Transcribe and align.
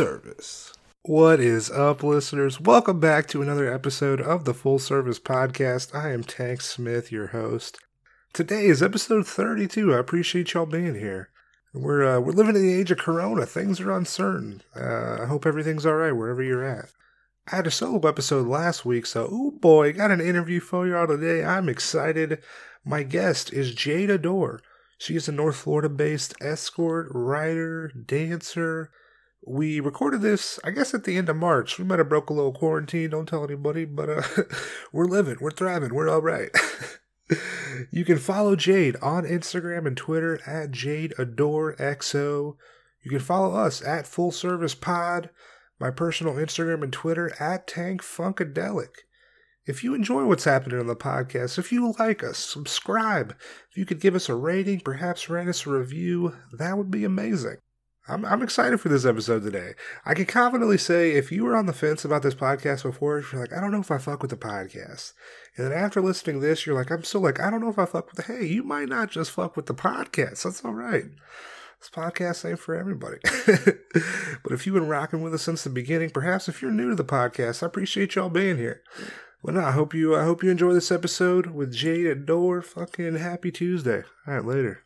service. 0.00 0.72
What 1.02 1.40
is 1.40 1.70
up, 1.70 2.02
listeners? 2.02 2.58
Welcome 2.58 3.00
back 3.00 3.26
to 3.28 3.42
another 3.42 3.70
episode 3.70 4.18
of 4.18 4.46
the 4.46 4.54
Full 4.54 4.78
Service 4.78 5.18
Podcast. 5.18 5.94
I 5.94 6.10
am 6.12 6.24
Tank 6.24 6.62
Smith, 6.62 7.12
your 7.12 7.26
host. 7.26 7.78
Today 8.32 8.64
is 8.64 8.82
episode 8.82 9.26
32. 9.26 9.92
I 9.92 9.98
appreciate 9.98 10.54
y'all 10.54 10.64
being 10.64 10.94
here. 10.94 11.28
We're 11.74 12.16
uh, 12.16 12.18
we're 12.18 12.32
living 12.32 12.56
in 12.56 12.62
the 12.62 12.72
age 12.72 12.90
of 12.90 12.96
Corona. 12.96 13.44
Things 13.44 13.78
are 13.78 13.92
uncertain. 13.92 14.62
Uh, 14.74 15.18
I 15.20 15.26
hope 15.26 15.44
everything's 15.44 15.84
all 15.84 15.96
right 15.96 16.12
wherever 16.12 16.42
you're 16.42 16.64
at. 16.64 16.92
I 17.52 17.56
had 17.56 17.66
a 17.66 17.70
solo 17.70 18.08
episode 18.08 18.46
last 18.46 18.86
week, 18.86 19.04
so 19.04 19.28
oh 19.30 19.50
boy, 19.50 19.92
got 19.92 20.10
an 20.10 20.22
interview 20.22 20.60
for 20.60 20.86
y'all 20.86 21.08
today. 21.08 21.44
I'm 21.44 21.68
excited. 21.68 22.42
My 22.86 23.02
guest 23.02 23.52
is 23.52 23.74
Jade 23.74 24.08
Adore. 24.08 24.62
She 24.96 25.14
is 25.14 25.28
a 25.28 25.32
North 25.32 25.56
Florida 25.56 25.90
based 25.90 26.32
escort, 26.40 27.08
writer, 27.10 27.92
dancer. 28.06 28.90
We 29.46 29.80
recorded 29.80 30.20
this, 30.20 30.60
I 30.62 30.70
guess, 30.70 30.92
at 30.92 31.04
the 31.04 31.16
end 31.16 31.28
of 31.28 31.36
March. 31.36 31.78
We 31.78 31.84
might 31.84 31.98
have 31.98 32.10
broke 32.10 32.28
a 32.28 32.34
little 32.34 32.52
quarantine. 32.52 33.10
Don't 33.10 33.26
tell 33.26 33.44
anybody, 33.44 33.86
but 33.86 34.08
uh, 34.10 34.22
we're 34.92 35.06
living, 35.06 35.38
we're 35.40 35.50
thriving, 35.50 35.94
we're 35.94 36.10
all 36.10 36.20
right. 36.20 36.50
you 37.90 38.04
can 38.04 38.18
follow 38.18 38.54
Jade 38.54 38.96
on 39.00 39.24
Instagram 39.24 39.86
and 39.86 39.96
Twitter 39.96 40.40
at 40.46 40.72
Jade 40.72 41.14
Adore 41.18 41.74
XO. 41.76 42.56
You 43.02 43.10
can 43.10 43.20
follow 43.20 43.56
us 43.56 43.82
at 43.82 44.06
Full 44.06 44.30
Service 44.30 44.74
Pod, 44.74 45.30
my 45.78 45.90
personal 45.90 46.34
Instagram 46.34 46.82
and 46.82 46.92
Twitter 46.92 47.32
at 47.40 47.66
Tank 47.66 48.02
Funkadelic. 48.02 48.90
If 49.66 49.82
you 49.84 49.94
enjoy 49.94 50.24
what's 50.24 50.44
happening 50.44 50.80
on 50.80 50.86
the 50.86 50.96
podcast, 50.96 51.58
if 51.58 51.72
you 51.72 51.94
like 51.98 52.22
us, 52.22 52.38
subscribe. 52.38 53.34
If 53.70 53.76
you 53.76 53.86
could 53.86 54.00
give 54.00 54.14
us 54.14 54.28
a 54.28 54.34
rating, 54.34 54.80
perhaps 54.80 55.30
write 55.30 55.48
us 55.48 55.66
a 55.66 55.70
review, 55.70 56.36
that 56.58 56.76
would 56.76 56.90
be 56.90 57.04
amazing. 57.04 57.56
I'm, 58.10 58.24
I'm 58.24 58.42
excited 58.42 58.80
for 58.80 58.88
this 58.88 59.04
episode 59.04 59.44
today. 59.44 59.74
I 60.04 60.14
can 60.14 60.26
confidently 60.26 60.78
say 60.78 61.12
if 61.12 61.30
you 61.30 61.44
were 61.44 61.56
on 61.56 61.66
the 61.66 61.72
fence 61.72 62.04
about 62.04 62.22
this 62.22 62.34
podcast 62.34 62.82
before, 62.82 63.22
you're 63.32 63.40
like, 63.40 63.52
I 63.52 63.60
don't 63.60 63.70
know 63.70 63.80
if 63.80 63.90
I 63.90 63.98
fuck 63.98 64.20
with 64.20 64.30
the 64.30 64.36
podcast. 64.36 65.12
And 65.56 65.66
then 65.66 65.72
after 65.72 66.00
listening 66.00 66.40
to 66.40 66.46
this, 66.46 66.66
you're 66.66 66.74
like, 66.74 66.90
I'm 66.90 67.04
still 67.04 67.20
like, 67.20 67.40
I 67.40 67.50
don't 67.50 67.60
know 67.60 67.70
if 67.70 67.78
I 67.78 67.86
fuck 67.86 68.08
with 68.08 68.26
the, 68.26 68.32
hey, 68.32 68.46
you 68.46 68.64
might 68.64 68.88
not 68.88 69.10
just 69.10 69.30
fuck 69.30 69.56
with 69.56 69.66
the 69.66 69.74
podcast. 69.74 70.42
That's 70.42 70.64
all 70.64 70.74
right. 70.74 71.04
This 71.78 71.90
podcast 71.90 72.48
ain't 72.48 72.58
for 72.58 72.74
everybody. 72.74 73.18
but 74.42 74.52
if 74.52 74.66
you've 74.66 74.74
been 74.74 74.88
rocking 74.88 75.22
with 75.22 75.32
us 75.32 75.42
since 75.42 75.62
the 75.62 75.70
beginning, 75.70 76.10
perhaps 76.10 76.48
if 76.48 76.60
you're 76.60 76.72
new 76.72 76.90
to 76.90 76.96
the 76.96 77.04
podcast, 77.04 77.62
I 77.62 77.66
appreciate 77.66 78.16
y'all 78.16 78.28
being 78.28 78.58
here. 78.58 78.82
Well, 79.42 79.54
no, 79.54 79.62
I 79.62 79.70
hope 79.70 79.94
you. 79.94 80.14
I 80.14 80.24
hope 80.24 80.42
you 80.42 80.50
enjoy 80.50 80.74
this 80.74 80.90
episode 80.90 81.46
with 81.46 81.72
Jade 81.72 82.06
Adore. 82.06 82.60
Fucking 82.60 83.16
happy 83.16 83.50
Tuesday. 83.50 84.02
All 84.26 84.34
right, 84.34 84.44
later. 84.44 84.84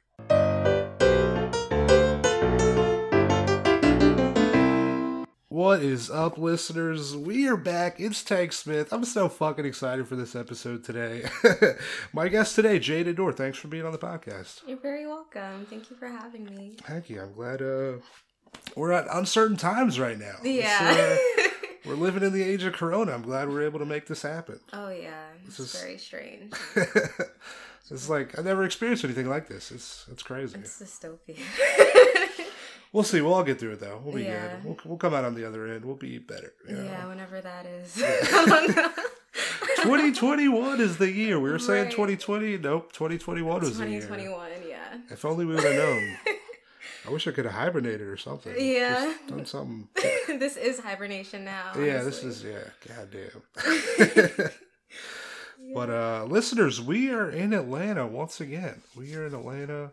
What 5.55 5.85
is 5.85 6.11
up, 6.11 6.37
listeners? 6.37 7.17
We 7.17 7.47
are 7.47 7.57
back. 7.57 8.01
It's 8.01 8.25
Tank 8.25 8.53
Smith. 8.53 8.93
I'm 8.93 9.05
so 9.05 9.29
fucking 9.29 9.65
excited 9.65 10.09
for 10.09 10.17
this 10.17 10.35
episode 10.35 10.83
today. 10.83 11.27
My 12.13 12.27
guest 12.27 12.57
today, 12.57 12.81
Jade 12.81 13.07
Adore. 13.07 13.33
Thanks 13.33 13.57
for 13.59 13.69
being 13.69 13.87
on 13.87 13.93
the 13.93 13.99
podcast. 13.99 14.63
You're 14.67 14.81
very 14.81 15.07
welcome. 15.07 15.65
Thank 15.71 15.91
you 15.91 15.97
for 15.97 16.09
having 16.09 16.47
me. 16.47 16.73
Thank 16.83 17.09
you. 17.09 17.21
I'm 17.23 17.35
glad. 17.35 17.63
Uh, 17.63 17.99
we're 18.75 18.91
at 18.91 19.07
uncertain 19.13 19.57
times 19.57 20.01
right 20.01 20.19
now. 20.19 20.35
Yeah. 20.43 21.17
uh, 21.39 21.43
we're 21.87 21.95
living 21.95 22.25
in 22.25 22.33
the 22.33 22.43
age 22.43 22.65
of 22.65 22.73
Corona. 22.73 23.13
I'm 23.13 23.23
glad 23.23 23.49
we're 23.49 23.63
able 23.63 23.79
to 23.79 23.87
make 23.87 24.09
this 24.09 24.23
happen. 24.23 24.59
Oh 24.73 24.89
yeah, 24.89 25.27
it's 25.47 25.59
This 25.59 25.73
is- 25.73 25.81
very 25.81 25.99
strange. 25.99 26.53
it's 27.93 28.09
like 28.09 28.37
I've 28.37 28.45
never 28.45 28.65
experienced 28.65 29.05
anything 29.05 29.29
like 29.29 29.47
this. 29.47 29.71
It's 29.71 30.05
it's 30.11 30.25
crazy. 30.25 30.59
It's 30.59 30.83
dystopia. 30.83 31.39
We'll 32.95 33.03
see. 33.03 33.21
We'll 33.21 33.35
all 33.35 33.43
get 33.43 33.59
through 33.59 33.73
it 33.73 33.81
though. 33.81 34.01
We'll 34.05 34.15
be 34.15 34.23
Yeah. 34.23 34.55
good. 34.57 34.65
We'll, 34.65 34.77
we'll 34.85 34.99
come 34.99 35.13
out 35.15 35.25
on 35.25 35.35
the 35.35 35.45
other 35.47 35.67
end. 35.67 35.85
We'll 35.85 35.97
be 35.97 36.19
better. 36.19 36.53
You 36.69 36.77
know? 36.77 36.85
yeah, 36.85 37.07
whenever 37.09 37.41
that 37.41 37.67
is. 37.67 37.97
Yeah. 37.97 38.21
2021 39.83 40.81
is 40.81 40.97
the 40.97 41.11
year. 41.11 41.41
We 41.41 41.51
were 41.51 41.59
saying 41.59 41.87
Right. 41.87 41.91
2020. 41.91 42.59
Nope. 42.59 42.93
2021 42.93 43.61
was 43.61 43.79
the 43.79 43.91
year. 43.91 44.01
2021, 44.01 44.51
yeah. 44.69 44.79
If 45.11 45.25
only 45.25 45.45
we 45.45 45.57
would 45.57 45.65
have 45.65 45.75
known. 45.75 46.17
I 47.07 47.11
wish 47.11 47.27
I 47.27 47.33
could 47.33 47.45
have 47.47 47.55
hibernated 47.55 48.03
or 48.03 48.17
something. 48.17 48.55
Yeah. 48.57 49.13
Just 49.13 49.27
done 49.27 49.45
something. 49.45 49.89
this 50.39 50.57
is 50.57 50.79
hibernation 50.79 51.45
now. 51.45 51.73
Yeah, 51.77 52.03
this 52.05 52.23
is 52.23 52.45
yeah, 52.45 52.63
goddamn. 52.87 54.51
But 55.75 55.91
uh 55.91 56.25
listeners, 56.29 56.81
we 56.81 57.11
are 57.11 57.29
in 57.29 57.53
Atlanta 57.53 58.07
once 58.07 58.41
again. 58.41 58.83
We 58.97 59.15
are 59.17 59.27
in 59.27 59.35
Atlanta. 59.35 59.91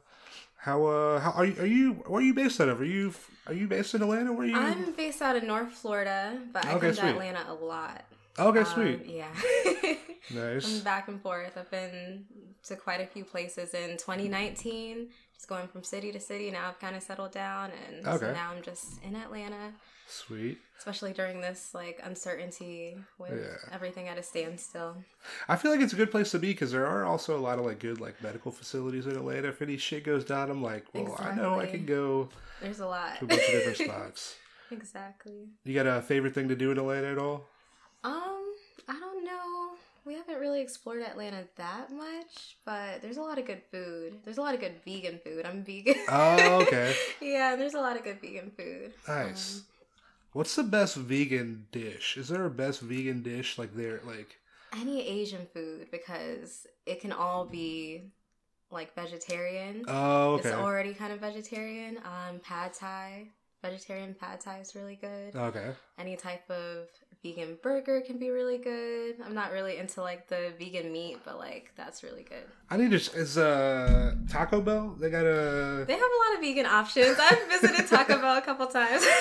How 0.61 0.85
uh 0.85 1.19
how 1.19 1.31
are 1.31 1.45
you 1.45 1.55
are 1.61 1.65
you 1.65 1.93
where 2.05 2.19
are 2.21 2.23
you 2.23 2.33
based 2.35 2.61
out 2.61 2.69
of? 2.69 2.79
Are 2.81 2.85
you 2.85 3.13
are 3.47 3.53
you 3.53 3.67
based 3.67 3.95
in 3.95 4.01
Atlanta? 4.03 4.31
Where 4.31 4.45
are 4.45 4.49
you 4.49 4.55
I'm 4.57 4.91
based 4.93 5.21
out 5.21 5.35
of 5.35 5.43
North 5.43 5.71
Florida, 5.71 6.39
but 6.53 6.65
I 6.65 6.73
Okay, 6.75 6.87
come 6.87 6.95
sweet. 6.95 7.01
to 7.03 7.09
Atlanta 7.13 7.45
a 7.49 7.53
lot. 7.53 8.03
Okay, 8.37 8.59
Um, 8.59 8.65
sweet. 8.65 9.05
Yeah. 9.05 9.33
Nice. 10.33 10.65
I'm 10.77 10.83
back 10.83 11.07
and 11.07 11.19
forth. 11.19 11.57
I've 11.57 11.69
been 11.71 12.25
to 12.67 12.75
quite 12.75 13.01
a 13.01 13.07
few 13.07 13.25
places 13.25 13.73
in 13.73 13.97
2019, 13.97 15.09
just 15.33 15.49
going 15.49 15.67
from 15.67 15.83
city 15.83 16.11
to 16.11 16.19
city. 16.19 16.51
Now 16.51 16.69
I've 16.69 16.79
kind 16.79 16.95
of 16.95 17.01
settled 17.01 17.31
down, 17.31 17.71
and 17.87 18.05
Okay. 18.07 18.27
so 18.27 18.31
now 18.33 18.51
I'm 18.55 18.61
just 18.61 19.03
in 19.03 19.15
Atlanta, 19.15 19.73
Sweet. 20.11 20.57
especially 20.77 21.13
during 21.13 21.39
this 21.41 21.73
like 21.73 21.99
uncertainty 22.03 22.97
with 23.17 23.31
Yeah. 23.31 23.73
everything 23.73 24.07
at 24.09 24.17
a 24.17 24.23
standstill. 24.23 24.97
I 25.47 25.55
feel 25.55 25.71
like 25.71 25.79
it's 25.79 25.93
a 25.93 25.95
good 25.95 26.11
place 26.11 26.31
to 26.31 26.39
be 26.39 26.49
because 26.51 26.71
there 26.71 26.85
are 26.85 27.05
also 27.05 27.37
a 27.37 27.39
lot 27.39 27.59
of 27.59 27.65
like 27.65 27.79
good 27.79 28.01
like 28.01 28.21
medical 28.21 28.51
facilities 28.51 29.05
in 29.05 29.15
Atlanta. 29.15 29.47
If 29.49 29.61
any 29.61 29.77
shit 29.77 30.03
goes 30.03 30.25
down, 30.25 30.49
I'm 30.51 30.61
like, 30.61 30.85
well, 30.93 31.15
I 31.19 31.33
know 31.35 31.59
I 31.59 31.67
can 31.67 31.85
go 31.85 32.29
There's 32.61 32.79
a 32.79 32.87
lot. 32.87 33.17
to 33.19 33.25
a 33.25 33.27
bunch 33.27 33.41
of 33.41 33.47
different 33.47 33.77
spots. 33.89 34.35
exactly. 34.71 35.49
You 35.63 35.73
got 35.75 35.87
a 35.87 36.01
favorite 36.01 36.33
thing 36.33 36.49
to 36.49 36.55
do 36.55 36.71
in 36.71 36.77
Atlanta 36.77 37.07
at 37.11 37.17
all? 37.17 37.47
Um, 38.03 38.43
I 38.87 38.99
don't 38.99 39.23
know. 39.23 39.71
We 40.03 40.15
haven't 40.15 40.39
really 40.39 40.61
explored 40.61 41.03
Atlanta 41.03 41.43
that 41.57 41.91
much, 41.91 42.57
but 42.65 43.03
there's 43.03 43.17
a 43.17 43.21
lot 43.21 43.37
of 43.37 43.45
good 43.45 43.61
food. 43.71 44.15
There's 44.25 44.39
a 44.39 44.41
lot 44.41 44.55
of 44.55 44.59
good 44.59 44.73
vegan 44.83 45.19
food. 45.23 45.45
I'm 45.45 45.63
vegan. 45.63 45.93
Oh, 46.09 46.63
okay. 46.63 46.95
yeah, 47.21 47.55
there's 47.55 47.75
a 47.75 47.79
lot 47.79 47.95
of 47.95 48.03
good 48.03 48.19
vegan 48.19 48.51
food. 48.57 48.93
Nice. 49.07 49.57
Um, 49.57 49.61
What's 50.33 50.55
the 50.55 50.63
best 50.63 50.95
vegan 50.95 51.67
dish? 51.71 52.17
Is 52.17 52.29
there 52.29 52.45
a 52.45 52.49
best 52.49 52.79
vegan 52.81 53.21
dish 53.21 53.57
like 53.57 53.75
there 53.75 54.01
like 54.05 54.39
any 54.73 55.05
Asian 55.05 55.45
food 55.53 55.87
because 55.91 56.65
it 56.85 57.01
can 57.01 57.11
all 57.11 57.45
be 57.45 58.11
like 58.71 58.95
vegetarian. 58.95 59.83
Oh, 59.87 60.33
okay. 60.35 60.49
It's 60.49 60.57
already 60.57 60.93
kind 60.93 61.13
of 61.13 61.19
vegetarian. 61.19 61.97
Um, 61.97 62.39
pad 62.39 62.73
thai, 62.73 63.27
vegetarian 63.61 64.13
pad 64.13 64.39
thai 64.41 64.59
is 64.59 64.75
really 64.75 64.95
good. 64.95 65.35
Okay. 65.35 65.71
Any 65.97 66.15
type 66.15 66.49
of 66.49 66.87
vegan 67.23 67.55
burger 67.61 68.01
can 68.01 68.17
be 68.17 68.31
really 68.31 68.57
good. 68.57 69.15
I'm 69.23 69.35
not 69.35 69.51
really 69.51 69.77
into 69.77 70.01
like 70.01 70.27
the 70.27 70.53
vegan 70.57 70.91
meat, 70.91 71.19
but 71.23 71.37
like 71.37 71.71
that's 71.77 72.01
really 72.03 72.23
good. 72.23 72.43
I 72.69 72.77
need 72.77 72.89
to 72.91 72.95
is 72.97 73.37
uh 73.37 74.15
Taco 74.29 74.61
Bell? 74.61 74.95
They 74.99 75.09
got 75.11 75.25
a 75.25 75.85
They 75.85 75.93
have 75.93 76.01
a 76.01 76.29
lot 76.29 76.35
of 76.35 76.41
vegan 76.41 76.65
options. 76.65 77.17
I've 77.19 77.47
visited 77.49 77.87
Taco 77.87 78.19
Bell 78.19 78.37
a 78.37 78.41
couple 78.41 78.65
times. 78.67 79.03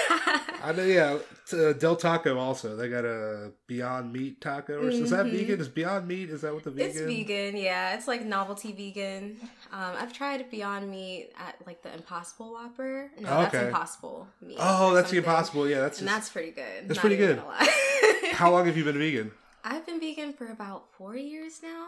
I 0.62 0.72
know 0.76 0.84
yeah, 0.84 1.18
uh, 1.52 1.72
Del 1.74 1.96
Taco 1.96 2.38
also. 2.38 2.76
They 2.76 2.88
got 2.88 3.04
a 3.04 3.52
Beyond 3.66 4.12
Meat 4.12 4.40
taco. 4.40 4.78
Or 4.78 4.88
Is 4.90 5.10
that 5.10 5.26
Mhm. 5.26 5.30
vegan? 5.32 5.60
Is 5.60 5.68
Beyond 5.68 6.06
Meat? 6.08 6.30
Is 6.30 6.40
that 6.42 6.52
what 6.54 6.64
the 6.64 6.70
vegan? 6.70 6.90
It's 6.90 7.00
vegan, 7.00 7.56
yeah. 7.56 7.94
It's 7.96 8.06
like 8.08 8.24
novelty 8.24 8.72
vegan. 8.72 9.36
Um, 9.72 9.92
I've 9.98 10.12
tried 10.12 10.50
Beyond 10.50 10.90
Meat 10.90 11.32
at 11.38 11.56
like 11.66 11.82
the 11.82 11.92
Impossible 11.94 12.52
Whopper. 12.52 13.10
No, 13.20 13.28
that's 13.28 13.54
Okay. 13.54 13.66
Impossible 13.66 14.28
Meat. 14.40 14.56
Oh, 14.60 14.94
that's 14.94 15.10
the 15.10 15.18
impossible. 15.18 15.68
Yeah, 15.68 15.80
that's 15.80 16.00
And 16.00 16.08
just- 16.08 16.16
that's 16.18 16.30
pretty 16.30 16.50
good. 16.52 16.88
That's 16.88 16.96
not 16.96 17.00
pretty 17.00 17.16
good. 17.16 17.42
How 18.32 18.50
long 18.50 18.66
have 18.66 18.76
you 18.76 18.84
been 18.84 18.98
vegan? 18.98 19.32
I've 19.64 19.84
been 19.84 20.00
vegan 20.00 20.32
for 20.32 20.46
about 20.48 20.92
four 20.96 21.16
years 21.16 21.60
now. 21.62 21.86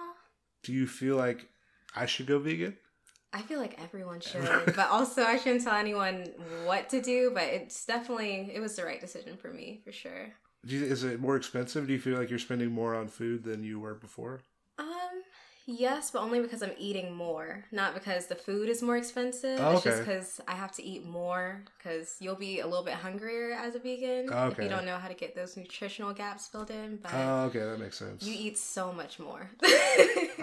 Do 0.63 0.73
you 0.73 0.87
feel 0.87 1.17
like 1.17 1.49
I 1.97 2.07
should 2.07 2.27
go 2.27 2.39
vegan? 2.39 2.77
I 3.33 3.41
feel 3.41 3.59
like 3.59 3.81
everyone 3.83 4.21
should, 4.21 4.45
but 4.67 4.79
also 4.91 5.23
I 5.25 5.39
shouldn't 5.39 5.65
tell 5.65 5.75
anyone 5.75 6.27
what 6.67 6.91
to 6.91 7.01
do. 7.01 7.31
But 7.33 7.45
it's 7.45 7.87
definitely 7.87 8.51
it 8.55 8.61
was 8.61 8.77
the 8.77 8.85
right 8.85 9.01
decision 9.01 9.39
for 9.39 9.49
me 9.53 9.81
for 9.85 9.91
sure. 9.93 10.35
You, 10.65 10.85
is 10.85 11.03
it 11.03 11.19
more 11.19 11.37
expensive? 11.37 11.87
Do 11.87 11.93
you 11.95 11.99
feel 11.99 12.19
like 12.19 12.29
you're 12.29 12.39
spending 12.39 12.71
more 12.71 12.95
on 12.95 13.09
food 13.09 13.43
than 13.45 13.65
you 13.65 13.81
were 13.81 13.95
before? 13.95 14.43
Yes, 15.65 16.11
but 16.11 16.21
only 16.23 16.41
because 16.41 16.63
I'm 16.63 16.73
eating 16.77 17.15
more, 17.15 17.65
not 17.71 17.95
because 17.95 18.27
the 18.27 18.35
food 18.35 18.69
is 18.69 18.83
more 18.83 18.97
expensive. 18.97 19.61
Oh, 19.61 19.75
It's 19.75 19.85
just 19.85 20.01
because 20.01 20.41
I 20.49 20.53
have 20.55 20.73
to 20.73 20.83
eat 20.83 21.07
more 21.07 21.63
because 21.79 22.17
you'll 22.19 22.35
be 22.35 22.61
a 22.61 22.67
little 22.67 22.85
bit 22.85 22.95
hungrier 22.95 23.53
as 23.53 23.77
a 23.77 23.79
vegan 23.79 24.29
oh, 24.33 24.49
if 24.49 24.53
Okay. 24.55 24.65
you 24.65 24.69
don't 24.69 24.85
know 24.85 24.97
how 24.97 25.07
to 25.09 25.15
get 25.15 25.37
those 25.37 25.57
nutritional 25.57 26.13
gaps 26.13 26.49
filled 26.49 26.71
in. 26.71 26.97
But 27.03 27.13
Oh, 27.15 27.45
okay, 27.45 27.61
that 27.61 27.79
makes 27.79 27.97
sense. 27.99 28.25
you 28.25 28.35
eat 28.37 28.59
so 28.59 28.93
much 28.93 29.21
more. 29.21 29.49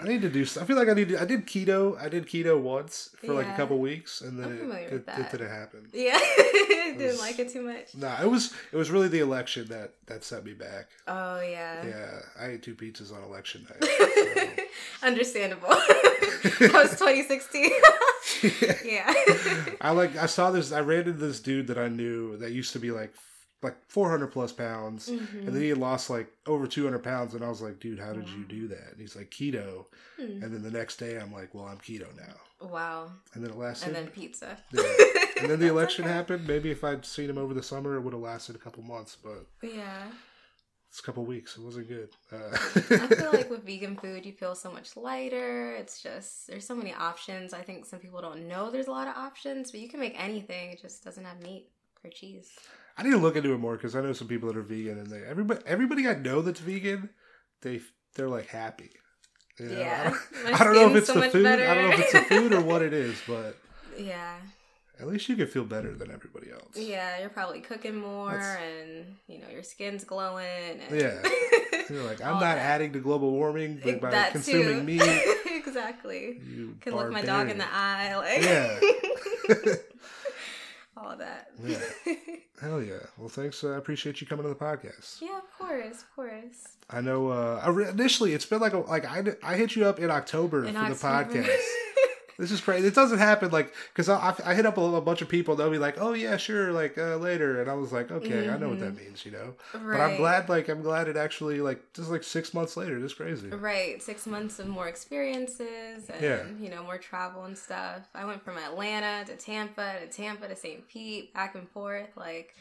I 0.00 0.04
need 0.06 0.22
to 0.22 0.28
do. 0.28 0.42
I 0.42 0.64
feel 0.64 0.76
like 0.76 0.88
I 0.88 0.94
need. 0.94 1.08
To, 1.10 1.20
I 1.20 1.24
did 1.24 1.46
keto. 1.46 2.00
I 2.00 2.08
did 2.08 2.26
keto 2.26 2.60
once 2.60 3.14
for 3.24 3.34
like 3.34 3.48
a 3.48 3.54
couple 3.56 3.78
weeks, 3.78 4.20
and 4.20 4.38
then 4.38 4.52
it, 4.52 4.92
it, 4.92 5.08
it 5.08 5.30
didn't 5.30 5.48
happen. 5.50 5.88
yeah, 5.92 6.18
was- 6.18 6.96
didn't 6.98 7.18
like 7.18 7.38
it 7.38 7.52
too 7.52 7.62
much. 7.62 7.94
Nah, 7.94 8.22
it 8.22 8.30
was 8.30 8.52
it 8.72 8.76
was 8.76 8.90
really 8.90 9.08
the 9.08 9.20
election 9.20 9.66
that 9.68 9.94
that 10.06 10.24
set 10.24 10.44
me 10.44 10.52
back. 10.52 10.88
Oh 11.06 11.40
yeah. 11.40 11.86
Yeah, 11.86 12.20
I 12.40 12.46
ate 12.52 12.62
two 12.62 12.74
pizzas 12.74 13.14
on 13.14 13.22
election 13.22 13.66
night. 13.70 14.60
Understandable. 15.02 15.68
that 15.68 16.70
was 16.72 16.90
2016. 16.98 17.70
so. 18.22 18.48
yeah. 18.84 19.12
I 19.80 19.90
like 19.92 20.16
I 20.16 20.26
saw 20.26 20.50
this. 20.50 20.72
I 20.72 20.80
ran 20.80 21.00
into 21.00 21.12
this 21.12 21.40
dude 21.40 21.66
that 21.68 21.78
I 21.78 21.88
knew 21.88 22.36
that 22.38 22.52
used 22.52 22.72
to 22.74 22.78
be 22.78 22.90
like 22.90 23.12
like 23.62 23.76
400 23.88 24.28
plus 24.28 24.52
pounds, 24.52 25.08
Mhm. 25.10 25.46
and 25.46 25.48
then 25.48 25.60
he 25.60 25.68
had 25.68 25.78
lost 25.78 26.08
like 26.08 26.32
over 26.46 26.66
200 26.66 27.00
pounds, 27.02 27.34
and 27.34 27.44
I 27.44 27.48
was 27.48 27.60
like, 27.60 27.78
dude, 27.78 27.98
how 27.98 28.12
did 28.14 28.28
you 28.28 28.44
do 28.44 28.68
that? 28.68 28.92
And 28.92 29.00
he's 29.00 29.14
like, 29.16 29.30
keto. 29.30 29.86
Hmm. 30.16 30.42
And 30.42 30.54
then 30.54 30.62
the 30.62 30.70
next 30.70 30.96
day, 30.96 31.18
I'm 31.18 31.32
like, 31.32 31.54
well, 31.54 31.66
I'm 31.66 31.78
keto 31.78 32.06
now. 32.16 32.66
Wow. 32.66 33.10
And 33.34 33.42
then 33.44 33.50
it 33.50 33.56
lasted. 33.58 33.88
And 33.88 33.96
then 33.96 34.08
pizza. 34.08 34.56
Yeah. 34.72 34.82
and 35.40 35.50
then 35.50 35.60
the 35.60 35.68
election 35.68 36.04
okay. 36.04 36.12
happened. 36.14 36.46
Maybe 36.46 36.70
if 36.70 36.84
I'd 36.84 37.04
seen 37.04 37.28
him 37.28 37.38
over 37.38 37.52
the 37.54 37.62
summer, 37.62 37.96
it 37.96 38.00
would 38.00 38.12
have 38.14 38.22
lasted 38.22 38.56
a 38.56 38.58
couple 38.58 38.82
months, 38.82 39.16
but 39.22 39.46
Yeah. 39.62 40.10
it's 40.88 41.00
a 41.00 41.02
couple 41.02 41.24
weeks. 41.26 41.56
It 41.56 41.62
wasn't 41.62 41.88
good. 41.88 42.10
Uh, 42.32 42.50
I 42.52 42.58
feel 43.14 43.32
like 43.32 43.50
with 43.50 43.64
vegan 43.64 43.96
food, 43.96 44.24
you 44.26 44.32
feel 44.32 44.54
so 44.54 44.70
much 44.70 44.96
lighter. 44.96 45.72
It's 45.76 46.02
just, 46.02 46.46
there's 46.48 46.66
so 46.66 46.74
many 46.74 46.92
options. 46.94 47.52
I 47.54 47.62
think 47.62 47.84
some 47.86 47.98
people 47.98 48.20
don't 48.22 48.46
know 48.48 48.70
there's 48.70 48.88
a 48.88 48.90
lot 48.90 49.08
of 49.08 49.16
options, 49.16 49.70
but 49.70 49.80
you 49.80 49.88
can 49.88 50.00
make 50.00 50.14
anything. 50.22 50.70
It 50.70 50.80
just 50.80 51.02
doesn't 51.04 51.24
have 51.24 51.42
meat 51.42 51.68
or 52.04 52.10
cheese. 52.10 52.48
I 52.98 53.02
need 53.02 53.10
to 53.12 53.18
look 53.18 53.36
into 53.36 53.52
it 53.54 53.58
more 53.58 53.76
because 53.76 53.96
I 53.96 54.00
know 54.02 54.12
some 54.12 54.28
people 54.28 54.48
that 54.48 54.56
are 54.58 54.62
vegan, 54.62 54.98
and 54.98 55.06
they 55.06 55.22
everybody 55.24 55.60
everybody 55.66 56.06
I 56.08 56.14
know 56.14 56.42
that's 56.42 56.60
vegan, 56.60 57.10
they 57.62 57.80
they're 58.14 58.28
like 58.28 58.46
happy. 58.48 58.90
You 59.58 59.66
know? 59.66 59.78
Yeah. 59.78 60.14
I 60.44 60.48
don't, 60.50 60.60
I 60.60 60.64
don't 60.64 60.74
know 60.74 60.90
if 60.90 60.96
it's 60.96 61.06
so 61.06 61.14
the 61.20 61.28
food. 61.30 61.46
I 61.46 61.56
don't 61.74 61.88
know 61.88 61.94
if 61.94 62.00
it's 62.00 62.12
the 62.12 62.20
food 62.22 62.52
or 62.54 62.60
what 62.62 62.82
it 62.82 62.92
is, 63.06 63.20
but 63.26 63.56
Yeah. 63.98 64.36
at 64.98 65.06
least 65.06 65.28
you 65.28 65.36
can 65.36 65.46
feel 65.48 65.64
better 65.64 65.94
than 65.94 66.10
everybody 66.10 66.50
else. 66.50 66.76
Yeah, 66.76 67.20
you're 67.20 67.28
probably 67.28 67.60
cooking 67.60 67.96
more 67.96 68.32
That's- 68.32 68.58
and, 68.62 69.16
you 69.28 69.38
know, 69.38 69.48
your 69.52 69.62
skin's 69.62 70.04
glowing. 70.04 70.80
And 70.88 71.00
Yeah. 71.00 71.22
You're 71.90 72.04
like, 72.04 72.20
I'm 72.22 72.34
not 72.34 72.40
that. 72.40 72.58
adding 72.58 72.92
to 72.92 73.00
global 73.00 73.32
warming, 73.32 73.80
but 73.82 74.00
by 74.00 74.10
That 74.12 74.30
consuming 74.32 74.78
too. 74.78 74.82
meat, 74.84 75.02
exactly. 75.46 76.38
you 76.46 76.76
Can 76.80 76.94
look 76.94 77.10
my 77.10 77.20
dog 77.22 77.50
in 77.50 77.58
the 77.58 77.66
eye. 77.68 78.14
Like, 78.16 78.42
Yeah. 78.44 79.74
All 81.00 81.10
of 81.12 81.18
that. 81.18 81.50
Yeah. 81.64 81.78
Hell 82.60 82.82
yeah! 82.82 82.98
Well, 83.16 83.28
thanks. 83.28 83.64
uh, 83.64 83.70
I 83.70 83.76
appreciate 83.78 84.20
you 84.20 84.26
coming 84.26 84.42
to 84.42 84.48
the 84.50 84.54
podcast. 84.54 85.20
Yeah, 85.22 85.38
of 85.38 85.58
course, 85.58 86.02
of 86.02 86.14
course. 86.14 86.76
I 86.90 87.00
know. 87.00 87.28
Uh, 87.30 87.60
I 87.64 87.70
re- 87.70 87.88
initially, 87.88 88.34
it's 88.34 88.44
been 88.46 88.60
like 88.60 88.74
a, 88.74 88.78
like 88.78 89.04
I, 89.06 89.24
I 89.42 89.56
hit 89.56 89.76
you 89.76 89.86
up 89.86 89.98
in 89.98 90.10
October 90.10 90.64
In 90.66 90.74
for 90.74 90.88
the 90.88 90.94
podcast. 90.94 91.58
This 92.40 92.50
is 92.50 92.60
crazy. 92.60 92.88
It 92.88 92.94
doesn't 92.94 93.18
happen 93.18 93.50
like 93.50 93.74
because 93.92 94.08
I, 94.08 94.34
I 94.44 94.54
hit 94.54 94.64
up 94.66 94.78
a, 94.78 94.80
a 94.80 95.00
bunch 95.00 95.20
of 95.22 95.28
people. 95.28 95.54
They'll 95.56 95.70
be 95.70 95.78
like, 95.78 95.96
"Oh 96.00 96.14
yeah, 96.14 96.36
sure," 96.38 96.72
like 96.72 96.96
uh, 96.98 97.16
later, 97.16 97.60
and 97.60 97.70
I 97.70 97.74
was 97.74 97.92
like, 97.92 98.10
"Okay, 98.10 98.48
I 98.48 98.56
know 98.56 98.70
what 98.70 98.80
that 98.80 98.96
means," 98.96 99.24
you 99.26 99.32
know. 99.32 99.54
But 99.72 100.00
I'm 100.00 100.16
glad, 100.16 100.48
like, 100.48 100.68
I'm 100.68 100.82
glad 100.82 101.06
it 101.08 101.16
actually 101.16 101.60
like 101.60 101.92
just 101.92 102.10
like 102.10 102.22
six 102.24 102.54
months 102.54 102.76
later. 102.76 102.98
This 102.98 103.12
is 103.12 103.16
crazy. 103.16 103.48
Right, 103.50 104.02
six 104.02 104.26
months 104.26 104.58
of 104.58 104.66
more 104.68 104.88
experiences 104.88 106.08
and 106.10 106.22
Yeah. 106.22 106.42
you 106.58 106.70
know 106.70 106.82
more 106.82 106.98
travel 106.98 107.44
and 107.44 107.56
stuff. 107.56 108.02
I 108.14 108.24
went 108.24 108.42
from 108.42 108.56
Atlanta 108.58 109.24
to 109.26 109.36
Tampa 109.36 110.00
to 110.00 110.06
Tampa 110.06 110.48
to 110.48 110.56
St. 110.56 110.88
Pete, 110.88 111.32
back 111.34 111.54
and 111.54 111.68
forth. 111.68 112.16
Like, 112.16 112.54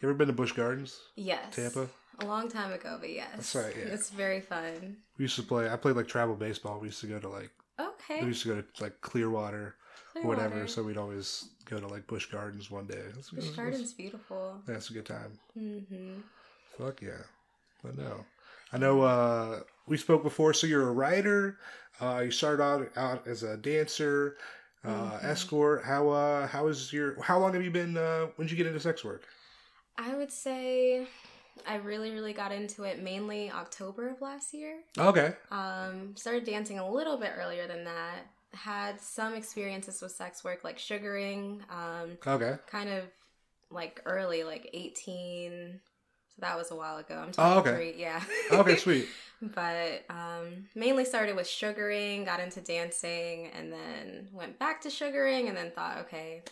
You 0.00 0.08
ever 0.08 0.16
been 0.16 0.28
to 0.28 0.32
Busch 0.32 0.52
Gardens, 0.52 0.98
yes, 1.16 1.54
Tampa? 1.54 1.88
a 2.20 2.24
long 2.26 2.48
time 2.48 2.72
ago, 2.72 2.96
but 3.00 3.10
yes, 3.12 3.28
That's 3.36 3.54
right, 3.54 3.74
yeah. 3.76 3.92
it's 3.94 4.10
very 4.10 4.40
fun. 4.40 4.96
We 5.18 5.24
used 5.24 5.36
to 5.36 5.42
play. 5.42 5.68
I 5.68 5.76
played 5.76 5.96
like 5.96 6.08
travel 6.08 6.34
baseball. 6.34 6.78
We 6.80 6.88
used 6.88 7.00
to 7.02 7.06
go 7.06 7.18
to 7.18 7.28
like 7.28 7.50
Okay, 8.04 8.20
we 8.22 8.28
used 8.28 8.42
to 8.42 8.48
go 8.48 8.60
to 8.60 8.82
like 8.82 9.00
Clearwater, 9.00 9.74
or 10.16 10.22
whatever. 10.22 10.66
So 10.66 10.82
we'd 10.82 10.96
always 10.96 11.48
go 11.64 11.78
to 11.78 11.86
like 11.86 12.06
Busch 12.06 12.26
Gardens 12.26 12.70
one 12.70 12.86
day. 12.86 12.94
It 12.94 13.16
was- 13.16 13.28
it 13.28 13.34
Busch 13.36 13.46
was- 13.46 13.56
Gardens 13.56 13.92
beautiful. 13.94 14.60
That's 14.66 14.90
a 14.90 14.92
good 14.92 15.06
time. 15.06 15.38
hmm 15.54 16.20
Fuck 16.78 17.02
yeah. 17.02 17.22
But 17.82 17.96
no. 17.98 18.24
I 18.72 18.78
know 18.78 19.02
uh 19.02 19.60
we 19.86 19.96
spoke 19.96 20.22
before, 20.22 20.52
so 20.54 20.66
you're 20.66 20.88
a 20.88 20.92
writer. 20.92 21.58
Uh 22.00 22.22
you 22.24 22.30
started 22.30 22.62
out 22.62 22.88
out 22.96 23.26
as 23.26 23.42
a 23.42 23.56
dancer, 23.56 24.36
uh 24.84 24.88
Mhm. 25.18 25.24
escort. 25.24 25.84
How 25.84 26.08
uh 26.10 26.46
how 26.46 26.68
is 26.68 26.92
your 26.92 27.20
how 27.22 27.38
long 27.38 27.52
have 27.54 27.62
you 27.64 27.70
been 27.70 27.96
uh 27.96 28.26
when 28.36 28.46
did 28.46 28.52
you 28.52 28.56
get 28.56 28.66
into 28.66 28.80
sex 28.80 29.04
work? 29.04 29.22
I 29.98 30.14
would 30.14 30.32
say 30.32 31.06
I 31.68 31.76
really, 31.76 32.10
really 32.12 32.32
got 32.32 32.52
into 32.52 32.84
it 32.84 33.02
mainly 33.02 33.50
October 33.50 34.08
of 34.08 34.20
last 34.20 34.54
year. 34.54 34.76
Okay. 34.98 35.34
Um, 35.50 36.14
started 36.16 36.44
dancing 36.44 36.78
a 36.78 36.90
little 36.90 37.16
bit 37.16 37.32
earlier 37.38 37.66
than 37.66 37.84
that. 37.84 38.26
Had 38.52 39.00
some 39.00 39.34
experiences 39.34 40.00
with 40.02 40.12
sex 40.12 40.42
work, 40.42 40.64
like 40.64 40.78
sugaring. 40.78 41.62
Um, 41.70 42.18
Okay. 42.26 42.56
kind 42.66 42.88
of 42.90 43.04
like 43.70 44.00
early, 44.06 44.42
like 44.42 44.70
eighteen. 44.72 45.80
So 46.34 46.40
that 46.40 46.56
was 46.56 46.70
a 46.70 46.74
while 46.76 46.96
ago. 46.98 47.14
I'm 47.16 47.30
Oh, 47.38 47.60
twenty 47.60 47.60
okay. 47.60 47.92
three. 47.92 48.00
Yeah. 48.00 48.22
Okay, 48.52 48.76
sweet. 48.76 49.08
but 49.42 50.04
um, 50.10 50.66
mainly 50.74 51.04
started 51.04 51.36
with 51.36 51.46
sugaring, 51.46 52.24
got 52.24 52.40
into 52.40 52.60
dancing, 52.60 53.48
and 53.56 53.72
then 53.72 54.28
went 54.32 54.58
back 54.58 54.80
to 54.82 54.90
sugaring, 54.90 55.48
and 55.48 55.56
then 55.56 55.70
thought, 55.70 55.98
okay, 55.98 56.42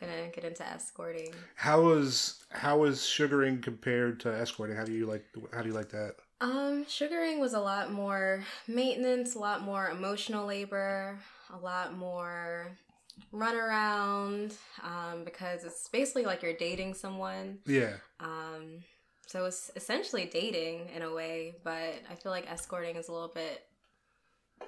gonna 0.00 0.28
get 0.32 0.44
into 0.44 0.66
escorting. 0.66 1.32
How 1.54 1.82
was 1.82 2.44
how 2.50 2.78
was 2.78 3.04
sugaring 3.04 3.60
compared 3.60 4.20
to 4.20 4.34
escorting? 4.34 4.76
How 4.76 4.84
do 4.84 4.92
you 4.92 5.06
like 5.06 5.24
how 5.52 5.62
do 5.62 5.68
you 5.68 5.74
like 5.74 5.90
that? 5.90 6.16
Um, 6.40 6.84
sugaring 6.86 7.40
was 7.40 7.54
a 7.54 7.60
lot 7.60 7.92
more 7.92 8.44
maintenance, 8.68 9.34
a 9.34 9.38
lot 9.38 9.62
more 9.62 9.88
emotional 9.88 10.46
labor, 10.46 11.18
a 11.52 11.56
lot 11.56 11.96
more 11.96 12.76
run 13.32 13.56
around, 13.56 14.54
um, 14.82 15.24
because 15.24 15.64
it's 15.64 15.88
basically 15.88 16.24
like 16.24 16.42
you're 16.42 16.56
dating 16.56 16.94
someone. 16.94 17.58
Yeah. 17.64 17.94
Um, 18.20 18.80
so 19.26 19.46
it's 19.46 19.70
essentially 19.76 20.26
dating 20.26 20.90
in 20.94 21.02
a 21.02 21.12
way, 21.12 21.56
but 21.64 21.94
I 22.10 22.14
feel 22.22 22.32
like 22.32 22.50
escorting 22.50 22.96
is 22.96 23.08
a 23.08 23.12
little 23.12 23.32
bit 23.34 23.62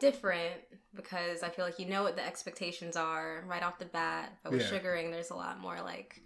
different 0.00 0.54
because 0.94 1.42
I 1.42 1.48
feel 1.48 1.64
like 1.64 1.78
you 1.78 1.86
know 1.86 2.02
what 2.02 2.16
the 2.16 2.24
expectations 2.26 2.96
are 2.96 3.44
right 3.46 3.62
off 3.62 3.78
the 3.78 3.84
bat. 3.86 4.32
But 4.42 4.52
with 4.52 4.62
Yeah. 4.62 4.68
sugaring, 4.68 5.10
there's 5.10 5.30
a 5.30 5.34
lot 5.34 5.60
more 5.60 5.80
like 5.82 6.22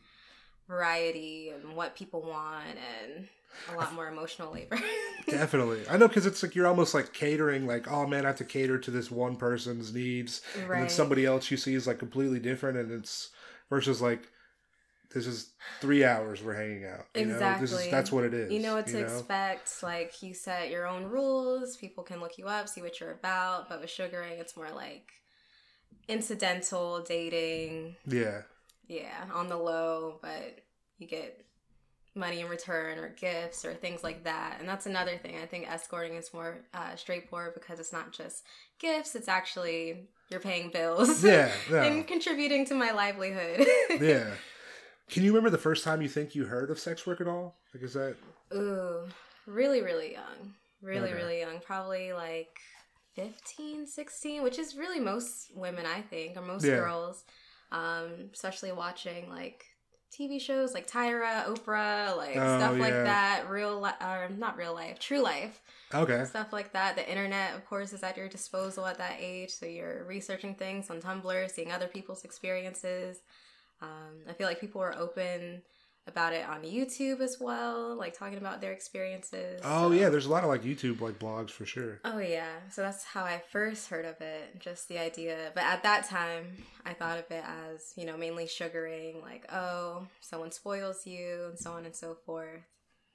variety 0.69 1.51
and 1.51 1.75
what 1.77 1.95
people 1.97 2.23
want 2.23 2.77
and 3.05 3.29
a 3.69 3.75
lot 3.75 3.93
more 3.95 4.09
emotional 4.09 4.53
labor. 4.53 4.79
Definitely. 5.29 5.83
I 5.89 5.97
know 5.97 6.09
because 6.09 6.27
it's 6.27 6.43
like 6.43 6.55
you're 6.55 6.67
almost 6.67 6.95
like 6.95 7.13
catering, 7.13 7.67
like, 7.67 7.91
oh 7.91 8.07
man, 8.07 8.25
I 8.25 8.29
have 8.29 8.37
to 8.37 8.45
cater 8.45 8.79
to 8.79 8.91
this 8.91 9.11
one 9.11 9.37
person's 9.37 9.93
needs. 9.93 10.41
And 10.57 10.83
then 10.83 10.89
somebody 10.89 11.25
else 11.27 11.51
you 11.51 11.57
see 11.57 11.75
is 11.75 11.87
like 11.87 11.99
completely 11.99 12.39
different. 12.39 12.79
And 12.79 12.91
it's 12.91 13.31
versus 13.71 14.01
like, 14.01 14.29
this 15.15 15.27
is 15.27 15.53
three 15.81 16.05
hours 16.05 16.43
we're 16.43 16.55
hanging 16.55 16.85
out. 16.85 17.07
You 17.15 17.27
Know? 17.27 17.39
This 17.61 17.71
is, 17.71 17.73
Exactly. 17.73 17.91
that's 17.91 18.13
what 18.13 18.25
it 18.25 18.35
is. 18.35 18.53
You 18.53 18.61
know 18.61 18.75
what 18.75 18.87
to 18.89 18.93
you 18.93 18.99
know? 19.01 19.05
expect. 19.07 19.83
Like 19.83 20.23
you 20.23 20.35
set 20.35 20.71
your 20.71 20.87
own 20.87 21.05
rules. 21.05 21.77
People 21.77 22.05
can 22.05 22.21
look 22.21 22.39
you 22.39 22.47
up, 22.47 22.69
see 22.69 22.83
what 22.83 23.01
you're 23.01 23.13
about. 23.13 23.69
But 23.69 23.81
with 23.81 23.91
sugaring, 23.91 24.39
it's 24.39 24.57
more 24.57 24.71
like 24.71 25.11
incidental 26.09 27.03
dating. 27.03 27.97
Yeah. 28.07 28.43
Yeah, 28.89 29.25
on 29.33 29.49
the 29.49 29.57
low, 29.57 30.19
but 30.21 30.61
you 30.99 31.07
get 31.07 31.45
money 32.15 32.41
in 32.41 32.49
return 32.49 32.99
or 32.99 33.09
gifts 33.09 33.65
or 33.65 33.73
things 33.75 34.03
like 34.05 34.25
that. 34.25 34.57
And 34.61 34.69
that's 34.69 34.87
another 34.87 35.17
thing. 35.17 35.37
I 35.43 35.47
think 35.47 35.71
escorting 35.71 36.15
is 36.15 36.35
more 36.35 36.59
uh, 36.75 36.95
straightforward 36.97 37.55
because 37.55 37.81
it's 37.81 37.93
not 37.93 38.13
just 38.13 38.45
gifts. 38.79 39.15
It's 39.15 39.29
actually 39.29 40.09
you're 40.31 40.41
paying 40.41 40.71
bills. 40.71 41.25
Yeah. 41.25 41.51
No. 41.71 41.79
and 41.83 42.07
contributing 42.07 42.67
to 42.67 42.75
my 42.75 42.91
livelihood. 42.93 43.67
yeah. 44.01 44.31
Can 45.09 45.23
you 45.23 45.31
remember 45.31 45.51
the 45.51 45.59
first 45.59 45.85
time 45.85 46.01
you 46.03 46.09
think 46.09 46.35
you 46.35 46.45
heard 46.47 46.71
of 46.71 46.79
sex 46.79 47.07
work 47.07 47.21
at 47.21 47.29
all? 47.29 47.57
Like, 47.75 47.83
is 47.83 47.95
that 47.95 48.17
Ooh, 48.55 49.05
really, 49.47 49.83
really 49.83 50.13
young. 50.13 50.55
Really, 50.83 51.11
Okay. 51.11 51.15
really 51.15 51.41
young. 51.41 51.61
Probably 51.61 52.13
like 52.13 52.59
15, 53.15 53.87
16, 53.87 54.43
which 54.43 54.59
is 54.59 54.77
really 54.77 55.01
most 55.01 55.55
women, 55.55 55.87
I 55.87 56.03
think, 56.03 56.37
or 56.37 56.43
most 56.43 56.65
Yeah. 56.65 56.77
girls. 56.77 57.25
Um, 57.71 58.31
especially 58.33 58.73
watching 58.73 59.31
like 59.31 59.65
TV 60.11 60.39
shows 60.39 60.75
like 60.75 60.87
Tyra, 60.87 61.47
Oprah, 61.47 62.15
like 62.17 62.37
Oh, 62.37 62.59
stuff 62.59 62.79
like 62.79 62.93
that. 63.05 63.49
Real 63.49 63.81
life, 63.81 63.97
or 64.03 64.29
not 64.29 64.57
real 64.59 64.75
life, 64.75 64.99
true 64.99 65.21
life. 65.21 65.63
okay? 65.95 66.25
Stuff 66.25 66.53
like 66.53 66.73
that. 66.73 66.97
The 66.97 67.09
internet, 67.09 67.55
of 67.55 67.65
course, 67.65 67.93
is 67.95 68.03
at 68.03 68.17
your 68.17 68.29
disposal 68.29 68.85
at 68.87 68.99
that 68.99 69.17
age. 69.21 69.51
So 69.51 69.65
you're 69.67 70.05
researching 70.05 70.55
things 70.55 70.91
on 70.91 71.01
Tumblr, 71.01 71.51
seeing 71.51 71.73
other 71.73 71.89
people's 71.89 72.25
experiences. 72.25 73.21
Um, 73.83 74.21
I 74.29 74.33
feel 74.33 74.47
like 74.47 74.61
people 74.61 74.81
are 74.81 74.97
open 74.97 75.63
about 76.09 76.33
it 76.33 76.49
on 76.49 76.63
YouTube 76.63 77.21
as 77.21 77.37
well, 77.41 77.95
like 77.97 78.17
talking 78.19 78.39
about 78.39 78.61
their 78.61 78.73
experiences. 78.73 79.61
Oh 79.65 79.89
So- 79.89 79.93
yeah, 79.93 80.09
there's 80.09 80.27
a 80.27 80.31
lot 80.31 80.43
of 80.43 80.49
like 80.49 80.63
YouTube 80.65 81.01
like 81.01 81.19
blogs 81.19 81.51
for 81.51 81.65
sure. 81.67 82.01
Oh 82.05 82.19
yeah. 82.19 82.51
So 82.71 82.83
that's 82.83 83.05
how 83.05 83.23
I 83.25 83.41
first 83.53 83.89
heard 83.89 84.05
of 84.05 84.21
it, 84.21 84.59
just 84.59 84.89
the 84.89 84.99
idea. 84.99 85.53
But 85.55 85.65
at 85.65 85.83
that 85.85 86.09
time, 86.09 86.57
I 86.85 86.93
thought 86.95 87.19
of 87.19 87.31
it 87.31 87.45
as, 87.47 87.93
you 87.97 88.05
know, 88.07 88.17
mainly 88.17 88.49
sugaring, 88.49 89.21
like, 89.21 89.47
oh, 89.53 90.07
someone 90.21 90.51
spoils 90.51 91.07
you 91.07 91.47
and 91.51 91.59
so 91.59 91.73
on 91.73 91.85
and 91.85 91.95
so 91.95 92.17
forth. 92.27 92.63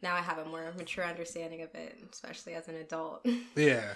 Now 0.01 0.16
I 0.16 0.22
have 0.22 0.38
a 0.38 0.46
more 0.46 0.74
mature 0.77 1.04
understanding 1.06 1.62
of 1.62 1.74
it, 1.74 1.98
especially 2.12 2.54
as 2.54 2.68
an 2.68 2.75
adult. 2.75 3.25
Yeah. 3.56 3.94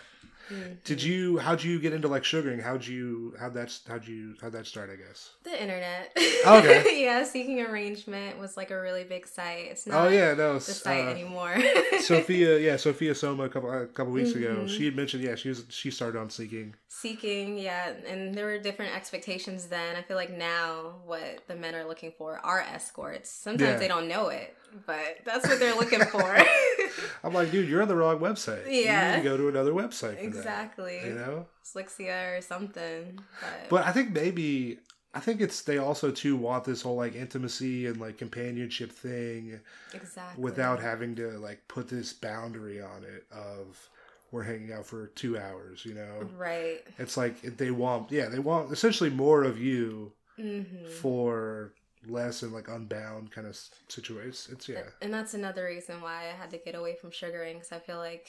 Mhm. 0.50 0.84
Did 0.84 1.04
you? 1.04 1.38
How'd 1.38 1.64
you 1.64 1.80
get 1.80 1.94
into 1.94 2.08
like 2.08 2.24
sugaring? 2.26 2.60
How'd 2.60 2.86
you? 2.86 3.36
How'd 3.40 3.54
that? 3.54 3.78
How'd 3.88 4.06
you? 4.08 4.36
How'd 4.42 4.52
that 4.54 4.66
start? 4.66 4.90
I 4.92 4.96
guess. 4.96 5.30
The 5.44 5.62
internet. 5.62 6.12
Okay. 6.46 7.04
yeah, 7.06 7.24
Seeking 7.24 7.62
Arrangement 7.62 8.40
was 8.40 8.58
like 8.58 8.72
a 8.72 8.80
really 8.82 9.04
big 9.04 9.28
site. 9.28 9.66
It's 9.70 9.86
not. 9.86 10.08
Oh 10.08 10.10
yeah, 10.10 10.34
no. 10.34 10.56
the 10.56 10.60
site 10.62 11.06
uh, 11.06 11.12
anymore. 11.12 11.56
Sophia, 12.00 12.58
yeah, 12.68 12.76
Sophia 12.78 13.14
Soma 13.14 13.44
a 13.44 13.50
couple 13.50 13.72
a 13.72 13.86
couple 13.86 14.12
weeks 14.14 14.32
ago. 14.32 14.64
Mhm. 14.64 14.70
She 14.70 14.86
had 14.86 14.96
mentioned, 14.96 15.24
yeah, 15.24 15.36
she 15.36 15.50
was 15.50 15.64
she 15.70 15.92
started 15.92 16.20
on 16.20 16.30
Seeking. 16.32 16.74
Seeking 16.94 17.58
yeah 17.58 17.94
and 18.06 18.36
there 18.36 18.46
were 18.46 18.60
different 18.60 18.94
expectations 18.94 19.68
then 19.68 19.96
i 19.96 20.02
feel 20.02 20.18
like 20.18 20.30
now 20.30 20.96
what 21.06 21.40
the 21.48 21.56
men 21.56 21.74
are 21.74 21.86
looking 21.88 22.12
for 22.18 22.38
are 22.44 22.60
escorts 22.60 23.30
sometimes 23.32 23.62
Yeah. 23.72 23.78
they 23.78 23.88
don't 23.88 24.10
know 24.10 24.28
it 24.28 24.56
but 24.86 25.20
that's 25.26 25.48
what 25.48 25.58
they're 25.58 25.74
looking 25.76 26.02
for 26.02 26.22
I'm 27.24 27.34
like, 27.34 27.52
dude, 27.52 27.70
you're 27.70 27.82
on 27.82 27.88
the 27.88 27.96
wrong 27.96 28.20
website. 28.20 28.64
Yeah. 28.68 29.12
You 29.12 29.18
need 29.18 29.24
to 29.24 29.30
go 29.30 29.38
to 29.38 29.48
another 29.50 29.72
website 29.72 30.16
for 30.16 30.24
exactly 30.24 31.00
that. 31.00 31.08
You 31.08 31.14
know? 31.16 31.46
Slixa 31.64 32.38
or 32.38 32.42
something 32.42 33.20
but, 33.40 33.70
But 33.70 33.86
I 33.86 33.92
think 33.92 34.12
maybe 34.12 34.80
I 35.14 35.20
think 35.20 35.42
it's 35.42 35.62
they 35.62 35.78
also 35.78 36.12
too 36.12 36.36
want 36.36 36.64
this 36.64 36.82
whole 36.82 36.96
like 36.96 37.16
intimacy 37.16 37.86
and 37.88 38.00
like 38.00 38.18
companionship 38.18 38.92
thing 38.92 39.60
exactly 39.94 40.42
without 40.44 40.82
having 40.82 41.16
to 41.16 41.38
like 41.40 41.68
put 41.68 41.88
this 41.90 42.14
boundary 42.14 42.82
on 42.82 43.04
it 43.04 43.26
of 43.32 43.90
we're 44.32 44.44
hanging 44.44 44.72
out 44.72 44.86
for 44.86 45.08
two 45.08 45.38
hours, 45.38 45.86
you 45.86 45.94
know? 45.94 46.30
right 46.38 46.82
It's 46.98 47.18
like 47.18 47.42
they 47.58 47.72
want 47.72 48.12
yeah, 48.12 48.28
they 48.30 48.40
want 48.40 48.72
essentially 48.72 49.10
more 49.10 49.44
of 49.44 49.60
you 49.60 50.14
hmm 50.38 50.62
for 51.02 51.74
less 52.08 52.42
and 52.42 52.52
like 52.52 52.68
unbound 52.68 53.32
kind 53.32 53.46
of 53.46 53.58
situations. 53.88 54.50
It's 54.52 54.68
yeah. 54.68 54.84
And 55.02 55.14
that's 55.14 55.34
another 55.34 55.66
reason 55.66 56.02
why 56.02 56.24
I 56.30 56.36
had 56.42 56.50
to 56.52 56.58
get 56.58 56.74
away 56.76 56.96
from 57.00 57.12
sugaring 57.12 57.56
because 57.58 57.72
I 57.72 57.80
feel 57.80 57.98
like 57.98 58.28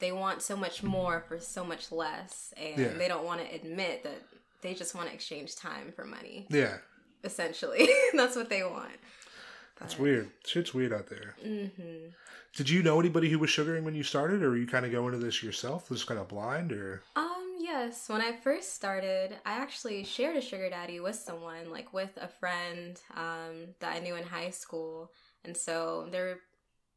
they 0.00 0.12
want 0.12 0.42
so 0.42 0.56
much 0.56 0.82
more 0.82 1.22
for 1.28 1.38
so 1.38 1.62
much 1.62 1.92
less, 1.92 2.52
and 2.56 2.78
Yeah. 2.78 2.88
they 2.94 3.06
don't 3.06 3.24
want 3.24 3.42
to 3.46 3.54
admit 3.54 4.02
that 4.04 4.22
they 4.62 4.74
just 4.74 4.94
want 4.94 5.08
to 5.08 5.14
exchange 5.14 5.54
time 5.56 5.92
for 5.94 6.04
money. 6.04 6.46
Yeah. 6.50 6.78
Essentially, 7.22 7.86
that's 8.14 8.34
what 8.34 8.48
they 8.48 8.62
want. 8.64 8.92
It's 9.82 9.98
weird. 9.98 10.30
Shit's 10.44 10.74
weird 10.74 10.92
out 10.92 11.08
there. 11.08 11.34
hmm 11.42 12.08
Did 12.56 12.68
you 12.68 12.82
know 12.82 13.00
anybody 13.00 13.28
who 13.30 13.38
was 13.38 13.50
sugaring 13.50 13.84
when 13.84 13.94
you 13.94 14.02
started, 14.02 14.42
or 14.42 14.50
were 14.50 14.56
you 14.56 14.66
kind 14.66 14.84
of 14.84 14.92
go 14.92 15.06
into 15.06 15.18
this 15.18 15.42
yourself, 15.42 15.88
just 15.88 16.06
kind 16.06 16.20
of 16.20 16.28
blind, 16.28 16.72
or? 16.72 17.02
Um, 17.16 17.56
yes. 17.58 18.08
When 18.08 18.20
I 18.20 18.32
first 18.32 18.74
started, 18.74 19.36
I 19.46 19.52
actually 19.52 20.04
shared 20.04 20.36
a 20.36 20.40
sugar 20.40 20.68
daddy 20.68 21.00
with 21.00 21.16
someone, 21.16 21.70
like 21.70 21.92
with 21.92 22.10
a 22.20 22.28
friend 22.28 23.00
um, 23.16 23.68
that 23.80 23.94
I 23.94 24.00
knew 24.00 24.16
in 24.16 24.24
high 24.24 24.50
school. 24.50 25.10
And 25.44 25.56
so 25.56 26.08
there 26.10 26.24
were 26.26 26.40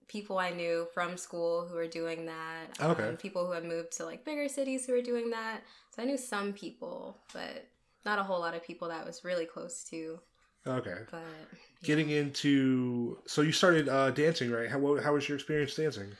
people 0.07 0.37
I 0.37 0.49
knew 0.49 0.87
from 0.93 1.15
school 1.17 1.65
who 1.67 1.75
were 1.75 1.87
doing 1.87 2.25
that. 2.25 2.65
Um, 2.79 2.91
Okay. 2.91 3.15
People 3.19 3.45
who 3.45 3.53
had 3.53 3.63
moved 3.63 3.93
to 3.97 4.05
like 4.05 4.25
bigger 4.25 4.49
cities 4.49 4.85
who 4.85 4.93
were 4.93 5.01
doing 5.01 5.29
that. 5.29 5.61
So 5.95 6.01
I 6.01 6.05
knew 6.05 6.17
some 6.17 6.51
people, 6.51 7.17
but 7.33 7.67
not 8.05 8.19
a 8.19 8.23
whole 8.23 8.39
lot 8.41 8.53
of 8.53 8.63
people 8.63 8.89
that 8.89 9.01
I 9.01 9.05
was 9.05 9.23
really 9.23 9.45
close 9.45 9.83
to. 9.85 10.19
Okay. 10.65 10.95
But 11.11 11.23
Getting 11.83 12.09
into 12.11 13.17
so 13.27 13.41
you 13.41 13.51
started 13.51 13.89
uh, 13.89 14.11
dancing, 14.11 14.51
right? 14.51 14.69
How 14.69 14.79
what, 14.79 15.03
how 15.03 15.13
was 15.13 15.27
your 15.27 15.35
experience 15.37 15.75
dancing? 15.75 16.11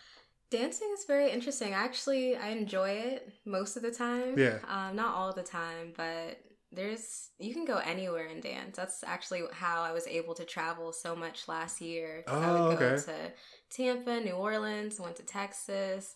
Dancing 0.50 0.90
is 0.98 1.06
very 1.06 1.32
interesting. 1.32 1.74
Actually, 1.74 2.36
I 2.36 2.50
enjoy 2.50 2.90
it 2.90 3.32
most 3.46 3.76
of 3.78 3.82
the 3.82 3.90
time. 3.92 4.38
Yeah. 4.38 4.60
Um, 4.68 4.96
not 4.96 5.16
all 5.16 5.34
the 5.34 5.42
time, 5.42 5.94
but 5.96 6.38
there's 6.72 7.30
you 7.40 7.54
can 7.54 7.66
go 7.66 7.78
anywhere 7.78 8.28
and 8.28 8.42
dance. 8.44 8.76
That's 8.76 9.04
actually 9.04 9.44
how 9.54 9.82
I 9.82 9.94
was 9.94 10.06
able 10.06 10.34
to 10.36 10.44
travel 10.44 10.92
so 10.92 11.16
much 11.16 11.48
last 11.48 11.80
year. 11.82 12.24
'cause 12.28 12.36
I 12.42 12.50
Oh, 12.50 12.70
would 12.70 12.80
go 12.80 12.86
okay. 12.86 13.04
to 13.04 13.34
Tampa, 13.70 14.20
New 14.20 14.34
Orleans, 14.34 15.00
went 15.00 15.16
to 15.16 15.24
Texas, 15.24 16.16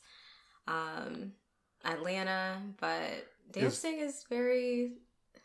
um, 0.67 1.31
Atlanta, 1.85 2.61
but 2.79 3.27
dancing 3.51 3.99
is 3.99 4.23
very 4.29 4.97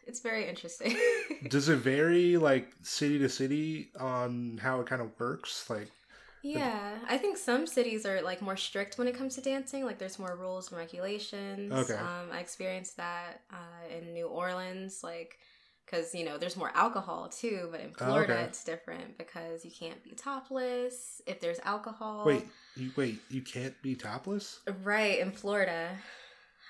it's 0.07 0.21
very 0.21 0.49
interesting. 0.49 0.97
Does 1.49 1.69
it 1.69 1.77
vary 1.77 2.37
like 2.37 2.73
city 2.83 3.19
to 3.21 3.29
city 3.29 3.91
on 3.99 4.59
how 4.63 4.81
it 4.81 4.87
kind 4.87 5.03
of 5.03 5.11
works? 5.19 5.69
Like, 5.71 5.91
Yeah, 6.43 6.99
I 7.09 7.19
think 7.19 7.37
some 7.37 7.67
cities 7.69 8.05
are 8.05 8.21
like 8.21 8.43
more 8.43 8.57
strict 8.57 8.99
when 8.99 9.07
it 9.07 9.17
comes 9.17 9.37
to 9.37 9.41
dancing. 9.41 9.85
Like 9.85 9.99
there's 9.99 10.19
more 10.19 10.37
rules 10.37 10.71
and 10.71 10.79
regulations. 10.79 11.73
Okay. 11.73 11.95
Um, 11.95 12.31
I 12.33 12.41
experienced 12.41 12.97
that 12.97 13.43
uh, 13.53 13.97
in 13.97 14.13
New 14.13 14.27
Orleans, 14.27 15.03
like 15.05 15.39
because 15.87 16.15
you 16.15 16.25
know 16.25 16.39
there's 16.39 16.57
more 16.57 16.73
alcohol 16.75 17.29
too. 17.29 17.69
But 17.71 17.81
in 17.81 17.95
Oh, 18.01 18.05
Florida, 18.07 18.33
okay. 18.33 18.43
it's 18.45 18.65
different 18.65 19.19
because 19.19 19.65
you 19.65 19.71
can't 19.71 20.03
be 20.03 20.11
topless 20.13 21.23
if 21.27 21.41
there's 21.41 21.61
alcohol. 21.61 22.25
wait, 22.25 22.47
you 22.77 22.91
wait, 22.97 23.21
you 23.31 23.43
can't 23.43 23.81
be 23.83 23.95
topless? 23.95 24.61
Right 24.83 25.21
in 25.21 25.31
Florida, 25.31 25.91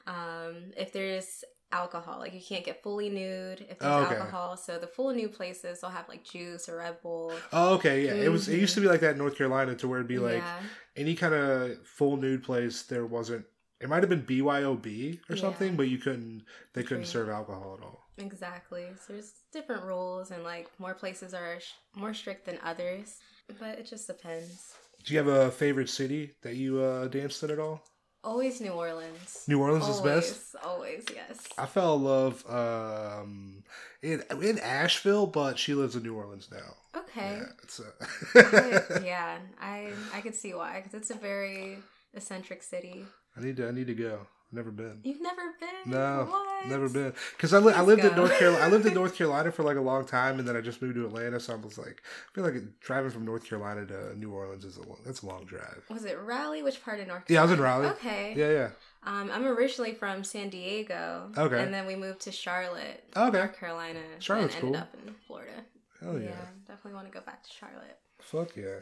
um, 0.07 0.73
if 0.77 0.93
there's 0.93 1.45
alcohol, 1.73 2.19
like 2.19 2.35
you 2.35 2.41
can't 2.41 2.65
get 2.65 2.83
fully 2.83 3.09
nude 3.09 3.63
if 3.69 3.79
there's 3.79 3.93
Oh, 3.93 4.05
okay. 4.05 4.17
alcohol. 4.17 4.57
So 4.57 4.79
the 4.79 4.87
full 4.87 5.13
nude 5.15 5.33
places 5.33 5.81
they'll 5.81 5.91
have 5.91 6.09
like 6.09 6.25
juice 6.25 6.69
or 6.69 6.77
Red 6.79 7.01
Bull. 7.03 7.33
Oh, 7.53 7.75
okay, 7.75 8.05
yeah. 8.07 8.15
It 8.15 8.29
was. 8.31 8.49
It 8.49 8.59
used 8.59 8.75
to 8.75 8.81
be 8.81 8.89
like 8.89 9.01
that 9.01 9.13
in 9.13 9.19
North 9.19 9.37
Carolina, 9.37 9.75
to 9.77 9.89
where 9.89 9.99
it'd 9.99 10.09
be 10.09 10.19
like 10.19 10.37
yeah. 10.39 10.59
any 10.97 11.15
kind 11.15 11.35
of 11.35 11.85
full 11.87 12.17
nude 12.17 12.43
place. 12.45 12.83
There 12.83 13.07
wasn't. 13.07 13.45
It 13.81 13.89
might 13.89 14.03
have 14.03 14.11
been 14.11 14.23
BYOB 14.25 15.19
or 15.29 15.35
Yeah. 15.35 15.41
something, 15.41 15.75
but 15.77 15.89
you 15.89 15.99
couldn't. 15.99 16.45
They 16.75 16.83
couldn't 16.83 16.99
Drink. 16.99 17.07
serve 17.13 17.29
alcohol 17.31 17.77
at 17.81 17.85
all. 17.85 18.05
Exactly. 18.19 18.87
So 19.05 19.15
there's 19.15 19.33
different 19.53 19.83
rules, 19.85 20.31
and 20.31 20.45
like 20.45 20.69
more 20.79 20.95
places 20.95 21.35
are 21.35 21.59
sh- 21.59 21.73
more 21.97 22.15
strict 22.15 22.47
than 22.47 22.59
others, 22.63 23.17
but 23.59 23.79
it 23.79 23.87
just 23.87 24.07
depends. 24.07 24.75
Do 25.05 25.13
you 25.15 25.19
have 25.19 25.27
a 25.27 25.51
favorite 25.51 25.89
city 25.89 26.35
that 26.43 26.55
you 26.55 26.81
uh, 26.81 27.09
danced 27.09 27.43
in 27.43 27.51
at 27.51 27.59
all? 27.59 27.83
Always 28.25 28.61
New 28.61 28.73
Orleans. 28.73 29.45
New 29.49 29.61
Orleans 29.61 29.85
always, 29.85 30.25
is 30.25 30.31
best. 30.31 30.57
Always, 30.65 31.05
yes. 31.15 31.41
I 31.59 31.67
fell 31.67 31.97
in 31.97 32.05
love 32.05 32.45
um, 32.49 33.65
in 34.03 34.23
in 34.41 34.59
Asheville, 34.59 35.27
but 35.27 35.59
she 35.59 35.75
lives 35.75 35.97
in 35.97 36.03
New 36.05 36.15
Orleans 36.15 36.49
now. 36.53 37.01
Okay. 37.01 37.39
Yeah, 37.41 37.47
it's 37.63 37.81
I- 38.35 39.01
yeah, 39.05 39.39
I 39.61 39.93
I 40.15 40.21
could 40.21 40.35
see 40.37 40.55
why 40.55 40.77
because 40.81 40.95
it's 40.95 41.11
a 41.11 41.15
very 41.15 41.79
eccentric 42.15 42.63
city. 42.63 43.05
I 43.37 43.41
need 43.41 43.57
to 43.57 43.69
I 43.69 43.73
need 43.73 43.89
to 43.89 43.95
go. 43.95 44.27
Never 44.55 44.71
been. 44.71 45.01
You've 45.03 45.23
never 45.23 45.41
been? 45.59 45.91
No, 45.93 46.27
What? 46.31 46.67
never 46.69 46.87
been. 46.89 47.15
Because 47.37 47.55
I, 47.55 47.59
li- 47.59 47.73
I 47.73 47.81
lived 47.83 48.05
in. 48.05 48.15
North 48.15 48.39
Carolina. 48.39 48.65
I 48.65 48.69
lived 48.69 48.85
in 48.85 48.93
North 49.03 49.17
Carolina 49.17 49.51
for 49.51 49.63
like 49.63 49.79
a 49.79 49.81
long 49.81 50.05
time, 50.05 50.39
and 50.39 50.47
then 50.47 50.57
I 50.57 50.61
just 50.61 50.83
moved 50.83 50.97
to 50.97 51.07
Atlanta. 51.07 51.41
So 51.41 51.55
I 51.55 51.57
was 51.57 51.79
like, 51.79 52.03
I 52.31 52.35
feel 52.35 52.45
like 52.45 52.55
driving 52.81 53.11
from 53.11 53.25
North 53.25 53.49
Carolina 53.49 53.87
to 53.87 54.19
New 54.19 54.31
Orleans 54.31 54.65
is 54.67 54.77
a 54.77 54.83
long, 54.87 54.99
that's 55.07 55.23
a 55.23 55.27
long 55.27 55.45
drive. 55.47 55.83
Was 55.89 56.05
it 56.05 56.19
Raleigh? 56.21 56.63
Which 56.63 56.85
part 56.85 57.01
of 57.01 57.07
North? 57.09 57.25
Yeah, 57.29 57.41
I 57.41 57.45
was 57.45 57.53
in 57.53 57.61
Raleigh. 57.61 57.87
Okay. 57.89 58.35
Yeah, 58.37 58.51
yeah. 58.51 58.69
Um, 59.05 59.31
I'm 59.33 59.47
originally 59.47 59.95
from 59.95 60.23
San 60.23 60.51
Diego. 60.51 61.33
Okay. 61.37 61.63
And 61.63 61.73
then 61.73 61.87
we 61.87 61.97
moved 61.97 62.21
to 62.21 62.33
Charlotte, 62.33 63.03
Okay. 63.17 63.39
North 63.39 63.59
Carolina. 63.59 64.01
Charlotte's 64.19 64.55
and 64.57 64.65
ended 64.67 64.81
cool. 64.81 64.83
up 65.01 65.07
in 65.09 65.15
Florida. 65.27 65.65
Hell 66.03 66.21
yeah. 66.21 66.33
definitely 66.69 66.93
want 66.95 67.07
to 67.11 67.13
go 67.19 67.25
back 67.25 67.43
to 67.43 67.51
Charlotte. 67.51 67.99
Fuck 68.21 68.55
yeah. 68.57 68.81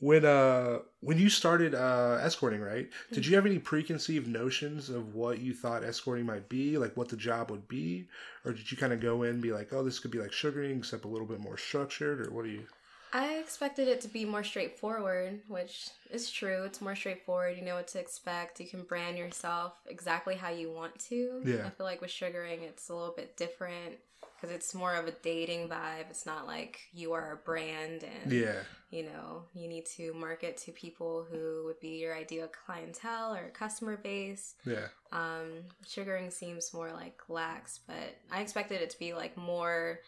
When 0.00 0.24
uh 0.24 0.80
when 1.00 1.18
you 1.18 1.28
started 1.28 1.74
uh 1.74 2.18
escorting, 2.20 2.60
right? 2.60 2.88
Did 3.12 3.26
you 3.26 3.34
have 3.36 3.46
any 3.46 3.58
preconceived 3.58 4.26
notions 4.26 4.90
of 4.90 5.14
what 5.14 5.40
you 5.40 5.54
thought 5.54 5.84
escorting 5.84 6.26
might 6.26 6.48
be, 6.48 6.78
like 6.78 6.96
what 6.96 7.08
the 7.08 7.16
job 7.16 7.50
would 7.50 7.66
be, 7.68 8.08
or 8.44 8.52
did 8.52 8.70
you 8.70 8.76
kind 8.76 8.92
of 8.92 9.00
go 9.00 9.22
in 9.22 9.30
and 9.30 9.42
be 9.42 9.52
like, 9.52 9.72
oh, 9.72 9.82
this 9.82 9.98
could 9.98 10.10
be 10.10 10.18
like 10.18 10.32
sugaring, 10.32 10.78
except 10.78 11.04
a 11.04 11.08
little 11.08 11.26
bit 11.26 11.40
more 11.40 11.56
structured, 11.56 12.20
or 12.20 12.30
what 12.30 12.44
do 12.44 12.50
you? 12.50 12.66
I 13.12 13.36
expected 13.36 13.88
it 13.88 14.00
to 14.02 14.08
be 14.08 14.24
more 14.24 14.44
straightforward, 14.44 15.40
which 15.48 15.88
is 16.10 16.30
true. 16.30 16.64
It's 16.64 16.82
more 16.82 16.96
straightforward. 16.96 17.56
You 17.56 17.64
know 17.64 17.76
what 17.76 17.88
to 17.88 17.98
expect. 17.98 18.60
You 18.60 18.66
can 18.66 18.82
brand 18.82 19.16
yourself 19.16 19.74
exactly 19.86 20.34
how 20.34 20.50
you 20.50 20.70
want 20.70 20.98
to. 21.08 21.40
Yeah. 21.44 21.66
I 21.66 21.70
feel 21.70 21.86
like 21.86 22.02
with 22.02 22.10
sugaring, 22.10 22.62
it's 22.62 22.90
a 22.90 22.94
little 22.94 23.14
bit 23.16 23.36
different 23.36 23.96
because 24.36 24.54
it's 24.54 24.74
more 24.74 24.94
of 24.94 25.06
a 25.06 25.12
dating 25.12 25.68
vibe. 25.68 26.10
It's 26.10 26.26
not 26.26 26.46
like 26.46 26.80
you 26.92 27.12
are 27.12 27.32
a 27.32 27.36
brand 27.36 28.04
and 28.04 28.30
Yeah, 28.30 28.62
you 28.90 29.04
know 29.04 29.44
you 29.54 29.68
need 29.68 29.86
to 29.96 30.14
market 30.14 30.56
to 30.58 30.72
people 30.72 31.26
who 31.30 31.64
would 31.66 31.80
be 31.80 31.98
your 31.98 32.14
ideal 32.16 32.48
clientele 32.48 33.34
or 33.34 33.50
customer 33.50 33.96
base. 33.96 34.54
yeah, 34.64 34.88
Um, 35.12 35.64
sugaring 35.86 36.30
seems 36.30 36.74
more 36.74 36.92
like 36.92 37.20
lax, 37.28 37.80
but 37.86 38.16
I 38.30 38.40
expected 38.40 38.82
it 38.82 38.90
to 38.90 38.98
be 38.98 39.14
like 39.14 39.36
more 39.36 40.00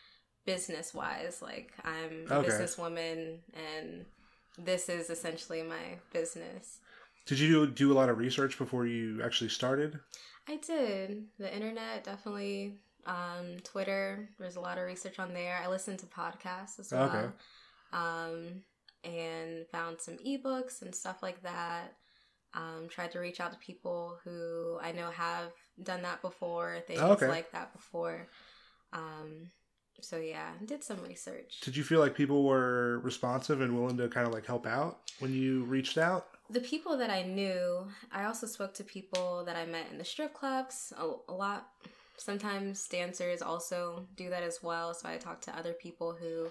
business 0.44 0.92
wise. 0.94 1.40
Like 1.42 1.73
I'm 1.85 2.28
a 2.32 2.37
Okay. 2.37 2.38
businesswoman, 2.38 3.38
and 3.54 4.06
this 4.58 4.88
is 4.88 5.11
essentially 5.11 5.62
my 5.62 5.99
business. 6.12 6.80
Did 7.26 7.38
you 7.38 7.66
do, 7.66 7.73
do 7.73 7.92
a 7.92 7.94
lot 7.94 8.08
of 8.08 8.18
research 8.18 8.58
before 8.58 8.85
you 8.87 9.23
actually 9.23 9.50
started? 9.50 10.00
I 10.49 10.56
did 10.56 11.26
the 11.38 11.54
internet 11.54 12.04
definitely. 12.04 12.78
Um, 13.08 13.56
Twitter. 13.64 14.28
There's 14.38 14.56
a 14.56 14.60
lot 14.60 14.78
of 14.78 14.84
research 14.84 15.18
on 15.18 15.32
there. 15.32 15.58
I 15.64 15.68
listened 15.68 15.98
to 16.00 16.06
podcasts 16.06 16.78
as 16.78 16.92
well. 16.92 17.08
Okay. 17.08 17.26
Um, 17.92 18.62
and 19.02 19.66
found 19.72 20.00
some 20.00 20.18
ebooks 20.18 20.82
and 20.82 20.94
stuff 20.94 21.22
like 21.22 21.42
that. 21.42 21.94
Um, 22.54 22.88
tried 22.90 23.12
to 23.12 23.18
reach 23.18 23.40
out 23.40 23.52
to 23.52 23.58
people 23.58 24.18
who 24.24 24.78
I 24.82 24.92
know 24.92 25.10
have 25.10 25.52
done 25.82 26.02
that 26.02 26.20
before, 26.22 26.80
things 26.86 27.00
Okay. 27.00 27.28
like 27.28 27.50
that 27.52 27.72
before. 27.72 28.26
Um, 28.92 29.50
so 30.00 30.16
yeah, 30.18 30.50
did 30.64 30.84
some 30.84 31.02
research. 31.02 31.60
Did 31.62 31.76
you 31.76 31.84
feel 31.84 32.00
like 32.00 32.14
people 32.14 32.44
were 32.44 33.00
responsive 33.00 33.60
and 33.60 33.78
willing 33.78 33.96
to 33.98 34.08
kind 34.08 34.26
of 34.26 34.32
like 34.32 34.46
help 34.46 34.66
out 34.66 35.00
when 35.18 35.32
you 35.32 35.64
reached 35.64 35.98
out? 35.98 36.26
The 36.50 36.60
people 36.60 36.96
that 36.98 37.10
I 37.10 37.22
knew, 37.22 37.86
I 38.12 38.24
also 38.24 38.46
spoke 38.46 38.74
to 38.74 38.84
people 38.84 39.44
that 39.44 39.56
I 39.56 39.66
met 39.66 39.86
in 39.90 39.98
the 39.98 40.04
strip 40.04 40.32
clubs 40.34 40.92
a, 40.96 41.10
a 41.30 41.32
lot. 41.34 41.68
Sometimes 42.18 42.87
dancers 42.88 43.42
also 43.42 44.06
do 44.16 44.28
that 44.30 44.42
as 44.42 44.62
well. 44.62 44.92
So 44.94 45.08
I 45.08 45.16
talked 45.16 45.44
to 45.44 45.56
other 45.56 45.72
people 45.72 46.12
who 46.12 46.48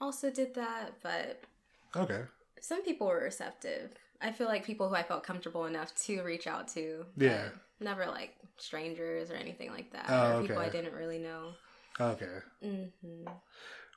also 0.00 0.30
did 0.30 0.54
that, 0.54 0.94
but 1.02 1.42
Okay. 1.96 2.22
some 2.60 2.82
people 2.84 3.06
were 3.08 3.20
receptive. 3.22 3.92
I 4.20 4.32
feel 4.32 4.46
like 4.46 4.64
people 4.64 4.88
who 4.88 4.94
I 4.94 5.02
felt 5.02 5.24
comfortable 5.24 5.66
enough 5.66 5.94
to 6.06 6.22
reach 6.22 6.46
out 6.46 6.68
to. 6.68 7.04
Yeah. 7.16 7.48
Never 7.80 8.06
like 8.06 8.34
strangers 8.56 9.30
or 9.30 9.34
anything 9.34 9.70
like 9.70 9.92
that. 9.92 10.06
Oh, 10.08 10.36
or 10.36 10.42
people 10.42 10.58
I 10.58 10.68
didn't 10.68 10.94
really 10.94 11.18
know. 11.18 11.52
Okay. 12.00 12.38
hmm 12.62 13.28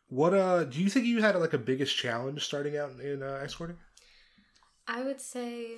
What 0.10 0.34
uh 0.34 0.66
do 0.66 0.82
you 0.82 0.90
think 0.90 1.06
you 1.06 1.22
had 1.22 1.36
like 1.36 1.54
a 1.54 1.58
biggest 1.58 1.96
challenge 1.96 2.44
starting 2.44 2.78
out 2.78 3.00
in 3.00 3.24
uh, 3.24 3.40
escorting? 3.44 3.78
I 4.88 5.04
would 5.04 5.22
say 5.22 5.78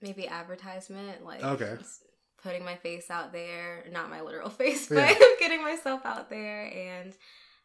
maybe 0.00 0.26
advertisement, 0.26 1.24
like 1.24 1.42
Okay. 1.44 1.76
Putting 2.44 2.64
my 2.64 2.76
face 2.76 3.10
out 3.10 3.32
there, 3.32 3.84
not 3.90 4.08
my 4.10 4.20
literal 4.20 4.50
face, 4.62 4.86
but 4.88 4.98
Yeah. 4.98 5.14
getting 5.40 5.62
myself 5.62 6.02
out 6.04 6.30
there 6.30 6.66
and 6.66 7.12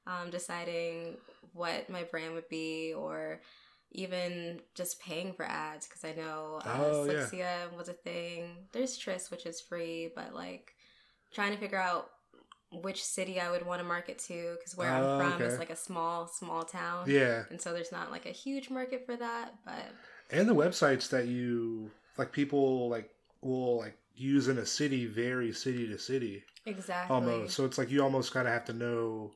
um, 0.07 0.31
deciding 0.31 1.17
what 1.53 1.89
my 1.89 2.03
brand 2.03 2.33
would 2.33 2.49
be 2.49 2.93
or 2.95 3.41
even 3.91 4.61
just 4.75 4.99
paying 5.01 5.33
for 5.33 5.43
ads 5.45 5.87
because 5.87 6.03
I 6.03 6.13
know 6.13 6.61
uh, 6.65 6.77
Oh, 6.79 7.27
yeah. 7.33 7.65
Was 7.77 7.89
a 7.89 7.93
thing. 7.93 8.55
There's 8.71 8.97
Tryst, 8.97 9.29
which 9.31 9.45
is 9.45 9.59
free, 9.61 10.09
but 10.15 10.33
like 10.33 10.73
trying 11.33 11.51
to 11.51 11.57
figure 11.57 11.77
out 11.79 12.09
which 12.71 13.03
city 13.03 13.39
I 13.39 13.49
would 13.49 13.65
want 13.65 13.81
to 13.81 13.87
market 13.87 14.19
to 14.27 14.55
because 14.57 14.77
where 14.77 14.93
Oh, 14.93 15.19
I'm 15.19 15.31
from 15.37 15.41
is 15.41 15.57
like 15.57 15.71
a 15.71 15.75
small, 15.75 16.27
small 16.27 16.63
town. 16.63 17.05
Yeah. 17.09 17.43
And 17.49 17.59
so 17.59 17.73
there's 17.73 17.91
not 17.91 18.11
like 18.11 18.25
a 18.27 18.31
huge 18.31 18.69
market 18.69 19.05
for 19.05 19.15
that, 19.17 19.55
but 19.65 19.91
And 20.29 20.47
the 20.47 20.55
websites 20.55 21.09
that 21.09 21.27
you 21.27 21.91
like 22.17 22.31
people 22.31 22.89
like 22.89 23.09
will 23.41 23.77
like 23.79 23.97
use 24.19 24.47
in 24.47 24.57
a 24.57 24.65
city 24.65 25.05
vary 25.05 25.53
city 25.53 25.87
to 25.87 25.97
city 25.97 26.43
exactly. 26.65 27.15
almost. 27.15 27.55
So 27.55 27.65
it's 27.65 27.77
like 27.77 27.89
you 27.89 28.03
almost 28.03 28.33
kind 28.33 28.47
of 28.47 28.53
have 28.53 28.65
to 28.65 28.73
know 28.73 29.31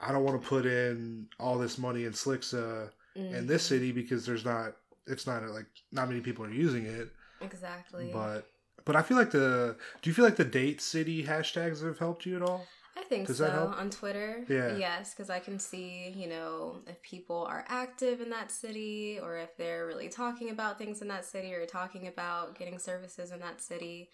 I 0.00 0.10
don't 0.10 0.24
want 0.24 0.42
to 0.42 0.48
put 0.48 0.66
in 0.66 1.28
all 1.38 1.58
this 1.58 1.78
money 1.78 2.04
in 2.04 2.12
Slixa 2.12 2.90
in 3.14 3.46
this 3.46 3.62
Mhm. 3.64 3.68
city 3.68 3.92
because 3.92 4.26
there's 4.26 4.44
not 4.44 4.76
it's 5.06 5.26
not 5.26 5.42
like 5.48 5.66
not 5.90 6.08
many 6.08 6.20
people 6.20 6.44
are 6.44 6.50
using 6.50 6.86
it. 6.86 7.10
Exactly. 7.40 8.08
But 8.12 8.46
but 8.84 8.96
I 8.96 9.02
feel 9.02 9.16
like 9.16 9.30
the 9.30 9.76
do 10.00 10.10
you 10.10 10.14
feel 10.14 10.24
like 10.24 10.36
the 10.36 10.44
date 10.44 10.80
city 10.80 11.24
hashtags 11.24 11.84
have 11.84 11.98
helped 11.98 12.26
you 12.26 12.36
at 12.36 12.42
all? 12.42 12.66
I 12.96 13.02
think 13.02 13.26
Does 13.26 13.38
so 13.38 13.74
on 13.76 13.90
Twitter. 13.90 14.44
Yeah. 14.48 14.76
Yes, 14.76 15.14
because 15.14 15.30
I 15.30 15.38
can 15.38 15.58
see, 15.58 16.12
you 16.14 16.28
know, 16.28 16.76
if 16.86 17.00
people 17.02 17.46
are 17.48 17.64
active 17.68 18.20
in 18.20 18.30
that 18.30 18.50
city 18.50 19.18
or 19.22 19.38
if 19.38 19.56
they're 19.56 19.86
really 19.86 20.08
talking 20.08 20.50
about 20.50 20.78
things 20.78 21.00
in 21.00 21.08
that 21.08 21.24
city 21.24 21.54
or 21.54 21.64
talking 21.64 22.06
about 22.06 22.58
getting 22.58 22.78
services 22.78 23.30
in 23.32 23.40
that 23.40 23.60
city. 23.62 24.10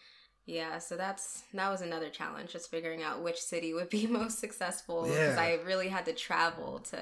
Yeah, 0.47 0.79
so 0.79 0.97
that's 0.97 1.43
that 1.53 1.69
was 1.71 1.83
another 1.83 2.09
challenge, 2.09 2.53
just 2.53 2.71
figuring 2.71 3.03
out 3.03 3.23
which 3.23 3.41
city 3.41 3.75
would 3.75 3.91
be 3.91 4.07
most 4.21 4.39
successful 4.39 5.03
because 5.03 5.37
Yeah. 5.37 5.41
I 5.43 5.59
really 5.67 5.89
had 5.89 6.07
to 6.07 6.13
travel 6.13 6.79
to 6.91 6.99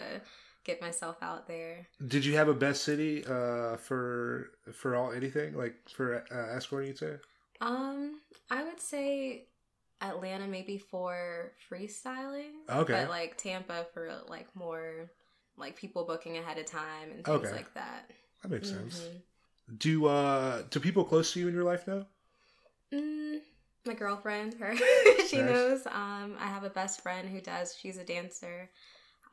get 0.64 0.80
myself 0.80 1.16
out 1.22 1.46
there. 1.46 1.86
Did 2.08 2.24
you 2.24 2.34
have 2.36 2.48
a 2.48 2.54
best 2.54 2.82
city 2.84 3.24
uh 3.24 3.76
for 3.76 4.50
for 4.72 4.96
all 4.96 5.12
anything 5.12 5.56
like 5.56 5.74
for 5.88 6.24
uh, 6.32 6.56
escorting 6.56 6.88
you'd 6.88 6.98
say? 6.98 7.14
Um, 7.60 8.20
I 8.50 8.64
would 8.64 8.80
say 8.80 9.44
Atlanta 10.00 10.46
maybe 10.46 10.78
for 10.78 11.52
freestyling. 11.70 12.52
Okay. 12.68 12.90
But 12.90 13.08
like 13.08 13.36
Tampa 13.38 13.86
for 13.94 14.10
like 14.28 14.54
more 14.54 15.10
like 15.56 15.76
people 15.76 16.04
booking 16.04 16.36
ahead 16.38 16.58
of 16.58 16.66
time 16.66 17.10
and 17.12 17.24
things 17.26 17.50
Okay. 17.50 17.52
like 17.52 17.72
that. 17.74 18.10
That 18.42 18.50
makes 18.50 18.70
sense. 18.70 19.10
Mhm. 19.10 19.22
Do 19.78 20.06
uh 20.06 20.62
do 20.70 20.80
people 20.80 21.04
close 21.04 21.32
to 21.32 21.40
you 21.40 21.48
in 21.48 21.54
your 21.54 21.64
life 21.64 21.86
know? 21.86 22.06
Mm, 22.92 23.40
my 23.84 23.94
girlfriend, 23.94 24.54
her, 24.54 24.74
she 25.28 25.42
Nice. 25.42 25.42
knows. 25.42 25.86
Um, 25.86 26.36
I 26.38 26.46
have 26.48 26.64
a 26.64 26.70
best 26.70 27.02
friend 27.02 27.28
who 27.28 27.40
does. 27.40 27.76
She's 27.78 27.98
a 27.98 28.04
dancer. 28.04 28.70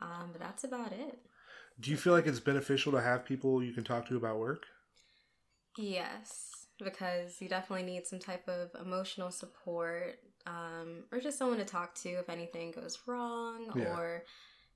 Um, 0.00 0.30
but 0.32 0.40
that's 0.40 0.64
about 0.64 0.92
it. 0.92 1.18
Do 1.78 1.92
you 1.92 1.96
feel 1.96 2.12
like 2.12 2.26
it's 2.26 2.40
beneficial 2.40 2.90
to 2.90 3.00
have 3.00 3.24
people 3.24 3.62
you 3.62 3.72
can 3.72 3.84
talk 3.84 4.08
to 4.08 4.16
about 4.16 4.40
work? 4.40 4.66
Yes, 5.76 6.66
because 6.78 7.40
you 7.40 7.48
definitely 7.48 7.84
need 7.86 8.06
some 8.06 8.18
type 8.20 8.48
of 8.48 8.70
emotional 8.80 9.30
support, 9.30 10.20
um, 10.46 11.04
or 11.12 11.20
just 11.20 11.38
someone 11.38 11.58
to 11.58 11.64
talk 11.64 11.94
to 11.96 12.08
if 12.10 12.28
anything 12.28 12.70
goes 12.72 12.98
wrong, 13.06 13.72
Yeah. 13.74 13.96
or 13.96 14.24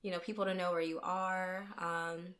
you 0.01 0.11
know, 0.11 0.19
people 0.19 0.45
to 0.45 0.53
know 0.53 0.71
where 0.71 0.81
you 0.81 0.99
are. 1.01 1.65
Um, 1.77 2.33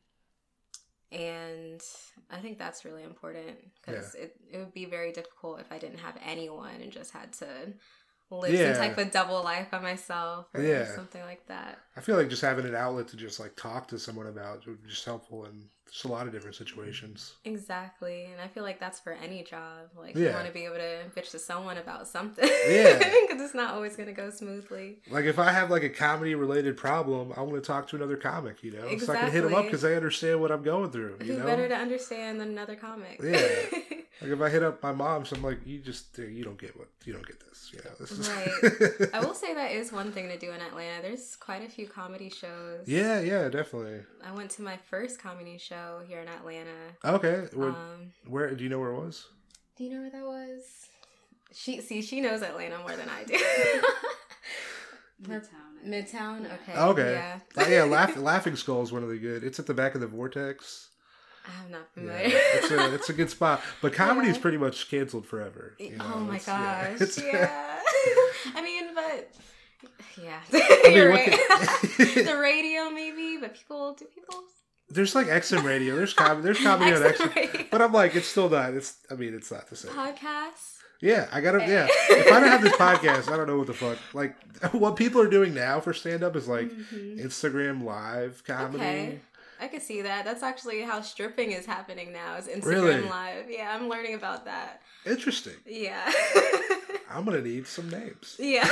and 1.12 1.82
I 2.30 2.38
think 2.38 2.58
that's 2.58 2.86
really 2.86 3.04
important 3.04 3.58
because 3.76 4.14
it, 4.16 4.36
it 4.52 4.58
would 4.58 4.74
be 4.74 4.86
very 4.86 5.12
difficult 5.12 5.60
if 5.60 5.72
I 5.72 5.80
didn't 5.80 5.98
have 6.00 6.16
anyone 6.26 6.76
and 6.82 6.92
just 6.92 7.12
had 7.12 7.34
to 7.34 7.48
live 8.32 8.54
Yeah. 8.54 8.74
some 8.74 8.82
type 8.84 8.98
of 8.98 9.12
double 9.12 9.44
life 9.44 9.72
by 9.72 9.80
myself 9.80 10.48
or 10.54 10.62
Yeah. 10.62 10.86
something 10.96 11.22
like 11.22 11.46
that. 11.48 11.80
I 11.96 12.02
feel 12.02 12.16
like 12.16 12.30
just 12.30 12.42
having 12.42 12.66
an 12.66 12.76
outlet 12.76 13.08
to 13.10 13.18
just 13.18 13.40
like 13.40 13.56
talk 13.56 13.88
to 13.90 14.00
someone 14.00 14.28
about 14.28 14.66
would 14.68 14.82
be 14.84 14.90
just 14.90 15.06
helpful 15.06 15.46
in 15.46 15.64
just 15.92 16.06
a 16.06 16.08
lot 16.08 16.28
of 16.28 16.32
different 16.34 16.56
situations. 16.56 17.34
Exactly. 17.46 18.26
And 18.26 18.40
I 18.40 18.48
feel 18.48 18.62
like 18.62 18.80
that's 18.80 19.00
for 19.00 19.12
any 19.14 19.42
job. 19.44 19.90
Like, 19.98 20.16
you 20.16 20.28
want 20.30 20.46
to 20.46 20.54
be 20.54 20.66
able 20.66 20.76
to 20.76 21.06
bitch 21.20 21.32
to 21.32 21.40
someone 21.40 21.78
about 21.78 22.08
something. 22.08 22.48
Yeah. 22.70 22.98
Because 23.00 23.42
it's 23.42 23.56
not 23.56 23.74
always 23.74 23.96
going 23.96 24.08
to 24.08 24.14
go 24.14 24.30
smoothly. 24.30 25.00
Like 25.10 25.26
if 25.26 25.40
I 25.40 25.52
have 25.52 25.72
like 25.72 25.82
a 25.84 25.90
comedy 25.90 26.36
related 26.36 26.78
problem, 26.78 27.34
I 27.36 27.42
want 27.42 27.56
to 27.56 27.62
talk 27.62 27.88
to 27.90 27.96
another 27.96 28.18
comic, 28.18 28.64
you 28.64 28.72
know, 28.72 28.98
so 29.00 29.14
I 29.14 29.18
can 29.22 29.32
hit 29.32 29.42
them 29.42 29.56
up 29.56 29.66
because 29.66 29.82
they 29.82 29.96
understand 29.96 30.40
what 30.42 30.52
I'm 30.52 30.62
going 30.62 30.92
through. 30.92 31.18
You 31.24 31.34
Who 31.34 31.40
know, 31.40 31.46
better 31.46 31.68
to 31.68 31.76
understand 31.76 32.40
than 32.40 32.50
another 32.50 32.76
comic? 32.76 33.20
Yeah. 33.24 33.48
like 34.22 34.32
if 34.32 34.42
I 34.42 34.50
hit 34.50 34.64
up 34.64 34.82
my 34.84 34.92
mom, 34.92 35.26
so 35.26 35.36
I'm 35.36 35.44
like, 35.44 35.60
you 35.66 35.80
just 35.80 36.18
you 36.18 36.44
don't 36.44 36.58
get 36.60 36.78
what 36.78 36.88
you 37.06 37.14
don't 37.14 37.26
get 37.26 37.40
this, 37.40 37.72
you 37.74 37.80
know. 37.84 37.92
This 38.00 38.12
is 38.12 38.30
Right. 38.30 39.10
I 39.14 39.20
will 39.26 39.34
say 39.44 39.54
that 39.54 39.72
is 39.72 39.92
one 39.92 40.12
thing 40.12 40.28
to 40.30 40.38
do 40.38 40.52
in 40.52 40.62
Atlanta. 40.62 41.02
There's 41.02 41.36
quite 41.36 41.64
a 41.66 41.70
few 41.70 41.88
comedy 41.88 42.30
shows. 42.30 42.88
yeah, 42.88 43.20
yeah, 43.22 43.48
definitely. 43.50 44.02
I 44.26 44.32
went 44.34 44.52
to 44.52 44.62
my 44.62 44.78
first 44.90 45.22
comedy 45.22 45.58
show 45.58 46.02
here 46.08 46.20
in 46.20 46.28
Atlanta. 46.28 46.70
Okay, 47.06 47.48
where, 47.54 47.70
Um, 47.70 48.12
where 48.28 48.54
do 48.56 48.64
you 48.64 48.70
know 48.70 48.80
where 48.80 48.92
it 48.92 49.00
was? 49.00 49.28
do 49.78 49.86
you 49.86 49.92
know 49.92 50.02
where 50.02 50.12
that 50.12 50.26
was? 50.26 50.64
She 51.54 51.82
see 51.82 52.02
she 52.02 52.22
knows 52.22 52.42
Atlanta 52.44 52.78
more 52.80 52.96
than 52.96 53.10
I 53.10 53.24
do. 53.24 53.36
Midtown. 55.24 55.86
Midtown. 55.86 56.46
Okay. 56.46 56.78
Okay. 56.78 57.12
Yeah. 57.14 57.40
Uh, 57.58 57.68
yeah, 57.70 57.84
Laugh, 57.84 58.16
Laughing 58.32 58.56
Skull 58.56 58.82
is 58.84 58.92
one 58.92 59.04
of 59.04 59.10
the 59.10 59.18
good. 59.18 59.44
It's 59.44 59.60
at 59.60 59.66
the 59.66 59.74
back 59.74 59.96
of 59.96 60.02
the 60.02 60.08
Vortex. 60.08 60.89
I'm 61.66 61.72
not 61.72 61.82
Yeah, 61.96 62.30
it's 62.34 62.72
a 62.72 62.94
it's 62.96 63.10
a 63.10 63.14
good 63.14 63.30
spot, 63.30 63.62
but 63.82 63.94
comedy's 64.02 64.36
Yeah. 64.36 64.42
pretty 64.42 64.58
much 64.58 64.90
canceled 64.90 65.26
forever. 65.26 65.76
you 65.80 65.96
know, 65.98 66.12
oh 66.16 66.20
my 66.20 66.36
it's- 66.36 66.48
yeah, 66.48 66.92
gosh. 66.92 67.02
it's- 67.02 67.18
Yeah. 67.24 67.80
I 68.56 68.62
mean, 68.62 68.96
but 68.96 69.32
yeah. 70.22 70.40
mean, 70.88 70.96
You're 70.96 71.10
right. 71.10 71.32
the 71.98 72.38
radio 72.42 72.90
maybe, 72.90 73.38
but 73.40 73.54
people 73.56 73.94
do 73.94 74.06
people 74.06 74.44
There's 74.90 75.16
like 75.16 75.28
XM 75.28 75.64
radio. 75.64 75.96
There's 75.96 76.14
comedy. 76.14 76.42
There's 76.42 76.60
comedy 76.62 76.94
on 76.94 77.02
XM. 77.02 77.70
But 77.72 77.82
I'm 77.82 77.94
like, 77.94 78.16
it's 78.16 78.28
still 78.28 78.50
not. 78.50 78.74
It's. 78.74 78.98
I 79.12 79.16
mean, 79.16 79.34
it's 79.34 79.52
not 79.52 79.70
the 79.70 79.76
same. 79.76 79.92
podcasts. 79.92 80.78
Yeah, 81.02 81.30
I 81.32 81.40
gotta. 81.40 81.60
Yeah, 81.60 81.88
if 82.10 82.32
I 82.32 82.40
don't 82.42 82.50
have 82.50 82.62
this 82.62 82.74
podcast, 82.76 83.32
I 83.32 83.38
don't 83.38 83.48
know 83.48 83.58
what 83.58 83.68
the 83.68 83.74
fuck. 83.74 83.98
Like, 84.14 84.36
what 84.74 84.96
people 84.98 85.22
are 85.22 85.30
doing 85.30 85.54
now 85.54 85.80
for 85.80 85.94
stand 85.94 86.24
up 86.24 86.36
is 86.36 86.48
like 86.48 86.70
Mhm. 86.72 87.24
Instagram 87.24 87.84
live 87.86 88.44
comedy. 88.46 88.84
Okay. 88.84 89.20
I 89.60 89.68
could 89.68 89.82
see 89.82 90.02
that. 90.04 90.24
That's 90.26 90.44
actually 90.44 90.82
how 90.82 91.02
stripping 91.02 91.52
is 91.52 91.66
happening 91.66 92.14
now. 92.14 92.36
Is 92.38 92.48
Instagram 92.48 92.66
Really? 92.66 93.02
Live? 93.02 93.46
Yeah, 93.50 93.76
I'm 93.76 93.90
learning 93.90 94.14
about 94.16 94.46
that. 94.46 94.82
Interesting. 95.06 95.54
Yeah. 95.66 96.12
I'm 97.12 97.26
gonna 97.26 97.42
need 97.42 97.66
some 97.68 97.90
names. 97.90 98.36
yeah. 98.40 98.68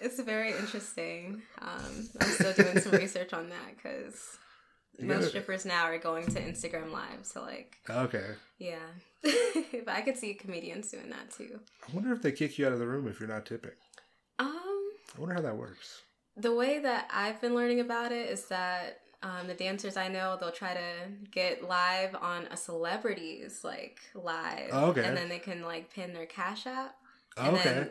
it's 0.00 0.20
very 0.20 0.50
interesting. 0.52 1.42
Um, 1.60 2.08
I'm 2.20 2.28
still 2.28 2.52
doing 2.52 2.80
some 2.80 2.92
research 2.92 3.32
on 3.32 3.48
that 3.50 3.76
because 3.76 4.38
most 5.00 5.28
strippers 5.28 5.64
now 5.64 5.84
are 5.84 5.98
going 5.98 6.26
to 6.26 6.40
Instagram 6.40 6.92
Live. 6.92 7.24
So 7.24 7.42
like, 7.42 7.76
Okay. 7.88 8.30
yeah. 8.58 8.78
but 9.22 9.88
I 9.88 10.00
could 10.02 10.16
see 10.16 10.34
comedians 10.34 10.90
doing 10.90 11.10
that 11.10 11.30
too. 11.32 11.60
I 11.88 11.94
wonder 11.94 12.12
if 12.12 12.22
they 12.22 12.32
kick 12.32 12.58
you 12.58 12.66
out 12.66 12.72
of 12.72 12.78
the 12.78 12.86
room 12.86 13.08
if 13.08 13.18
you're 13.20 13.28
not 13.28 13.46
tipping. 13.46 13.72
Um, 14.38 14.48
I 15.16 15.20
wonder 15.20 15.34
how 15.34 15.42
that 15.42 15.56
works. 15.56 16.02
the 16.36 16.54
way 16.54 16.78
that 16.78 17.08
I've 17.12 17.40
been 17.40 17.54
learning 17.54 17.80
about 17.80 18.12
it 18.12 18.30
is 18.30 18.44
that 18.46 19.00
um, 19.22 19.46
the 19.48 19.54
dancers 19.54 19.96
I 19.96 20.08
know 20.08 20.36
they'll 20.40 20.52
try 20.52 20.74
to 20.74 21.08
get 21.30 21.64
live 21.64 22.14
on 22.14 22.46
a 22.50 22.56
celebrity's 22.56 23.64
like 23.64 23.98
live, 24.14 24.70
Oh, 24.72 24.86
okay. 24.90 25.04
and 25.04 25.16
then 25.16 25.28
they 25.28 25.38
can 25.38 25.62
like 25.62 25.92
pin 25.92 26.12
their 26.12 26.26
cash 26.26 26.66
app, 26.66 26.94
and 27.36 27.56
Okay. 27.56 27.64
then 27.64 27.90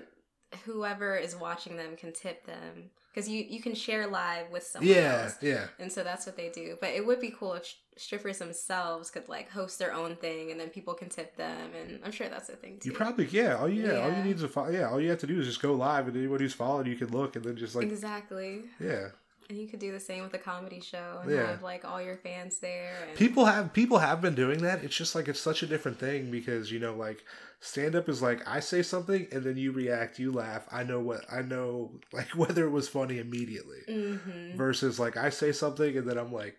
whoever 0.66 1.16
is 1.18 1.36
watching 1.36 1.76
them 1.76 1.96
can 1.98 2.14
tip 2.14 2.46
them 2.46 2.90
because 3.14 3.28
you 3.30 3.44
you 3.50 3.62
can 3.62 3.76
share 3.76 4.08
live 4.08 4.50
with 4.52 4.64
someone 4.64 4.94
Yeah. 4.94 5.24
else. 5.24 5.38
Yeah. 5.42 5.68
And 5.80 5.92
so 5.92 6.04
that's 6.04 6.26
what 6.26 6.38
they 6.38 6.50
do. 6.50 6.78
But 6.80 6.92
it 6.92 7.06
would 7.06 7.20
be 7.20 7.32
cool 7.32 7.54
if 7.56 7.66
sh- 7.66 7.74
strippers 7.98 8.38
themselves 8.38 9.10
could 9.12 9.28
like 9.28 9.50
host 9.52 9.80
their 9.80 9.92
own 9.94 10.16
thing, 10.16 10.52
and 10.52 10.60
then 10.60 10.70
people 10.70 10.94
can 10.94 11.10
tip 11.10 11.36
them. 11.36 11.72
And 11.76 12.00
I'm 12.06 12.12
sure 12.12 12.30
that's 12.30 12.48
a 12.50 12.56
thing 12.56 12.80
too. 12.80 12.90
You 12.90 12.96
probably 12.96 13.26
yeah. 13.26 13.58
All 13.58 13.68
you 13.68 13.86
yeah, 13.88 14.00
all 14.00 14.12
you 14.12 14.24
need 14.24 14.36
is 14.38 14.44
a 14.44 14.48
fo- 14.48 14.70
yeah. 14.70 14.90
All 14.90 15.02
you 15.02 15.10
have 15.10 15.20
to 15.20 15.28
do 15.28 15.40
is 15.40 15.46
just 15.48 15.62
go 15.62 15.74
live, 15.74 16.08
and 16.08 16.16
anybody 16.16 16.46
who's 16.46 16.54
following 16.54 16.88
you 16.88 16.96
can 16.96 17.10
look, 17.12 17.36
and 17.36 17.44
then 17.44 17.58
just 17.58 17.76
like 17.76 17.88
exactly. 17.88 18.62
yeah. 18.80 19.10
And 19.50 19.58
you 19.58 19.68
could 19.68 19.80
do 19.80 19.92
the 19.94 20.00
same 20.00 20.24
with 20.24 20.34
a 20.34 20.38
comedy 20.40 20.82
show 20.82 21.20
and 21.22 21.32
Yeah. 21.32 21.48
have 21.52 21.64
like 21.64 21.86
all 21.86 22.02
your 22.02 22.18
fans 22.18 22.60
there. 22.60 22.92
And... 23.08 23.18
People 23.18 23.46
have 23.46 23.72
people 23.74 24.00
have 24.00 24.22
been 24.22 24.36
doing 24.36 24.60
that. 24.64 24.84
It's 24.84 24.96
just 24.96 25.16
like 25.16 25.28
it's 25.28 25.40
such 25.40 25.64
a 25.64 25.68
different 25.68 26.00
thing 26.00 26.30
because 26.32 26.72
you 26.72 26.80
know 26.80 26.94
like 26.96 27.24
stand 27.62 27.96
up 27.96 28.08
is 28.10 28.22
like 28.22 28.46
I 28.48 28.60
say 28.60 28.84
something 28.84 29.28
and 29.32 29.44
then 29.44 29.58
you 29.58 29.72
react, 29.72 30.20
you 30.20 30.32
laugh. 30.32 30.68
I 30.72 30.84
know 30.84 31.00
what 31.00 31.22
I 31.32 31.42
know 31.44 31.92
like 32.14 32.30
whether 32.36 32.66
it 32.66 32.72
was 32.72 32.90
funny 32.90 33.20
immediately 33.20 33.80
Mhm. 33.88 34.56
versus 34.56 35.00
like 35.00 35.16
I 35.18 35.30
say 35.30 35.52
something 35.52 35.98
and 35.98 36.08
then 36.10 36.18
I'm 36.18 36.32
like 36.34 36.58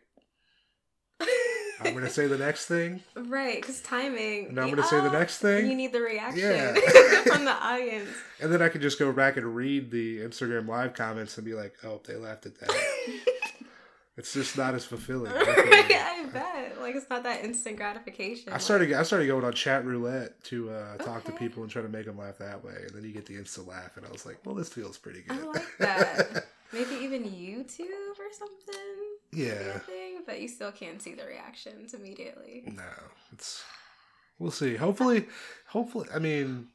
I'm 1.81 1.95
gonna 1.95 2.11
say 2.11 2.27
the 2.27 2.39
next 2.39 2.67
thing. 2.67 3.03
Right, 3.15 3.61
because 3.61 3.81
timing. 3.81 4.49
And 4.49 4.61
I'm 4.61 4.71
gonna 4.71 4.83
say 4.83 5.01
the 5.01 5.11
oh, 5.11 5.19
next 5.19 5.39
thing. 5.39 5.69
You 5.69 5.77
need 5.77 5.93
the 5.93 6.01
reaction 6.01 6.41
Yeah. 6.41 6.75
from 7.25 7.45
the 7.45 7.53
audience. 7.63 8.11
And 8.41 8.53
then 8.53 8.63
I 8.63 8.69
could 8.69 8.81
just 8.81 8.99
go 8.99 9.13
back 9.13 9.37
and 9.37 9.55
read 9.55 9.91
the 9.91 10.19
Instagram 10.21 10.67
live 10.69 10.95
comments 10.95 11.37
and 11.39 11.45
be 11.45 11.55
like, 11.55 11.75
oh, 11.85 12.01
they 12.05 12.17
laughed 12.17 12.47
at 12.47 12.59
that. 12.61 12.71
it's 14.17 14.33
just 14.33 14.57
not 14.57 14.75
as 14.75 14.85
fulfilling. 14.85 15.33
right, 15.33 15.47
I 15.47 16.27
bet. 16.33 16.81
Like 16.81 16.97
it's 16.97 17.09
not 17.11 17.23
that 17.25 17.45
instant 17.45 17.77
gratification. 17.77 18.53
I 18.53 18.59
started 18.59 18.93
I 18.93 19.03
started 19.03 19.27
going 19.27 19.45
on 19.45 19.53
chat 19.53 19.85
roulette 19.85 20.43
to 20.45 20.71
uh, 20.71 20.97
talk 20.97 21.25
to 21.25 21.33
people 21.33 21.63
and 21.63 21.71
try 21.71 21.83
to 21.83 21.89
make 21.89 22.07
them 22.07 22.19
laugh 22.19 22.39
that 22.39 22.65
way, 22.65 22.77
and 22.87 22.91
then 22.91 23.05
you 23.05 23.13
get 23.13 23.27
the 23.27 23.37
instant 23.37 23.69
laugh, 23.69 23.97
and 23.97 24.07
I 24.07 24.11
was 24.11 24.25
like, 24.27 24.39
well, 24.45 24.55
this 24.55 24.69
feels 24.69 24.99
pretty 24.99 25.23
good. 25.23 25.39
I 25.39 25.43
like 25.45 25.67
that. 25.79 26.47
Maybe 26.73 26.95
even 26.97 27.25
YouTube 27.25 28.19
or 28.19 28.33
something. 28.33 29.17
yeah, 29.33 29.79
Thing, 29.81 30.23
but 30.27 30.41
you 30.41 30.49
still 30.49 30.73
can't 30.73 31.01
see 31.01 31.15
the 31.15 31.25
reactions 31.25 31.95
immediately. 31.95 32.65
no, 32.67 32.83
it's 33.33 33.63
we'll 34.39 34.51
see. 34.51 34.77
Hopefully, 34.77 35.27
hopefully, 35.67 36.09
I 36.15 36.19
mean, 36.19 36.69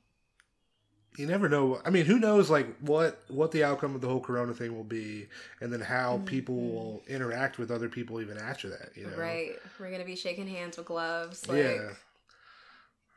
you 1.18 1.28
never 1.28 1.48
know. 1.48 1.80
I 1.86 1.92
mean, 1.92 2.06
who 2.06 2.18
knows? 2.18 2.50
Like 2.50 2.76
what 2.80 3.22
what 3.28 3.52
the 3.52 3.64
outcome 3.64 3.94
of 3.94 4.02
the 4.02 4.08
whole 4.08 4.20
Corona 4.20 4.54
thing 4.54 4.76
will 4.76 4.84
be, 4.84 5.28
and 5.62 5.72
then 5.72 5.80
how 5.82 6.22
people 6.26 6.56
Mhm. 6.56 6.74
will 6.74 7.04
interact 7.08 7.60
with 7.60 7.70
other 7.70 7.88
people 7.90 8.20
even 8.20 8.38
after 8.38 8.70
that. 8.70 8.90
You 8.96 9.06
know, 9.08 9.18
Right. 9.18 9.60
We're 9.80 9.92
gonna 9.92 10.06
be 10.06 10.16
shaking 10.16 10.48
hands 10.48 10.78
with 10.78 10.88
gloves. 10.88 11.48
Like, 11.48 11.58
Yeah. 11.60 11.92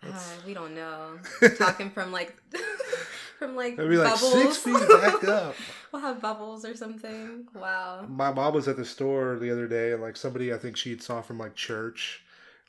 uh, 0.02 0.22
we 0.46 0.52
don't 0.52 0.74
know. 0.74 1.18
Talking 1.58 1.90
from 1.90 2.12
like 2.12 2.36
from 3.38 3.56
like 3.56 3.74
It'd 3.74 3.90
be 3.90 3.96
like 3.96 4.14
bubbles. 4.14 4.32
six 4.32 4.56
feet 4.58 4.88
back 4.88 5.24
up. 5.28 5.54
we'll 5.92 6.02
have 6.02 6.20
bubbles 6.20 6.64
or 6.64 6.76
something. 6.76 7.46
Wow. 7.54 8.06
My 8.08 8.32
mom 8.32 8.54
was 8.54 8.68
at 8.68 8.76
the 8.76 8.84
store 8.84 9.38
the 9.38 9.50
other 9.50 9.66
day, 9.68 9.92
and 9.92 10.02
like 10.02 10.16
somebody 10.16 10.52
I 10.52 10.58
think 10.58 10.76
she 10.76 10.96
saw 10.98 11.20
from 11.22 11.38
like 11.38 11.54
church, 11.54 12.22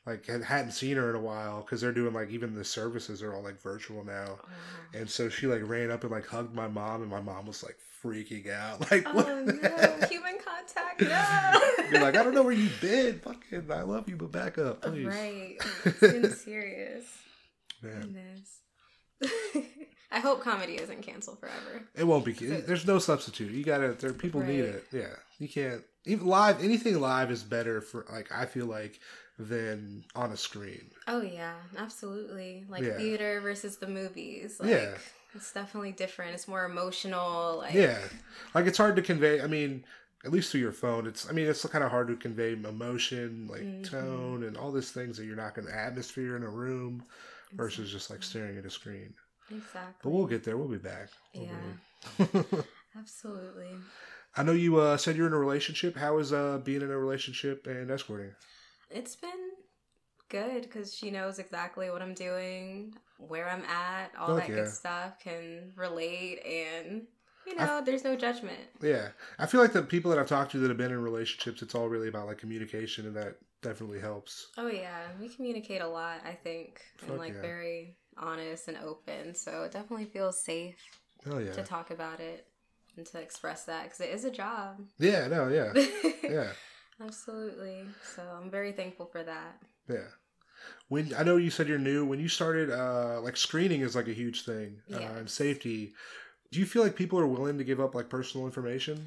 like 0.05 0.25
had, 0.25 0.43
hadn't 0.43 0.71
seen 0.71 0.97
her 0.97 1.09
in 1.09 1.15
a 1.15 1.21
while 1.21 1.61
because 1.61 1.81
they're 1.81 1.91
doing 1.91 2.13
like 2.13 2.29
even 2.29 2.53
the 2.55 2.65
services 2.65 3.21
are 3.23 3.33
all 3.33 3.43
like 3.43 3.61
virtual 3.61 4.03
now, 4.05 4.37
oh. 4.43 4.47
and 4.97 5.09
so 5.09 5.29
she 5.29 5.47
like 5.47 5.61
ran 5.67 5.91
up 5.91 6.03
and 6.03 6.11
like 6.11 6.27
hugged 6.27 6.53
my 6.53 6.67
mom, 6.67 7.01
and 7.01 7.11
my 7.11 7.21
mom 7.21 7.45
was 7.47 7.63
like 7.63 7.77
freaking 8.03 8.49
out, 8.51 8.79
like 8.91 9.03
Oh 9.07 9.13
what? 9.15 9.27
no, 9.27 10.07
human 10.07 10.37
contact, 10.45 11.01
no. 11.01 11.85
You're 11.91 12.01
like 12.01 12.15
I 12.15 12.23
don't 12.23 12.33
know 12.33 12.43
where 12.43 12.53
you've 12.53 12.79
been, 12.81 13.19
fucking 13.19 13.71
I 13.71 13.81
love 13.81 14.07
you, 14.09 14.15
but 14.17 14.31
back 14.31 14.57
up, 14.57 14.81
please. 14.81 15.05
Right. 15.07 15.55
It's 16.01 16.41
serious. 16.41 17.05
Man, 17.81 18.01
Goodness. 19.21 19.33
I 20.11 20.19
hope 20.19 20.41
comedy 20.41 20.75
isn't 20.75 21.01
canceled 21.01 21.39
forever. 21.39 21.83
it 21.95 22.05
won't 22.05 22.23
be. 22.25 22.31
There's 22.33 22.87
no 22.87 22.99
substitute. 22.99 23.51
You 23.51 23.63
gotta. 23.63 23.93
There, 23.93 24.13
people 24.13 24.41
need 24.41 24.61
it. 24.61 24.85
Yeah, 24.91 25.13
you 25.39 25.47
can't. 25.49 25.83
Even 26.05 26.25
live, 26.27 26.63
anything 26.63 26.99
live 27.01 27.29
is 27.31 27.43
better 27.43 27.81
for 27.81 28.05
like 28.11 28.31
I 28.31 28.45
feel 28.45 28.65
like 28.67 28.99
than 29.37 30.03
on 30.15 30.31
a 30.31 30.37
screen. 30.37 30.89
Oh 31.07 31.21
yeah, 31.21 31.55
absolutely. 31.77 32.65
Like 32.69 32.83
Yeah. 32.83 32.97
theater 32.97 33.41
versus 33.41 33.77
the 33.77 33.87
movies. 33.87 34.59
Like, 34.59 34.69
Yeah. 34.69 34.97
It's 35.35 35.51
definitely 35.53 35.91
different. 35.91 36.33
It's 36.33 36.47
more 36.47 36.65
emotional. 36.65 37.57
Like 37.59 37.73
yeah 37.73 37.99
like 38.55 38.65
it's 38.65 38.77
hard 38.77 38.95
to 38.95 39.01
convey 39.01 39.41
i 39.41 39.47
mean 39.47 39.83
at 40.25 40.31
least 40.31 40.51
through 40.51 40.61
your 40.61 40.71
phone 40.71 41.05
it's 41.05 41.29
i 41.29 41.33
mean 41.33 41.45
it's 41.47 41.63
kind 41.67 41.83
of 41.83 41.91
hard 41.91 42.07
to 42.07 42.15
convey 42.15 42.53
emotion 42.53 43.47
like 43.51 43.61
Mhm. 43.61 43.89
tone 43.91 44.43
and 44.43 44.57
all 44.57 44.71
these 44.71 44.91
things 44.91 45.17
that 45.17 45.25
you're 45.25 45.35
not 45.35 45.53
going 45.53 45.67
to 45.67 45.75
atmosphere 45.75 46.35
in 46.37 46.43
a 46.43 46.49
room 46.49 47.03
versus 47.53 47.91
just 47.91 48.09
like 48.09 48.23
staring 48.23 48.57
at 48.57 48.65
a 48.65 48.69
screen 48.69 49.13
Exactly. 49.49 49.93
but 50.03 50.09
we'll 50.09 50.25
get 50.27 50.43
there 50.43 50.57
we'll 50.57 50.67
be 50.67 50.77
back 50.77 51.09
Yeah. 51.33 51.51
Absolutely. 52.97 53.69
i 54.35 54.43
know 54.43 54.51
you 54.53 54.77
uh, 54.79 54.97
said 54.97 55.15
you're 55.15 55.27
in 55.27 55.33
a 55.33 55.37
relationship 55.39 55.95
how 55.95 56.17
is 56.17 56.33
uh, 56.33 56.59
being 56.63 56.81
in 56.81 56.91
a 56.91 56.97
relationship 56.97 57.67
and 57.67 57.89
escorting 57.91 58.31
It's 58.89 59.15
been 59.15 59.51
good 60.29 60.63
because 60.63 60.93
she 60.93 61.09
knows 61.11 61.39
exactly 61.39 61.89
what 61.89 62.01
I'm 62.01 62.13
doing, 62.13 62.93
where 63.17 63.47
I'm 63.49 63.63
at, 63.63 64.11
all 64.19 64.27
Fuck 64.27 64.47
that 64.47 64.49
yeah. 64.49 64.55
good 64.55 64.67
stuff, 64.69 65.19
can 65.23 65.71
relate, 65.77 66.39
and 66.45 67.03
you 67.45 67.53
I- 67.57 67.65
know, 67.65 67.81
there's 67.85 68.03
no 68.03 68.15
judgment. 68.17 68.59
yeah 68.81 69.09
i 69.39 69.45
feel 69.45 69.61
like 69.61 69.71
the 69.73 69.81
people 69.83 70.11
that 70.11 70.19
i've 70.19 70.27
talked 70.27 70.51
to 70.51 70.57
that 70.59 70.67
have 70.69 70.77
been 70.77 70.91
in 70.91 71.01
relationships 71.01 71.61
it's 71.61 71.73
all 71.75 71.87
really 71.87 72.09
about 72.09 72.27
like 72.27 72.37
communication 72.39 73.05
and 73.07 73.15
that 73.15 73.37
definitely 73.61 73.99
helps 74.01 74.47
Oh 74.57 74.67
yeah, 74.67 75.07
we 75.19 75.29
communicate 75.29 75.81
a 75.81 75.87
lot, 75.87 76.17
I 76.25 76.33
think, 76.33 76.81
and 77.01 77.09
Fuck 77.11 77.19
like 77.19 77.33
yeah. 77.35 77.41
very 77.41 77.95
honest 78.19 78.67
and 78.67 78.77
open. 78.77 79.35
So 79.35 79.63
it 79.63 79.71
definitely 79.71 80.05
feels 80.05 80.41
safe 80.43 80.77
oh 81.29 81.39
yeah 81.39 81.51
to 81.53 81.63
talk 81.63 81.91
about 81.91 82.19
it 82.19 82.47
and 82.95 83.05
to 83.07 83.19
express 83.19 83.65
that 83.65 83.83
because 83.83 83.99
it 84.01 84.09
is 84.09 84.23
a 84.23 84.31
job. 84.31 84.79
yeah 84.99 85.27
no 85.27 85.47
yeah 85.47 85.73
yeah 86.23 86.51
Absolutely. 87.03 87.83
So 88.15 88.23
I'm 88.23 88.49
very 88.49 88.71
thankful 88.71 89.05
for 89.05 89.23
that. 89.23 89.61
Yeah. 89.89 90.07
When 90.87 91.13
I 91.17 91.23
know 91.23 91.37
you 91.37 91.49
said 91.49 91.67
you're 91.67 91.77
new, 91.77 92.05
when 92.05 92.19
you 92.19 92.27
started, 92.27 92.71
uh, 92.71 93.21
like 93.21 93.37
screening 93.37 93.81
is 93.81 93.95
like 93.95 94.07
a 94.07 94.13
huge 94.13 94.43
thing, 94.45 94.77
uh, 94.91 94.97
and 94.97 95.29
safety. 95.29 95.93
Do 96.51 96.59
you 96.59 96.65
feel 96.65 96.81
like 96.81 96.95
people 96.95 97.19
are 97.19 97.27
willing 97.27 97.57
to 97.57 97.63
give 97.63 97.79
up 97.79 97.93
like 97.93 98.09
personal 98.09 98.47
information, 98.47 99.05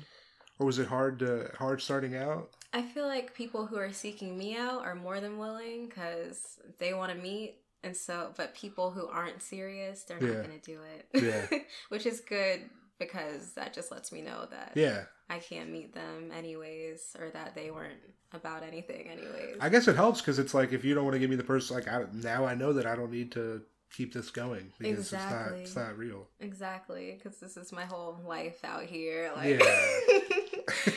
or 0.58 0.66
was 0.66 0.78
it 0.78 0.86
hard 0.86 1.18
to 1.20 1.50
hard 1.58 1.82
starting 1.82 2.16
out? 2.16 2.50
I 2.72 2.82
feel 2.82 3.06
like 3.06 3.34
people 3.34 3.66
who 3.66 3.76
are 3.76 3.92
seeking 3.92 4.38
me 4.38 4.56
out 4.56 4.82
are 4.82 4.94
more 4.94 5.20
than 5.20 5.38
willing 5.38 5.88
because 5.88 6.60
they 6.78 6.94
want 6.94 7.12
to 7.12 7.18
meet. 7.18 7.56
And 7.82 7.96
so, 7.96 8.32
but 8.36 8.54
people 8.54 8.90
who 8.90 9.06
aren't 9.08 9.42
serious, 9.42 10.02
they're 10.02 10.20
not 10.20 10.26
Yeah. 10.28 10.42
going 10.46 10.60
to 10.60 10.64
do 10.72 10.80
it. 10.82 11.22
Yeah. 11.52 11.58
Which 11.88 12.04
is 12.06 12.20
good 12.20 12.60
because 12.98 13.52
that 13.54 13.72
just 13.72 13.90
lets 13.90 14.12
me 14.12 14.20
know 14.20 14.46
that 14.50 14.72
Yeah, 14.74 15.04
I 15.30 15.38
can't 15.38 15.70
meet 15.70 15.94
them 15.94 16.30
anyways 16.36 17.16
or 17.18 17.30
that 17.30 17.54
they 17.54 17.70
weren't 17.70 17.98
about 18.32 18.62
anything 18.62 19.08
anyways. 19.08 19.56
I 19.60 19.70
guess 19.70 19.88
it 19.88 19.96
helps 19.96 20.20
because 20.20 20.38
it's 20.38 20.52
like 20.52 20.72
if 20.72 20.84
you 20.84 20.94
don't 20.94 21.04
want 21.04 21.14
to 21.14 21.18
give 21.18 21.30
me 21.30 21.36
the 21.36 21.42
person, 21.44 21.76
like 21.76 21.88
I, 21.88 22.04
now 22.12 22.44
I 22.44 22.54
know 22.54 22.74
that 22.74 22.86
I 22.86 22.94
don't 22.96 23.10
need 23.10 23.32
to 23.32 23.62
keep 23.92 24.12
this 24.12 24.30
going 24.30 24.70
because 24.78 24.98
Exactly. 25.12 25.62
it's 25.62 25.74
not 25.74 25.84
it's 25.86 25.88
not 25.90 25.98
real. 25.98 26.28
exactly. 26.38 27.16
Because 27.16 27.40
this 27.40 27.56
is 27.56 27.72
my 27.72 27.84
whole 27.86 28.20
life 28.26 28.62
out 28.64 28.84
here. 28.84 29.32
Like, 29.34 29.58
Yeah. 29.58 29.58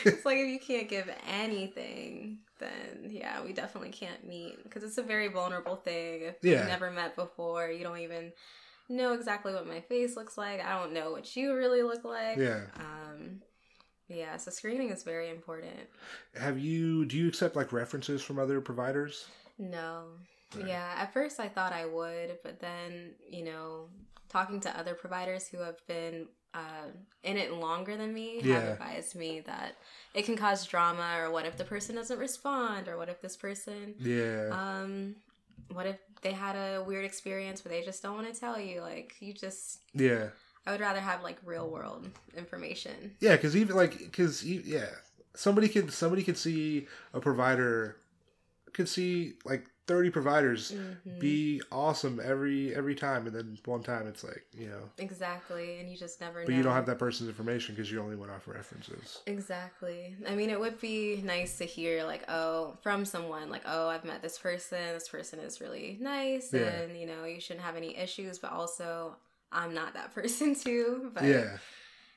it's 0.04 0.24
like 0.24 0.36
if 0.36 0.48
you 0.48 0.58
can't 0.60 0.88
give 0.88 1.10
anything, 1.26 2.33
then 2.64 3.10
yeah, 3.10 3.42
we 3.44 3.52
definitely 3.52 3.90
can't 3.90 4.26
meet 4.26 4.62
because 4.64 4.82
it's 4.82 4.98
a 4.98 5.02
very 5.02 5.28
vulnerable 5.28 5.76
thing. 5.76 6.22
If 6.22 6.36
Yeah. 6.42 6.58
you've 6.60 6.68
never 6.68 6.90
met 6.90 7.14
before, 7.16 7.68
you 7.68 7.84
don't 7.84 7.98
even 7.98 8.32
know 8.88 9.12
exactly 9.14 9.52
what 9.54 9.66
my 9.66 9.80
face 9.80 10.16
looks 10.16 10.36
like. 10.36 10.60
I 10.64 10.78
don't 10.78 10.92
know 10.92 11.10
what 11.12 11.34
you 11.36 11.54
really 11.54 11.82
look 11.82 12.04
like. 12.04 12.36
Yeah. 12.38 12.62
Um. 12.76 13.42
Yeah. 14.08 14.36
So 14.36 14.50
screening 14.50 14.90
is 14.90 15.02
very 15.02 15.30
important. 15.30 15.88
Have 16.38 16.58
you? 16.58 17.04
Do 17.06 17.16
you 17.16 17.28
accept 17.28 17.56
like 17.56 17.72
references 17.72 18.22
from 18.22 18.38
other 18.38 18.60
providers? 18.60 19.26
No. 19.58 20.04
Right. 20.56 20.68
Yeah, 20.68 20.94
at 20.98 21.12
first 21.12 21.40
I 21.40 21.48
thought 21.48 21.72
I 21.72 21.84
would, 21.86 22.38
but 22.44 22.60
then, 22.60 23.14
you 23.28 23.44
know, 23.44 23.88
talking 24.28 24.60
to 24.60 24.78
other 24.78 24.94
providers 24.94 25.48
who 25.48 25.58
have 25.58 25.84
been 25.88 26.28
uh, 26.54 26.88
in 27.22 27.36
it 27.36 27.52
longer 27.52 27.96
than 27.96 28.14
me 28.14 28.40
Yeah. 28.42 28.54
have 28.60 28.64
advised 28.74 29.14
me 29.16 29.40
that 29.40 29.76
it 30.14 30.24
can 30.24 30.36
cause 30.36 30.64
drama, 30.66 31.16
or 31.20 31.30
what 31.30 31.44
if 31.46 31.56
the 31.56 31.64
person 31.64 31.96
doesn't 31.96 32.18
respond, 32.18 32.88
or 32.88 32.96
what 32.96 33.08
if 33.08 33.20
this 33.20 33.36
person, 33.36 33.94
Yeah. 33.98 34.48
um, 34.52 35.16
what 35.72 35.86
if 35.86 35.96
they 36.22 36.32
had 36.32 36.54
a 36.56 36.82
weird 36.84 37.04
experience 37.04 37.64
where 37.64 37.74
they 37.74 37.84
just 37.84 38.02
don't 38.02 38.14
want 38.14 38.32
to 38.32 38.38
tell 38.38 38.58
you? 38.60 38.80
Like, 38.80 39.16
you 39.20 39.32
just, 39.32 39.80
yeah. 39.92 40.28
I 40.66 40.70
would 40.72 40.80
rather 40.80 41.00
have 41.00 41.22
like 41.22 41.36
real 41.44 41.68
world 41.68 42.08
information. 42.36 43.16
Yeah, 43.20 43.36
because 43.36 43.54
even 43.56 43.76
like 43.76 43.98
because 43.98 44.42
yeah, 44.44 44.86
somebody 45.34 45.68
could 45.68 45.92
somebody 45.92 46.22
could 46.22 46.38
see 46.38 46.86
a 47.12 47.20
provider 47.20 47.96
could 48.72 48.88
see 48.88 49.34
like 49.44 49.66
thirty 49.86 50.08
providers 50.10 50.72
Mhm. 50.72 51.18
be 51.20 51.60
awesome 51.70 52.20
every 52.22 52.74
every 52.74 52.94
time, 52.94 53.26
and 53.26 53.34
then 53.36 53.58
one 53.66 53.82
time 53.82 54.06
it's 54.06 54.24
like 54.24 54.46
you 54.52 54.68
know, 54.68 54.88
Exactly, 54.98 55.78
and 55.80 55.90
you 55.90 55.96
just 55.96 56.20
never 56.20 56.40
know. 56.40 56.46
but 56.46 56.54
you 56.54 56.62
don't 56.62 56.72
have 56.74 56.86
that 56.86 56.98
person's 56.98 57.28
information 57.28 57.74
because 57.74 57.90
you 57.92 58.00
only 58.00 58.16
went 58.16 58.32
off 58.32 58.48
references. 58.48 59.20
Exactly. 59.26 60.16
I 60.28 60.34
mean, 60.34 60.50
it 60.50 60.58
would 60.58 60.80
be 60.80 61.20
nice 61.22 61.58
to 61.58 61.64
hear, 61.64 62.04
like, 62.04 62.24
oh, 62.28 62.76
from 62.82 63.04
someone, 63.04 63.50
like, 63.50 63.62
oh, 63.66 63.88
I've 63.88 64.04
met 64.04 64.22
this 64.22 64.38
person. 64.38 64.78
This 64.94 65.08
person 65.08 65.38
is 65.40 65.60
really 65.60 65.98
nice, 66.00 66.52
Yeah. 66.52 66.60
and 66.62 66.96
you 66.98 67.06
know, 67.06 67.24
you 67.24 67.40
shouldn't 67.40 67.64
have 67.64 67.76
any 67.76 67.96
issues. 67.96 68.38
But 68.38 68.52
also, 68.52 69.16
I'm 69.52 69.74
not 69.74 69.94
that 69.94 70.14
person 70.14 70.54
too. 70.54 71.10
But 71.14 71.24
yeah, 71.24 71.58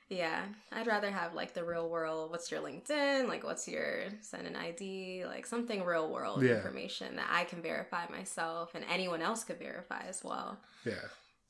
yeah, 0.10 0.46
I'd 0.72 0.88
rather 0.88 1.12
have 1.12 1.34
like 1.34 1.54
the 1.54 1.64
real 1.66 1.90
world. 1.90 2.32
What's 2.32 2.50
your 2.52 2.62
LinkedIn? 2.62 3.28
Like, 3.28 3.44
what's 3.44 3.68
your 3.68 4.04
send 4.22 4.48
an 4.48 4.56
ID? 4.56 5.26
Like 5.26 5.46
something 5.46 5.84
real 5.84 6.10
world 6.12 6.42
Yeah. 6.44 6.56
information 6.56 7.16
that 7.18 7.28
I 7.30 7.44
can 7.44 7.62
verify 7.62 8.08
myself, 8.10 8.72
and 8.76 8.86
anyone 8.90 9.22
else 9.22 9.44
could 9.44 9.60
verify 9.60 10.04
as 10.08 10.24
well. 10.24 10.60
yeah. 10.86 10.94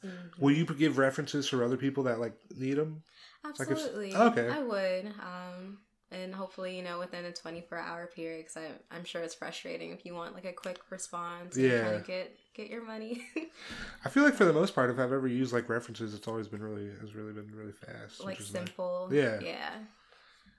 Mhm. 0.06 0.40
Will 0.40 0.52
you 0.52 0.64
give 0.66 1.00
references 1.00 1.50
for 1.50 1.64
other 1.64 1.78
people 1.78 2.04
that 2.04 2.20
like 2.20 2.34
need 2.56 2.76
them? 2.76 3.04
like 3.44 3.54
if- 3.60 3.70
Absolutely. 3.72 4.16
okay. 4.16 4.48
I 4.50 4.62
would. 4.62 5.08
Um, 5.08 5.80
and 6.12 6.34
hopefully, 6.34 6.76
you 6.78 6.84
know, 6.84 7.00
within 7.00 7.26
a 7.26 7.32
24 7.34 7.78
hour 7.78 8.08
period, 8.08 8.46
because 8.46 8.58
I'm 8.58 8.98
I'm 9.00 9.04
sure 9.06 9.22
it's 9.22 9.36
frustrating 9.36 9.92
if 9.92 10.06
you 10.06 10.14
want 10.14 10.34
like 10.34 10.46
a 10.46 10.54
quick 10.54 10.80
response 10.90 11.56
and 11.56 11.66
you're 11.66 11.80
trying 11.80 11.94
Yeah. 11.94 12.00
to 12.00 12.06
get, 12.06 12.38
get 12.54 12.70
your 12.70 12.84
money. 12.86 13.26
I 14.06 14.10
feel 14.10 14.24
like 14.24 14.36
for 14.36 14.46
the 14.46 14.54
most 14.54 14.74
part, 14.76 14.90
if 14.90 14.98
I've 15.00 15.12
ever 15.12 15.28
used 15.28 15.54
like 15.54 15.68
references, 15.70 16.14
it's 16.14 16.28
always 16.28 16.48
been 16.48 16.64
really 16.64 16.90
has 17.02 17.14
really 17.16 17.34
been 17.34 17.52
really 17.56 17.74
fast. 17.74 18.20
like 18.22 18.38
which 18.38 18.48
is 18.48 18.54
nice. 18.54 18.66
simple. 18.66 19.10
Yeah. 19.12 19.40
Yeah. 19.42 19.72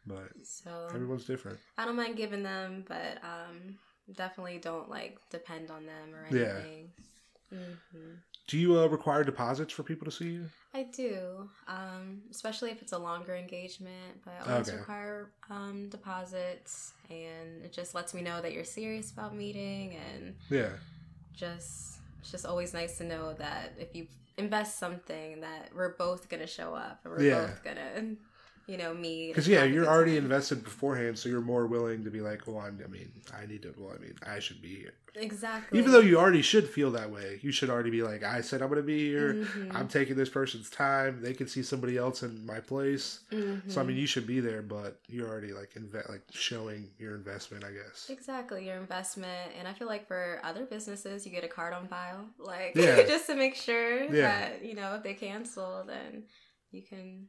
but 0.07 0.29
So 0.43 0.89
everyone's 0.95 1.25
different. 1.25 1.59
I 1.77 1.85
don't 1.87 1.97
mind 1.97 2.17
giving 2.17 2.43
them, 2.43 2.85
but 2.87 3.19
um, 3.23 3.79
definitely 4.15 4.59
don't 4.59 4.89
like 4.91 5.19
depend 5.31 5.71
on 5.71 5.87
them 5.87 6.15
or 6.15 6.25
anything 6.27 6.91
Yeah. 7.51 7.59
anything. 7.59 8.19
Do 8.49 8.57
you 8.59 8.79
uh, 8.81 8.87
require 8.87 9.25
deposits 9.25 9.73
for 9.75 9.83
people 9.83 10.07
to 10.07 10.11
see 10.11 10.31
you? 10.31 10.47
I 10.75 10.85
do, 10.85 11.49
um, 11.67 12.23
especially 12.31 12.71
if 12.71 12.81
it's 12.83 12.93
a 12.93 12.99
longer 12.99 13.35
engagement. 13.37 14.23
But 14.25 14.35
I 14.41 14.53
always 14.53 14.69
Okay. 14.69 14.79
require 14.79 15.33
um, 15.51 15.89
deposits, 15.91 16.95
and 17.11 17.63
it 17.63 17.73
just 17.73 17.95
lets 17.95 18.15
me 18.15 18.23
know 18.23 18.41
that 18.41 18.53
you're 18.53 18.65
serious 18.65 19.11
about 19.13 19.37
meeting, 19.37 19.97
and 19.97 20.35
Yeah. 20.51 20.71
just 21.35 21.99
it's 22.21 22.31
just 22.31 22.47
always 22.47 22.73
nice 22.75 22.99
to 22.99 23.05
know 23.05 23.35
that 23.35 23.75
if 23.79 23.95
you 23.95 24.07
invest 24.39 24.79
something, 24.79 25.41
that 25.43 25.71
we're 25.75 25.97
both 25.97 26.29
gonna 26.31 26.47
show 26.47 26.75
up, 26.75 27.01
and 27.05 27.13
we're 27.13 27.25
Yeah. 27.25 27.47
both 27.49 27.63
gonna, 27.63 28.17
you 28.69 28.77
know, 28.77 28.93
me 28.95 29.29
Because 29.29 29.49
yeah, 29.49 29.65
you're 29.65 29.87
already 29.87 30.15
time. 30.17 30.25
invested 30.25 30.63
beforehand, 30.63 31.19
so 31.19 31.29
you're 31.29 31.41
more 31.41 31.67
willing 31.67 32.05
to 32.05 32.11
be 32.11 32.21
like, 32.21 32.47
well, 32.47 32.59
I'm, 32.59 32.79
I 32.85 32.89
mean, 32.89 33.11
I 33.37 33.47
need 33.47 33.63
to. 33.63 33.75
Well, 33.79 33.95
I 33.97 34.01
mean, 34.01 34.15
I 34.27 34.39
should 34.39 34.61
be 34.63 34.75
here. 34.77 34.93
exactly. 35.17 35.79
Even 35.79 35.91
though 35.91 35.99
you 36.01 36.19
already 36.19 36.43
should 36.43 36.69
feel 36.69 36.91
that 36.93 37.11
way, 37.11 37.41
you 37.43 37.51
should 37.51 37.71
already 37.71 37.91
be 37.91 38.03
like, 38.03 38.23
I 38.23 38.41
said 38.43 38.61
I'm 38.63 38.69
going 38.69 38.77
to 38.81 38.87
be 38.87 39.09
here. 39.09 39.35
Mhm. 39.35 39.75
I'm 39.75 39.89
taking 39.89 40.17
this 40.17 40.29
person's 40.29 40.69
time. 40.71 41.23
They 41.23 41.33
can 41.35 41.49
see 41.49 41.63
somebody 41.63 41.97
else 41.97 42.23
in 42.23 42.45
my 42.47 42.61
place. 42.61 43.21
Mhm. 43.33 43.69
So 43.73 43.81
I 43.81 43.85
mean, 43.85 43.97
you 43.97 44.07
should 44.07 44.27
be 44.27 44.39
there, 44.41 44.63
but 44.63 45.01
you're 45.09 45.27
already 45.29 45.53
like 45.53 45.71
inve- 45.75 46.09
like 46.09 46.23
showing 46.31 46.91
your 46.99 47.15
investment, 47.17 47.65
I 47.65 47.73
guess. 47.73 48.07
Exactly, 48.11 48.67
your 48.67 48.77
investment. 48.77 49.53
And 49.59 49.67
I 49.67 49.73
feel 49.73 49.89
like 49.89 50.07
for 50.07 50.41
other 50.45 50.67
businesses, 50.67 51.25
you 51.27 51.33
get 51.33 51.43
a 51.43 51.49
card 51.49 51.73
on 51.73 51.89
file. 51.89 52.27
Like, 52.39 52.73
Yeah. 52.77 53.03
just 53.05 53.27
to 53.29 53.35
make 53.35 53.55
sure 53.57 54.03
Yeah. 54.05 54.29
that, 54.51 54.65
you 54.65 54.75
know, 54.75 54.95
if 54.97 55.03
they 55.03 55.15
cancel, 55.15 55.85
then 55.87 56.25
you 56.71 56.83
can. 56.83 57.27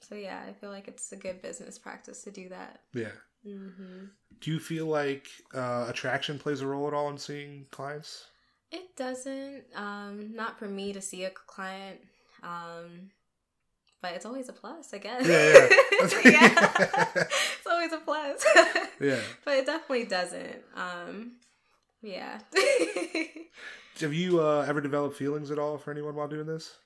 So, 0.00 0.14
yeah, 0.14 0.42
I 0.48 0.52
feel 0.52 0.70
like 0.70 0.88
it's 0.88 1.12
a 1.12 1.16
good 1.16 1.40
business 1.42 1.78
practice 1.78 2.22
to 2.24 2.30
do 2.30 2.48
that. 2.50 2.80
Yeah. 2.92 3.12
hmm 3.44 4.04
Do 4.40 4.50
you 4.50 4.58
feel 4.60 4.86
like 4.86 5.28
uh, 5.54 5.86
attraction 5.88 6.38
plays 6.38 6.60
a 6.60 6.66
role 6.66 6.86
at 6.88 6.94
all 6.94 7.08
in 7.10 7.18
seeing 7.18 7.66
clients? 7.70 8.26
It 8.70 8.96
doesn't, 8.96 9.64
um, 9.76 10.34
not 10.34 10.58
for 10.58 10.66
me 10.66 10.92
to 10.92 11.00
see 11.00 11.24
a 11.24 11.30
client, 11.30 12.00
um, 12.42 13.10
but 14.02 14.12
it's 14.14 14.26
always 14.26 14.48
a 14.48 14.52
plus, 14.52 14.92
I 14.92 14.98
guess. 14.98 15.26
Yeah, 15.26 15.68
yeah. 16.24 16.30
yeah. 16.30 17.12
it's 17.14 17.66
always 17.70 17.92
a 17.92 17.98
plus. 17.98 18.44
Yeah. 19.00 19.20
But 19.44 19.58
it 19.58 19.66
definitely 19.66 20.04
doesn't. 20.06 20.62
Um, 20.74 21.32
yeah. 22.02 22.40
Have 24.00 24.12
you 24.12 24.40
uh, 24.40 24.64
ever 24.68 24.80
developed 24.80 25.16
feelings 25.16 25.50
at 25.50 25.58
all 25.58 25.78
for 25.78 25.90
anyone 25.90 26.14
while 26.16 26.28
doing 26.28 26.46
this? 26.46 26.76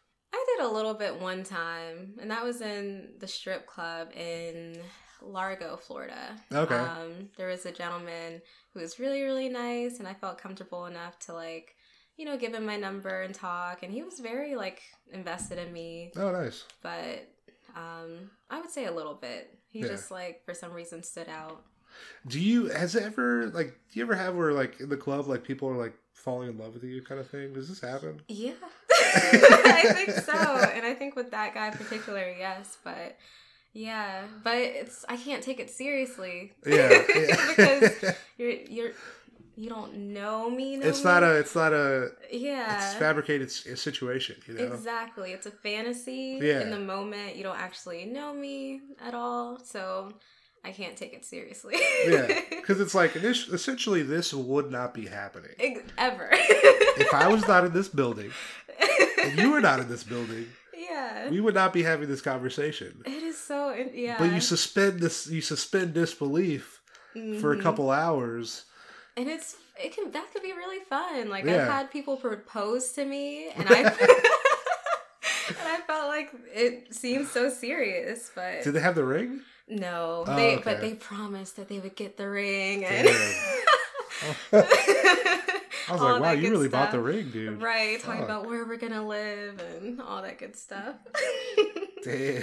Did 0.59 0.67
a 0.67 0.69
little 0.69 0.95
bit 0.95 1.21
one 1.21 1.45
time, 1.45 2.15
and 2.21 2.31
that 2.33 2.43
was 2.45 2.61
in 2.61 3.11
the 3.21 3.29
strip 3.29 3.67
club 3.67 4.09
in 4.17 4.77
Largo, 5.23 5.77
Florida. 5.77 6.35
Okay. 6.53 6.75
Um, 6.75 7.29
there 7.37 7.47
was 7.47 7.65
a 7.65 7.71
gentleman 7.71 8.43
who 8.75 8.81
was 8.81 8.99
really, 8.99 9.23
really 9.23 9.49
nice, 9.49 10.01
and 10.01 10.09
I 10.09 10.15
felt 10.15 10.39
comfortable 10.39 10.87
enough 10.87 11.17
to 11.21 11.33
like, 11.33 11.77
you 12.17 12.25
know, 12.25 12.37
give 12.37 12.55
him 12.55 12.67
my 12.67 12.77
number 12.77 13.23
and 13.23 13.33
talk. 13.33 13.85
And 13.85 13.93
he 13.93 14.03
was 14.03 14.19
very 14.19 14.57
like 14.57 14.83
invested 15.13 15.59
in 15.59 15.73
me, 15.73 16.11
Oh, 16.17 16.33
nice. 16.33 16.65
but 16.83 17.29
um, 17.77 18.31
I 18.51 18.61
would 18.61 18.71
say 18.71 18.87
a 18.87 18.93
little 18.93 19.15
bit. 19.15 19.57
He 19.71 19.81
Yeah. 19.83 19.89
just 19.89 20.11
like 20.11 20.45
for 20.45 20.55
some 20.55 20.73
reason 20.73 21.05
stood 21.05 21.29
out. 21.29 21.63
Do 22.27 22.41
you 22.41 22.67
has 22.67 22.95
it 22.97 23.03
ever 23.05 23.47
like 23.51 23.69
do 23.93 23.99
you 24.01 24.03
ever 24.03 24.15
have 24.17 24.35
where 24.35 24.53
like 24.53 24.81
in 24.81 24.89
the 24.89 24.97
club 24.97 25.27
like 25.29 25.43
people 25.45 25.69
are 25.69 25.77
like 25.77 25.95
falling 26.15 26.49
in 26.51 26.59
love 26.59 26.75
with 26.75 26.85
you 26.85 27.01
kind 27.03 27.21
of 27.21 27.29
thing? 27.31 27.53
Does 27.55 27.69
this 27.69 27.81
happen? 27.81 28.21
Yeah, 28.29 28.53
I 29.65 29.93
think 29.95 30.11
so, 30.11 30.33
and 30.75 30.87
I 30.87 30.95
think 30.95 31.17
with 31.17 31.31
that 31.31 31.55
guy 31.55 31.69
in 31.69 31.75
particular, 31.75 32.33
yes, 32.39 32.79
but 32.85 33.17
yeah, 33.73 34.25
but 34.43 34.57
it's 34.57 35.05
I 35.09 35.17
can't 35.17 35.43
take 35.43 35.61
it 35.61 35.71
seriously. 35.71 36.53
Yeah. 36.67 37.03
because 37.07 38.15
you're 38.37 38.51
you're 38.51 38.91
you 39.57 39.69
don't 39.69 39.95
know 40.13 40.49
me. 40.49 40.77
Know 40.77 40.87
it's 40.87 41.05
not 41.05 41.23
me. 41.23 41.29
a 41.29 41.33
it's 41.35 41.55
not 41.55 41.73
a 41.73 42.11
yeah. 42.31 42.77
it's 42.77 42.95
fabricated 42.95 43.51
situation, 43.51 44.37
you 44.47 44.55
know. 44.55 44.73
Exactly, 44.73 45.33
it's 45.33 45.47
a 45.47 45.51
fantasy. 45.51 46.39
Yeah. 46.41 46.61
In 46.61 46.71
the 46.71 46.79
moment, 46.79 47.37
you 47.37 47.43
don't 47.43 47.59
actually 47.59 48.05
know 48.05 48.33
me 48.33 48.81
at 49.05 49.15
all, 49.15 49.59
so 49.59 50.13
I 50.65 50.71
can't 50.73 50.97
take 50.97 51.13
it 51.13 51.25
seriously. 51.25 51.77
Yeah, 52.07 52.41
because 52.51 52.81
it's 52.81 52.95
like 52.95 53.17
essentially 53.17 54.03
this 54.03 54.33
would 54.33 54.71
not 54.71 54.95
be 54.95 55.07
happening 55.07 55.83
Ever. 55.97 56.29
if 56.33 57.13
I 57.13 57.29
was 57.29 57.47
not 57.47 57.65
in 57.65 57.73
this 57.73 57.89
building 57.89 58.31
you 59.37 59.51
were 59.53 59.61
not 59.61 59.81
in 59.81 59.89
this 59.89 60.05
building. 60.05 60.47
yeah. 60.77 61.29
We 61.31 61.41
would 61.41 61.55
not 61.55 61.73
be 61.73 61.83
having 61.83 62.09
this 62.09 62.21
conversation. 62.21 63.03
it 63.05 63.23
is 63.23 63.37
so. 63.39 63.73
Yeah. 63.95 64.17
But 64.19 64.33
you 64.33 64.41
suspend 64.41 65.01
this, 65.01 65.27
you 65.29 65.41
suspend 65.41 65.95
disbelief 65.95 66.81
for 67.41 67.53
a 67.53 67.57
Mhm. 67.57 67.63
couple 67.63 67.91
hours. 67.91 68.65
and 69.17 69.29
it's 69.29 69.57
it 69.83 69.95
can 69.95 70.11
that 70.13 70.27
could 70.33 70.43
be 70.43 70.53
really 70.53 70.85
fun. 70.85 71.29
Like 71.29 71.45
Yeah. 71.45 71.63
I've 71.63 71.69
had 71.73 71.91
people 71.91 72.17
propose 72.17 72.93
to 72.93 73.05
me, 73.05 73.49
and 73.57 73.67
I 73.69 73.75
and 75.49 75.67
I 75.77 75.81
felt 75.87 76.09
like 76.09 76.31
it 76.55 76.95
seemed 76.95 77.27
so 77.29 77.49
serious, 77.51 78.31
but 78.35 78.63
Did 78.63 78.73
they 78.75 78.81
have 78.81 78.95
the 78.95 79.05
ring? 79.05 79.43
no, 79.69 80.25
Oh, 80.27 80.37
they 80.37 80.55
okay. 80.55 80.63
but 80.65 80.81
they 80.81 80.95
promised 80.95 81.57
that 81.57 81.69
they 81.69 81.79
would 81.81 81.95
get 81.97 82.17
the 82.17 82.29
ring, 82.29 82.85
and 82.85 83.09
I 85.89 85.93
was 85.93 86.01
like, 86.03 86.21
wow, 86.21 86.33
you 86.33 86.51
really 86.51 86.69
bought 86.69 86.91
the 86.93 86.99
stuff. 86.99 87.07
ring, 87.07 87.31
dude. 87.31 87.63
right? 87.63 88.01
Talking 88.01 88.21
Fuck. 88.23 88.29
about 88.29 88.47
where 88.47 88.65
we're 88.67 88.77
gonna 88.77 89.07
live 89.07 89.61
and 89.77 90.01
all 90.01 90.23
that 90.23 90.39
good 90.39 90.57
stuff. 90.57 90.97
Damn. 92.05 92.43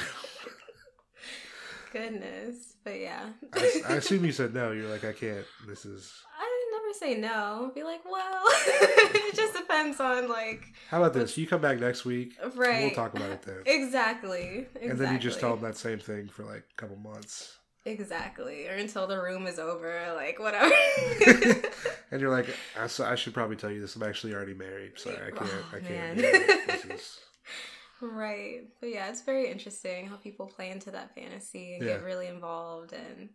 Goodness, 1.93 2.75
but 2.83 2.99
yeah, 2.99 3.29
I, 3.53 3.81
I 3.87 3.93
assume 3.93 4.25
you 4.25 4.31
said 4.33 4.53
no. 4.53 4.71
You're 4.71 4.89
like, 4.89 5.05
I 5.05 5.13
can't. 5.13 5.45
This 5.65 5.85
is. 5.85 6.11
I 6.37 6.71
never 6.73 6.93
say 6.93 7.19
no. 7.19 7.71
Be 7.73 7.83
like, 7.83 8.01
well, 8.03 8.43
it 8.47 9.33
just 9.35 9.55
depends 9.55 10.01
on 10.01 10.27
like 10.27 10.65
How 10.89 10.97
about 11.01 11.13
this? 11.13 11.37
You 11.37 11.47
come 11.47 11.61
back 11.61 11.79
next 11.79 12.03
week. 12.03 12.33
right. 12.55 12.85
We'll 12.85 12.91
talk 12.95 13.13
about 13.15 13.29
it 13.29 13.43
then. 13.43 13.61
Exactly. 13.65 14.67
Exactly. 14.75 14.89
And 14.89 14.99
then 14.99 15.13
you 15.13 15.19
just 15.19 15.39
tell 15.39 15.51
them 15.55 15.63
that 15.63 15.77
same 15.77 15.99
thing 15.99 16.27
for 16.27 16.43
like 16.43 16.65
a 16.69 16.75
couple 16.75 16.97
months. 16.97 17.57
Exactly. 17.85 18.67
Or 18.67 18.73
until 18.73 19.05
the 19.07 19.21
room 19.21 19.45
is 19.47 19.59
over, 19.59 20.11
like 20.15 20.39
whatever. 20.39 20.73
and 22.11 22.19
you're 22.19 22.31
like, 22.31 22.47
I, 22.79 22.87
so 22.87 23.05
I 23.05 23.15
should 23.15 23.33
probably 23.33 23.55
tell 23.55 23.69
you 23.71 23.79
this. 23.81 23.95
I'm 23.95 24.03
actually 24.03 24.33
already 24.33 24.55
married. 24.55 24.97
Sorry, 24.97 25.17
I 25.17 25.29
can't. 25.31 25.49
Oh, 25.53 25.65
I 25.77 25.79
can't. 25.79 25.89
man. 25.89 26.17
do 26.17 26.23
it. 26.25 26.67
This 26.67 26.85
is- 26.89 27.19
right. 28.01 28.61
But 28.79 28.89
yeah, 28.89 29.07
it's 29.09 29.21
very 29.21 29.49
interesting 29.51 30.07
how 30.07 30.15
people 30.15 30.47
play 30.47 30.71
into 30.71 30.91
that 30.91 31.13
fantasy 31.15 31.75
and 31.75 31.83
Yeah. 31.85 31.93
get 31.93 32.03
really 32.03 32.27
involved 32.27 32.91
and 32.93 33.29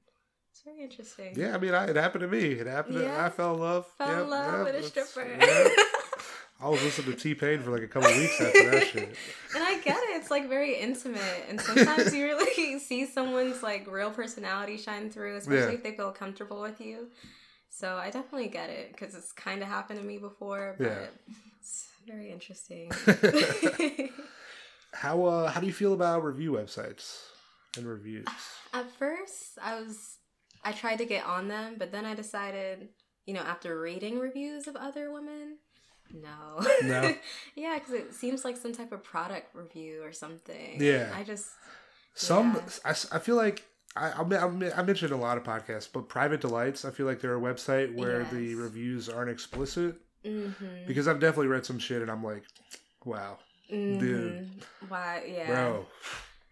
it's 0.52 0.62
very 0.64 0.82
interesting. 0.82 1.32
yeah, 1.36 1.54
I 1.54 1.58
mean, 1.58 1.72
I, 1.74 1.86
it 1.88 1.96
happened 1.96 2.22
to 2.22 2.28
me. 2.28 2.40
It 2.52 2.66
happened. 2.66 2.96
To, 2.96 3.02
Yeah. 3.04 3.24
I 3.24 3.30
fell 3.30 3.54
in 3.54 3.60
love. 3.60 3.86
Fell 3.98 4.08
Yep, 4.08 4.22
in 4.24 4.30
love 4.30 4.66
yep, 4.66 4.74
with 4.74 4.84
a 4.84 4.88
stripper. 4.88 5.28
yeah. 5.40 5.68
I 6.62 6.68
was 6.68 6.82
listening 6.82 7.16
to 7.16 7.18
T 7.22 7.34
Pain 7.34 7.60
for 7.62 7.70
like 7.70 7.82
a 7.82 7.88
couple 7.88 8.10
weeks 8.10 8.38
after 8.40 8.70
that 8.70 8.86
shit. 8.88 9.16
And 9.54 9.64
I 9.64 9.78
get 9.80 9.96
it. 9.96 10.20
It's 10.20 10.30
like 10.30 10.48
very 10.48 10.74
intimate. 10.78 11.44
And 11.48 11.60
sometimes 11.60 12.14
you 12.14 12.24
really 12.26 12.78
see 12.78 13.06
someone's 13.06 13.62
like 13.62 13.86
real 13.90 14.10
personality 14.10 14.76
shine 14.76 15.10
through, 15.10 15.36
especially 15.36 15.58
Yeah. 15.72 15.78
if 15.78 15.82
they 15.82 15.92
feel 15.96 16.10
comfortable 16.12 16.60
with 16.60 16.80
you. 16.80 17.08
So 17.70 17.96
I 17.96 18.10
definitely 18.10 18.48
get 18.48 18.68
it 18.70 18.92
because 18.92 19.14
it's 19.14 19.32
kind 19.32 19.62
of 19.62 19.68
happened 19.68 20.00
to 20.00 20.06
me 20.06 20.18
before, 20.18 20.74
but 20.78 20.86
Yeah. 20.86 21.34
it's 21.60 21.88
very 22.06 22.30
interesting. 22.30 22.90
How 24.92 25.24
uh 25.24 25.50
how 25.50 25.60
do 25.60 25.66
you 25.66 25.72
feel 25.72 25.92
about 25.94 26.24
review 26.24 26.52
websites 26.52 27.20
and 27.76 27.86
reviews? 27.86 28.26
At 28.74 28.90
first, 28.90 29.56
I 29.62 29.80
was 29.80 30.16
I 30.64 30.72
tried 30.72 30.96
to 30.98 31.04
get 31.06 31.24
on 31.24 31.48
them, 31.48 31.76
but 31.78 31.92
then 31.92 32.04
I 32.04 32.14
decided, 32.14 32.88
you 33.24 33.32
know, 33.34 33.40
after 33.40 33.80
reading 33.80 34.18
reviews 34.18 34.66
of 34.66 34.74
other 34.76 35.12
women, 35.12 35.58
no, 36.12 36.66
No? 36.82 37.14
yeah, 37.54 37.78
because 37.78 37.94
it 37.94 38.14
seems 38.14 38.44
like 38.44 38.56
some 38.56 38.72
type 38.72 38.92
of 38.92 39.02
product 39.02 39.54
review 39.54 40.02
or 40.02 40.12
something. 40.12 40.76
Yeah. 40.80 41.12
I 41.14 41.22
just 41.22 41.50
Some 42.14 42.54
Yeah. 42.54 42.62
I, 42.84 42.90
I 42.90 43.18
feel 43.18 43.36
like 43.36 43.64
I, 43.96 44.10
I 44.12 44.72
I 44.76 44.82
mentioned 44.82 45.12
a 45.12 45.16
lot 45.16 45.36
of 45.36 45.42
podcasts, 45.44 45.88
but 45.92 46.08
Private 46.08 46.40
Delights, 46.40 46.84
I 46.84 46.90
feel 46.90 47.06
like 47.06 47.20
they're 47.20 47.36
a 47.36 47.40
website 47.40 47.94
where 47.94 48.24
the 48.24 48.54
reviews 48.54 49.08
aren't 49.08 49.30
explicit 49.30 49.96
mhm, 50.24 50.86
because 50.86 51.08
I've 51.08 51.18
definitely 51.20 51.48
read 51.48 51.66
some 51.66 51.78
shit 51.78 52.00
and 52.02 52.10
I'm 52.10 52.22
like, 52.22 52.44
wow, 53.04 53.38
dude. 53.68 54.00
mhm. 54.00 54.46
why? 54.88 55.24
Yeah, 55.26 55.46
bro, 55.48 55.86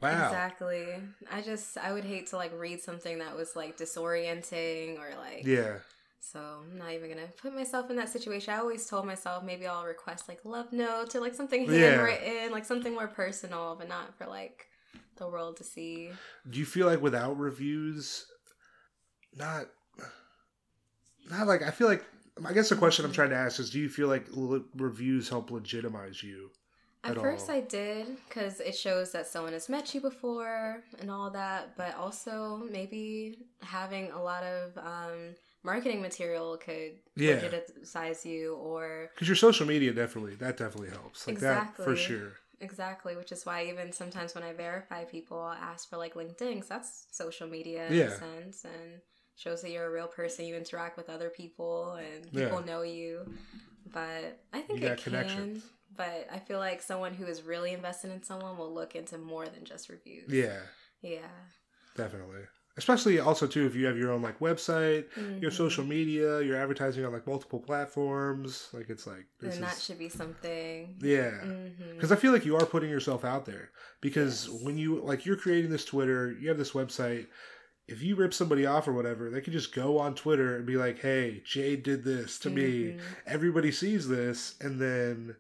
wow, 0.03 0.25
Exactly. 0.27 0.87
I 1.31 1.41
just 1.43 1.79
I 1.79 1.93
would 1.93 2.05
hate 2.05 2.27
to 2.29 2.37
like 2.37 2.53
read 2.59 2.81
something 2.81 3.19
that 3.19 3.37
was 3.37 3.55
like 3.55 3.77
disorienting 3.77 4.99
or 4.99 5.17
like 5.17 5.45
yeah, 5.45 5.79
So 6.21 6.41
I'm 6.63 6.79
not 6.79 6.93
even 6.93 7.09
gonna 7.09 7.29
put 7.41 7.55
myself 7.55 7.91
in 7.91 7.97
that 7.97 8.09
situation. 8.09 8.53
I 8.53 8.59
always 8.59 8.87
told 8.87 9.07
myself 9.07 9.45
maybe 9.45 9.67
I'll 9.67 9.85
request 9.85 10.29
like 10.29 10.45
love 10.45 10.73
notes 10.73 11.15
or 11.15 11.21
like 11.21 11.35
something 11.35 11.65
Yeah. 11.71 11.91
handwritten, 11.97 12.53
like 12.53 12.65
something 12.65 12.93
more 12.93 13.09
personal, 13.09 13.77
but 13.79 13.89
not 13.89 14.17
for 14.19 14.27
like 14.27 14.67
the 15.17 15.29
world 15.29 15.57
to 15.59 15.65
see. 15.65 16.11
Do 16.49 16.59
you 16.59 16.67
feel 16.67 16.87
like 16.87 17.01
without 17.01 17.39
reviews, 17.39 18.27
not, 19.35 19.67
not 21.31 21.47
like 21.47 21.63
I 21.63 21.71
feel 21.71 21.89
like 21.89 22.05
I 22.45 22.53
guess 22.53 22.69
the 22.69 22.77
question 22.77 23.05
I'm 23.05 23.13
trying 23.13 23.31
to 23.31 23.37
ask 23.37 23.59
is, 23.59 23.71
do 23.71 23.79
you 23.81 23.89
feel 23.89 24.09
like 24.09 24.27
l- 24.37 24.65
reviews 24.77 25.29
help 25.29 25.51
legitimize 25.51 26.23
you? 26.23 26.51
At, 27.05 27.13
At 27.13 27.21
first, 27.23 27.49
all. 27.49 27.57
I 27.57 27.61
did 27.61 28.17
because 28.29 28.61
it 28.61 28.77
shows 28.77 29.13
that 29.13 29.27
someone 29.27 29.53
has 29.53 29.69
met 29.69 29.95
you 29.95 30.01
before 30.01 30.83
and 31.01 31.11
all 31.11 31.31
that, 31.31 31.77
but 31.77 31.97
also 31.97 32.63
maybe 32.71 33.39
having 33.63 34.11
a 34.13 34.23
lot 34.23 34.43
of 34.43 34.77
um, 34.79 35.35
marketing 35.63 36.01
material 36.01 36.57
could 36.57 36.99
Yeah. 37.17 37.35
legitimize 37.43 38.25
you 38.25 38.55
or 38.55 39.11
Because 39.15 39.29
your 39.29 39.37
social 39.37 39.67
media 39.67 39.93
definitely 39.93 40.35
that 40.37 40.57
definitely 40.57 40.91
helps. 40.91 41.27
Like 41.27 41.41
that 41.41 41.77
for 41.77 41.97
sure. 41.97 42.33
exactly, 42.61 43.17
which 43.17 43.33
is 43.33 43.45
why 43.47 43.65
even 43.67 43.93
sometimes 43.93 44.35
when 44.35 44.45
I 44.45 44.53
verify 44.53 45.05
people, 45.05 45.39
I'll 45.39 45.53
ask 45.53 45.89
for 45.89 45.97
like 45.97 46.15
LinkedIn 46.15 46.61
'cause 46.61 46.69
that's 46.69 47.07
social 47.11 47.49
media 47.49 47.87
in 47.89 47.97
Yeah. 47.97 48.05
a 48.07 48.11
sense 48.19 48.65
and 48.65 49.01
shows 49.37 49.63
that 49.63 49.71
you're 49.71 49.87
a 49.87 49.91
real 49.91 50.09
person. 50.09 50.45
You 50.45 50.57
interact 50.57 50.97
with 50.97 51.09
other 51.09 51.31
people 51.31 51.93
and 51.93 52.25
Yeah. 52.33 52.49
people 52.49 52.61
know 52.63 52.83
you. 52.83 53.33
But 53.93 54.41
I 54.53 54.61
think 54.61 54.83
You 54.83 54.89
it 54.89 54.99
can. 54.99 55.63
But 55.97 56.29
I 56.31 56.39
feel 56.39 56.59
like 56.59 56.83
someone 56.83 57.15
who 57.15 57.25
is 57.27 57.43
really 57.43 57.73
invested 57.73 58.11
in 58.11 58.23
someone 58.23 58.59
will 58.59 58.73
look 58.73 58.95
into 58.95 59.17
more 59.19 59.49
than 59.49 59.65
just 59.65 59.89
reviews. 59.89 60.31
Yeah, 60.31 60.61
Yeah. 61.01 61.29
definitely. 61.97 62.47
Especially 62.79 63.19
also 63.19 63.47
too 63.47 63.67
if 63.67 63.75
you 63.75 63.85
have 63.87 63.99
your 63.99 64.11
own 64.13 64.23
like 64.23 64.39
website, 64.39 65.05
your 65.43 65.51
Mhm. 65.51 65.55
social 65.55 65.85
media, 65.85 66.41
you're 66.41 66.57
advertising 66.57 67.05
on 67.05 67.13
like 67.13 67.27
multiple 67.27 67.61
platforms. 67.61 68.69
Like 68.73 68.89
it's 68.89 69.07
like 69.07 69.27
this 69.41 69.55
Then 69.55 69.63
that 69.63 69.77
is 69.77 69.85
should 69.85 69.99
be 69.99 70.09
something. 70.09 70.97
yeah. 71.01 71.45
Because 71.95 72.13
I 72.13 72.17
feel 72.17 72.33
like 72.33 72.47
you 72.47 72.57
are 72.57 72.65
putting 72.65 72.89
yourself 72.89 73.25
out 73.25 73.45
there. 73.45 73.71
Because 74.01 74.49
Yes. 74.49 74.63
when 74.65 74.79
you 74.79 75.01
like 75.01 75.27
you're 75.27 75.37
creating 75.37 75.71
this 75.71 75.85
Twitter, 75.85 76.33
you 76.41 76.49
have 76.49 76.59
this 76.59 76.73
website. 76.73 77.27
If 77.89 78.03
you 78.03 78.17
rip 78.17 78.33
somebody 78.35 78.65
off 78.67 78.87
or 78.87 78.93
whatever, 78.93 79.31
they 79.31 79.41
can 79.41 79.53
just 79.53 79.75
go 79.75 79.99
on 79.99 80.15
Twitter 80.15 80.57
and 80.57 80.67
be 80.67 80.77
like, 80.77 80.99
"Hey, 81.01 81.43
Jade 81.45 81.83
did 81.83 82.05
this 82.05 82.39
to 82.41 82.51
me." 82.51 82.93
Mhm. 82.93 83.01
Everybody 83.27 83.73
sees 83.73 84.09
this, 84.09 84.55
and 84.61 84.81
then 84.81 85.37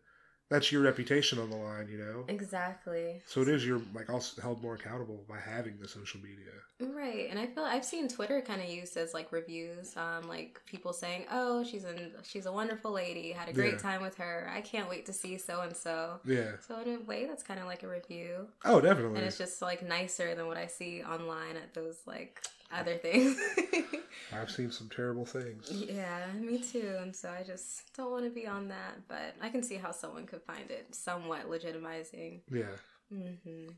that's 0.50 0.72
your 0.72 0.82
reputation 0.82 1.38
on 1.38 1.50
the 1.50 1.56
line, 1.56 1.88
you 1.90 1.98
know. 1.98 2.24
Exactly. 2.28 3.20
So 3.26 3.42
it 3.42 3.48
is 3.48 3.66
you're 3.66 3.82
like 3.94 4.08
also 4.10 4.40
held 4.40 4.62
more 4.62 4.74
accountable 4.74 5.24
by 5.28 5.38
having 5.38 5.78
the 5.80 5.88
social 5.88 6.20
media. 6.20 6.52
Right, 6.80 7.26
and 7.28 7.40
I 7.40 7.46
feel 7.46 7.64
I've 7.64 7.84
seen 7.84 8.06
Twitter 8.08 8.40
kind 8.40 8.62
of 8.62 8.68
used 8.68 8.96
as 8.96 9.12
like 9.12 9.32
reviews, 9.32 9.96
um, 9.96 10.28
like 10.28 10.60
people 10.64 10.92
saying, 10.92 11.24
"Oh, 11.30 11.64
she's 11.64 11.82
an 11.84 12.12
she's 12.22 12.46
a 12.46 12.52
wonderful 12.52 12.92
lady. 12.92 13.32
Had 13.32 13.48
a 13.48 13.52
great 13.52 13.72
Yeah. 13.74 13.78
time 13.78 14.00
with 14.02 14.16
her. 14.18 14.48
I 14.54 14.60
can't 14.60 14.88
wait 14.88 15.04
to 15.06 15.12
see 15.12 15.38
so 15.38 15.60
and 15.62 15.76
so." 15.76 16.20
Yeah. 16.24 16.52
So 16.66 16.78
in 16.80 16.94
a 16.94 17.00
way, 17.00 17.26
that's 17.26 17.42
kind 17.42 17.58
of 17.58 17.66
like 17.66 17.82
a 17.82 17.88
review, 17.88 18.46
Oh, 18.64 18.80
definitely. 18.80 19.16
and 19.18 19.26
it's 19.26 19.38
just 19.38 19.60
like 19.60 19.82
nicer 19.82 20.34
than 20.36 20.46
what 20.46 20.56
I 20.56 20.66
see 20.68 21.02
online 21.02 21.56
at 21.56 21.74
those 21.74 21.96
like 22.06 22.40
other 22.72 22.96
things. 22.96 23.36
I've 24.32 24.50
seen 24.50 24.70
some 24.70 24.88
terrible 24.88 25.24
things. 25.24 25.70
yeah, 25.72 26.26
me 26.38 26.58
too. 26.58 26.96
And 27.00 27.14
so 27.14 27.30
I 27.30 27.42
just 27.42 27.94
don't 27.96 28.10
want 28.10 28.24
to 28.24 28.30
be 28.30 28.46
on 28.46 28.68
that, 28.68 29.08
but 29.08 29.34
I 29.40 29.48
can 29.48 29.62
see 29.62 29.76
how 29.76 29.90
someone 29.90 30.26
could 30.26 30.42
find 30.42 30.70
it 30.70 30.94
somewhat 30.94 31.50
legitimizing. 31.50 32.40
Yeah. 32.50 32.76
hmm 33.10 33.68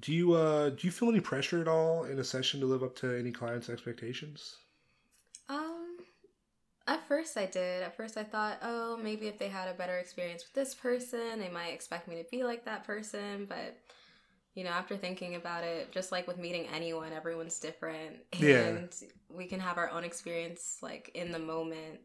Do 0.00 0.12
you 0.12 0.34
uh 0.34 0.70
do 0.70 0.86
you 0.86 0.90
feel 0.90 1.08
any 1.10 1.20
pressure 1.20 1.60
at 1.60 1.68
all 1.68 2.04
in 2.04 2.18
a 2.18 2.24
session 2.24 2.60
to 2.60 2.66
live 2.66 2.82
up 2.82 2.96
to 2.96 3.18
any 3.18 3.30
client's 3.30 3.68
expectations? 3.68 4.56
Um, 5.48 5.98
at 6.86 7.06
first 7.06 7.36
I 7.36 7.46
did. 7.46 7.82
At 7.82 7.96
first 7.96 8.16
I 8.16 8.24
thought, 8.24 8.58
oh, 8.62 8.96
maybe 8.96 9.28
if 9.28 9.38
they 9.38 9.48
had 9.48 9.68
a 9.68 9.74
better 9.74 9.98
experience 9.98 10.44
with 10.44 10.54
this 10.54 10.74
person, 10.74 11.38
they 11.38 11.50
might 11.50 11.68
expect 11.72 12.08
me 12.08 12.16
to 12.16 12.24
be 12.30 12.42
like 12.42 12.64
that 12.64 12.84
person. 12.84 13.46
But 13.48 13.76
you 14.54 14.64
know, 14.64 14.70
after 14.70 14.96
thinking 14.96 15.34
about 15.34 15.64
it, 15.64 15.90
just 15.92 16.12
like 16.12 16.26
with 16.26 16.38
meeting 16.38 16.66
anyone, 16.74 17.12
everyone's 17.12 17.58
different, 17.58 18.16
Yeah. 18.38 18.58
and 18.66 18.94
we 19.30 19.46
can 19.46 19.60
have 19.60 19.78
our 19.78 19.90
own 19.90 20.04
experience 20.04 20.76
like 20.82 21.10
in 21.14 21.32
the 21.32 21.38
moment. 21.38 22.00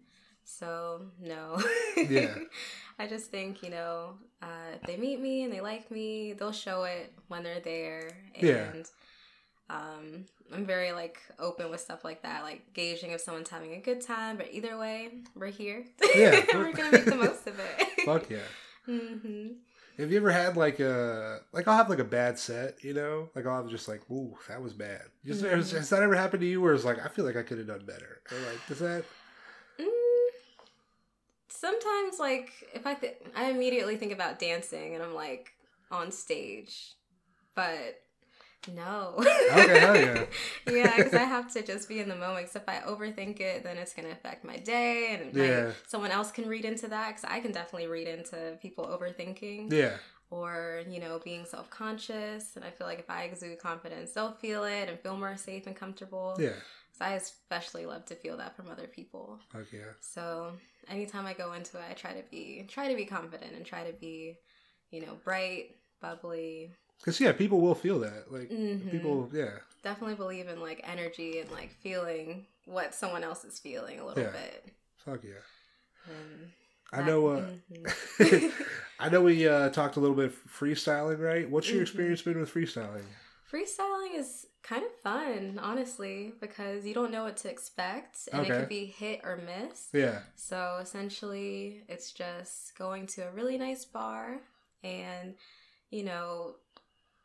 So 0.46 1.02
no, 1.20 1.62
Yeah. 2.10 2.36
I 3.00 3.06
just 3.08 3.30
think 3.32 3.62
you 3.64 3.70
know, 3.70 4.16
uh, 4.42 4.76
if 4.76 4.82
they 4.84 4.96
meet 4.96 5.20
me 5.20 5.44
and 5.44 5.52
they 5.52 5.60
like 5.62 5.92
me, 5.92 6.34
they'll 6.34 6.54
show 6.54 6.84
it 6.84 7.14
when 7.28 7.44
they're 7.44 7.60
there, 7.60 8.12
and 8.36 8.48
Yeah. 8.48 8.72
um, 9.70 10.26
I'm 10.54 10.66
very 10.66 10.94
like 10.94 11.20
open 11.40 11.70
with 11.70 11.82
stuff 11.82 12.06
like 12.06 12.22
that, 12.24 12.44
like 12.44 12.74
gauging 12.74 13.12
if 13.12 13.20
someone's 13.20 13.50
having 13.50 13.74
a 13.74 13.80
good 13.82 14.00
time. 14.02 14.38
But 14.38 14.48
either 14.54 14.78
way, 14.78 15.10
we're 15.36 15.48
here. 15.48 15.84
Yeah. 16.16 16.46
we're 16.54 16.72
gonna 16.72 16.92
make 16.92 17.06
the 17.06 17.16
most 17.28 17.46
of 17.48 17.60
it. 17.60 18.06
Fuck 18.06 18.30
yeah. 18.30 18.38
hmm 18.86 19.48
Have 19.98 20.12
you 20.12 20.18
ever 20.18 20.30
had 20.32 20.56
like 20.56 20.80
a 20.80 21.42
like 21.52 21.68
I'll 21.68 21.78
have 21.78 21.90
like 21.90 22.00
a 22.00 22.04
bad 22.04 22.38
set, 22.38 22.84
you 22.84 22.94
know? 22.94 23.30
Like 23.36 23.46
I'll 23.48 23.58
have 23.64 23.70
just 23.70 23.88
like, 23.88 24.02
ooh, 24.12 24.38
that 24.48 24.62
was 24.62 24.74
bad. 24.74 25.02
Just, 25.26 25.42
has, 25.42 25.72
Mhm. 25.72 25.78
has 25.78 25.90
that 25.90 26.04
ever 26.04 26.16
happened 26.16 26.42
to 26.42 26.48
you 26.48 26.62
where 26.62 26.74
it's 26.74 26.86
like 26.86 27.04
I 27.04 27.08
feel 27.08 27.26
like 27.26 27.36
I 27.36 27.44
could 27.44 27.58
have 27.58 27.68
done 27.68 27.86
better? 27.86 28.22
Or 28.32 28.40
like 28.40 28.66
does 28.68 28.80
that 28.80 29.06
Mm, 29.80 30.30
sometimes, 31.50 32.20
like 32.20 32.70
if 32.74 32.86
I 32.86 32.94
th- 32.94 33.18
I 33.36 33.50
immediately 33.50 33.98
think 33.98 34.12
about 34.12 34.40
dancing, 34.40 34.94
and 34.96 35.04
I'm 35.04 35.14
like 35.14 35.52
on 35.92 36.12
stage, 36.12 36.96
but 37.56 38.02
no. 38.74 39.16
Okay, 39.18 39.80
hell 39.80 39.96
yeah. 39.96 40.26
yeah, 40.70 40.98
because 40.98 41.14
I 41.14 41.24
have 41.24 41.52
to 41.54 41.62
just 41.62 41.88
be 41.88 42.00
in 42.00 42.10
the 42.10 42.16
moment. 42.16 42.48
Because 42.48 42.56
if 42.58 42.68
I 42.68 42.80
overthink 42.88 43.40
it, 43.40 43.64
then 43.64 43.78
it's 43.78 43.94
gonna 43.94 44.10
affect 44.12 44.44
my 44.44 44.58
day, 44.58 45.16
and 45.20 45.34
like, 45.34 45.48
Yeah. 45.50 45.72
someone 45.88 46.12
else 46.12 46.32
can 46.32 46.48
read 46.48 46.66
into 46.66 46.88
that. 46.90 47.08
Because 47.10 47.24
I 47.24 47.40
can 47.40 47.52
definitely 47.52 47.88
read 47.88 48.08
into 48.08 48.58
people 48.62 48.86
overthinking. 48.86 49.72
Yeah. 49.72 49.98
or 50.30 50.82
you 50.90 51.00
know 51.00 51.22
being 51.24 51.46
self-conscious 51.46 52.58
and 52.58 52.66
i 52.66 52.70
feel 52.70 52.86
like 52.86 53.00
if 53.00 53.10
i 53.10 53.24
exude 53.24 53.58
confidence 53.60 54.12
they'll 54.12 54.34
feel 54.34 54.66
it 54.66 54.90
and 54.90 55.00
feel 55.00 55.16
more 55.16 55.38
safe 55.38 55.66
and 55.68 55.76
comfortable 55.78 56.36
Yeah. 56.38 56.50
so 56.92 57.06
i 57.06 57.12
especially 57.14 57.86
love 57.86 58.04
to 58.08 58.16
feel 58.16 58.36
that 58.36 58.54
from 58.54 58.70
other 58.70 58.88
people 58.88 59.40
Fuck 59.54 59.72
yeah. 59.72 59.94
so 60.02 60.52
anytime 60.90 61.26
i 61.26 61.32
go 61.34 61.54
into 61.54 61.78
it 61.78 61.84
i 61.90 61.94
try 61.94 62.12
to 62.12 62.24
be 62.30 62.66
try 62.68 62.90
to 62.90 62.96
be 62.98 63.06
confident 63.06 63.54
and 63.56 63.66
try 63.66 63.86
to 63.90 63.94
be 63.94 64.36
you 64.92 65.00
know 65.00 65.14
bright 65.24 65.78
bubbly 66.02 66.72
Because 67.00 67.20
yeah, 67.20 67.32
people 67.32 67.62
will 67.62 67.76
feel 67.76 68.00
that. 68.00 68.32
Like 68.32 68.50
Mhm. 68.52 68.92
people, 68.92 69.30
yeah, 69.34 69.60
definitely 69.84 70.16
believe 70.16 70.48
in 70.48 70.60
like 70.60 70.82
energy 70.84 71.40
and 71.40 71.52
like 71.52 71.72
feeling 71.72 72.46
what 72.66 72.94
someone 72.94 73.24
else 73.24 73.46
is 73.46 73.60
feeling 73.60 74.00
a 74.00 74.06
little 74.06 74.24
Yeah. 74.24 74.32
bit 74.32 74.74
fuck 74.98 75.24
yeah. 75.24 75.40
and 76.12 76.52
I 76.92 77.02
know. 77.02 77.28
Uh, 77.28 77.50
mhm. 77.72 78.52
I 79.00 79.10
know 79.10 79.22
we 79.22 79.48
uh, 79.48 79.70
talked 79.70 79.96
a 79.98 80.00
little 80.00 80.16
bit 80.16 80.34
freestyling, 80.48 81.20
right? 81.20 81.50
What's 81.50 81.70
your 81.70 81.80
Mhm. 81.80 81.84
experience 81.84 82.22
been 82.22 82.40
with 82.40 82.54
freestyling? 82.54 83.04
Freestyling 83.52 84.16
is 84.16 84.48
kind 84.64 84.84
of 84.84 84.92
fun, 84.96 85.60
honestly, 85.62 86.34
because 86.42 86.86
you 86.86 86.94
don't 86.94 87.12
know 87.12 87.24
what 87.24 87.38
to 87.38 87.50
expect 87.50 88.28
and 88.32 88.42
it 88.42 88.46
Okay. 88.52 88.60
could 88.60 88.70
be 88.70 88.86
hit 88.86 89.22
or 89.24 89.38
miss. 89.38 89.88
Yeah, 89.94 90.20
So 90.36 90.80
essentially, 90.82 91.84
it's 91.88 92.12
just 92.12 92.78
going 92.78 93.08
to 93.08 93.22
a 93.28 93.32
really 93.32 93.58
nice 93.58 93.86
bar 93.86 94.40
and, 94.84 95.36
you 95.92 96.04
know, 96.04 96.56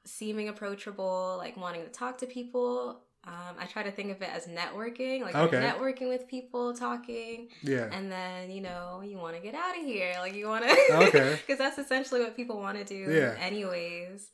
seeming 0.04 0.48
approachable, 0.48 1.36
like 1.38 1.56
wanting 1.56 1.82
to 1.82 1.88
talk 1.90 2.18
to 2.18 2.26
people. 2.26 3.00
Um, 3.24 3.54
I 3.56 3.66
try 3.66 3.84
to 3.84 3.92
think 3.92 4.10
of 4.10 4.20
it 4.20 4.28
as 4.34 4.48
networking, 4.48 5.22
like 5.22 5.36
Okay. 5.36 5.58
networking 5.60 6.08
with 6.08 6.26
people, 6.26 6.74
talking, 6.74 7.48
yeah, 7.62 7.88
and 7.92 8.10
then 8.10 8.50
you 8.50 8.60
know 8.60 9.00
you 9.04 9.16
want 9.16 9.36
to 9.36 9.40
get 9.40 9.54
out 9.54 9.78
of 9.78 9.84
here, 9.84 10.14
like 10.18 10.34
you 10.34 10.48
want 10.48 10.64
to, 10.64 10.76
Okay. 11.06 11.38
because 11.46 11.58
that's 11.58 11.78
essentially 11.78 12.20
what 12.20 12.34
people 12.34 12.58
want 12.58 12.78
to 12.78 12.84
do, 12.84 13.12
Yeah. 13.12 13.36
anyways. 13.40 14.30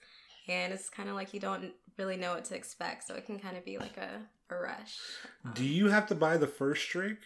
And 0.49 0.73
it's 0.73 0.89
kind 0.89 1.11
of 1.11 1.15
like 1.15 1.35
you 1.35 1.41
don't 1.41 1.73
really 1.99 2.17
know 2.17 2.33
what 2.33 2.47
to 2.47 2.55
expect, 2.55 3.07
so 3.07 3.15
it 3.15 3.27
can 3.27 3.39
kind 3.39 3.59
of 3.59 3.65
be 3.67 3.77
like 3.77 3.99
a, 3.99 4.23
a 4.49 4.57
rush. 4.59 4.97
Do 5.53 5.65
you 5.67 5.89
have 5.89 6.07
to 6.07 6.15
buy 6.15 6.39
the 6.39 6.47
first 6.47 6.89
drink? 6.89 7.19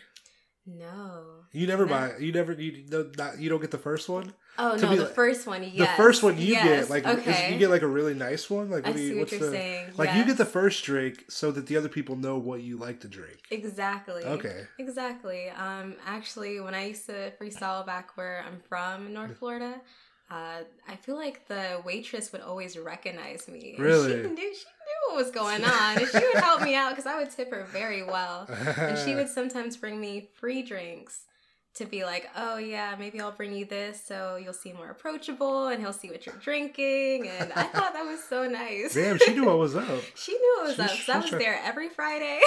No. 0.67 1.45
You 1.53 1.67
never 1.67 1.85
No. 1.87 1.91
buy. 1.91 2.13
You 2.19 2.33
never. 2.33 2.53
You 2.53 2.85
no, 2.89 3.11
not. 3.19 3.39
You 3.41 3.51
don't 3.51 3.61
get 3.61 3.71
the 3.73 3.79
first 3.79 4.09
one. 4.09 4.33
Oh 4.59 4.77
To 4.77 4.83
no, 4.85 4.97
the 4.97 5.03
like- 5.05 5.15
first 5.15 5.47
one, 5.47 5.63
yes. 5.63 5.77
The 5.79 5.87
first 6.03 6.23
one 6.23 6.37
you 6.39 6.49
Yes, 6.49 6.89
get, 6.89 6.91
like, 6.91 7.27
is- 7.27 7.51
you 7.51 7.59
get 7.59 7.71
like 7.71 7.83
a 7.83 7.87
really 7.89 8.13
nice 8.15 8.49
one. 8.51 8.71
Like, 8.71 8.85
I 8.85 8.91
what 8.91 8.97
do 8.97 9.03
you? 9.03 9.15
what 9.15 9.21
what's 9.21 9.33
you're 9.33 9.41
the? 9.41 9.51
saying. 9.51 9.87
Like, 9.97 10.15
you 10.15 10.25
get 10.27 10.37
the 10.37 10.45
first 10.45 10.85
drink 10.85 11.25
so 11.29 11.51
that 11.53 11.67
the 11.67 11.77
other 11.77 11.89
people 11.89 12.17
know 12.17 12.37
what 12.37 12.63
you 12.63 12.77
like 12.77 13.01
to 13.01 13.09
drink. 13.09 13.39
exactly. 13.51 14.23
Okay. 14.25 14.67
Exactly. 14.79 15.49
Um, 15.51 15.95
actually, 16.07 16.61
when 16.61 16.75
I 16.75 16.87
used 16.89 17.07
to 17.07 17.33
freestyle 17.41 17.85
back 17.87 18.17
where 18.17 18.45
I'm 18.47 18.61
from, 18.69 19.07
in 19.07 19.15
North 19.15 19.37
Florida, 19.39 19.81
uh, 20.31 20.61
I 20.89 20.97
feel 20.97 21.17
like 21.17 21.49
the 21.49 21.81
waitress 21.85 22.31
would 22.33 22.41
always 22.43 22.79
recognize 22.79 23.49
me. 23.49 23.75
Really? 23.79 24.23
She 24.23 24.29
knew, 24.29 24.55
she 24.55 24.65
was 25.23 25.31
going 25.31 25.65
on, 25.79 25.99
and 25.99 26.07
she 26.09 26.19
would 26.19 26.43
help 26.43 26.63
me 26.63 26.75
out 26.75 26.91
because 26.91 27.07
I 27.07 27.17
would 27.19 27.31
tip 27.31 27.51
her 27.51 27.65
very 27.73 28.03
well. 28.03 28.47
And 28.77 28.99
she 28.99 29.15
would 29.15 29.29
sometimes 29.39 29.77
bring 29.77 30.01
me 30.01 30.29
free 30.41 30.63
drinks 30.63 31.23
to 31.75 31.87
be 31.87 32.05
like, 32.05 32.29
oh 32.37 32.59
yeah, 32.59 32.95
maybe 32.99 33.19
I'll 33.19 33.33
bring 33.33 33.55
you 33.55 33.65
this 33.65 33.99
so 34.07 34.37
you'll 34.37 34.53
seem 34.53 34.77
more 34.77 34.91
approachable 34.91 35.69
and 35.69 35.81
he'll 35.81 35.95
see 35.95 36.11
what 36.11 36.27
you're 36.27 36.35
drinking. 36.37 37.29
And 37.29 37.51
I 37.55 37.63
thought 37.63 37.95
that 37.95 38.05
was 38.05 38.23
so 38.23 38.47
nice. 38.47 38.93
Damn, 38.93 39.17
she 39.19 39.33
knew 39.33 39.47
what 39.47 39.59
was 39.59 39.75
up. 39.75 39.87
she 40.15 40.33
knew 40.33 40.57
it 40.65 40.67
was 40.67 40.77
She- 40.77 40.83
up. 40.83 40.91
So 40.91 41.13
I 41.15 41.17
was 41.19 41.31
tried- 41.31 41.41
there 41.41 41.59
every 41.65 41.89
Friday. 41.89 42.41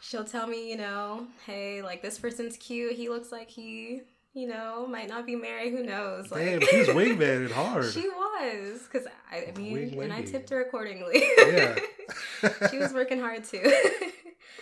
She'll 0.00 0.24
tell 0.24 0.46
me, 0.46 0.68
you 0.70 0.76
know, 0.76 1.26
hey, 1.46 1.80
like 1.82 2.02
this 2.02 2.18
person's 2.18 2.56
cute. 2.56 2.94
He 2.94 3.08
looks 3.08 3.30
like 3.32 3.48
he, 3.48 4.02
you 4.34 4.48
know, 4.48 4.86
might 4.86 5.08
not 5.08 5.26
be 5.26 5.36
married. 5.36 5.72
Who 5.72 5.82
knows? 5.82 6.30
Like, 6.30 6.44
Damn, 6.44 6.60
she 6.68 6.78
was 6.78 6.88
wingman 6.88 7.36
and 7.46 7.50
hard. 7.52 7.92
She 7.92 8.08
was, 8.08 8.80
because 8.90 9.06
I, 9.30 9.46
I 9.48 9.58
mean, 9.58 9.72
Wing 9.96 10.02
and 10.02 10.12
I 10.12 10.22
tipped 10.22 10.50
her 10.50 10.62
accordingly. 10.62 11.22
Yeah. 11.38 11.78
she 12.70 12.78
was 12.78 12.92
working 12.94 13.20
hard 13.20 13.44
too. 13.44 13.72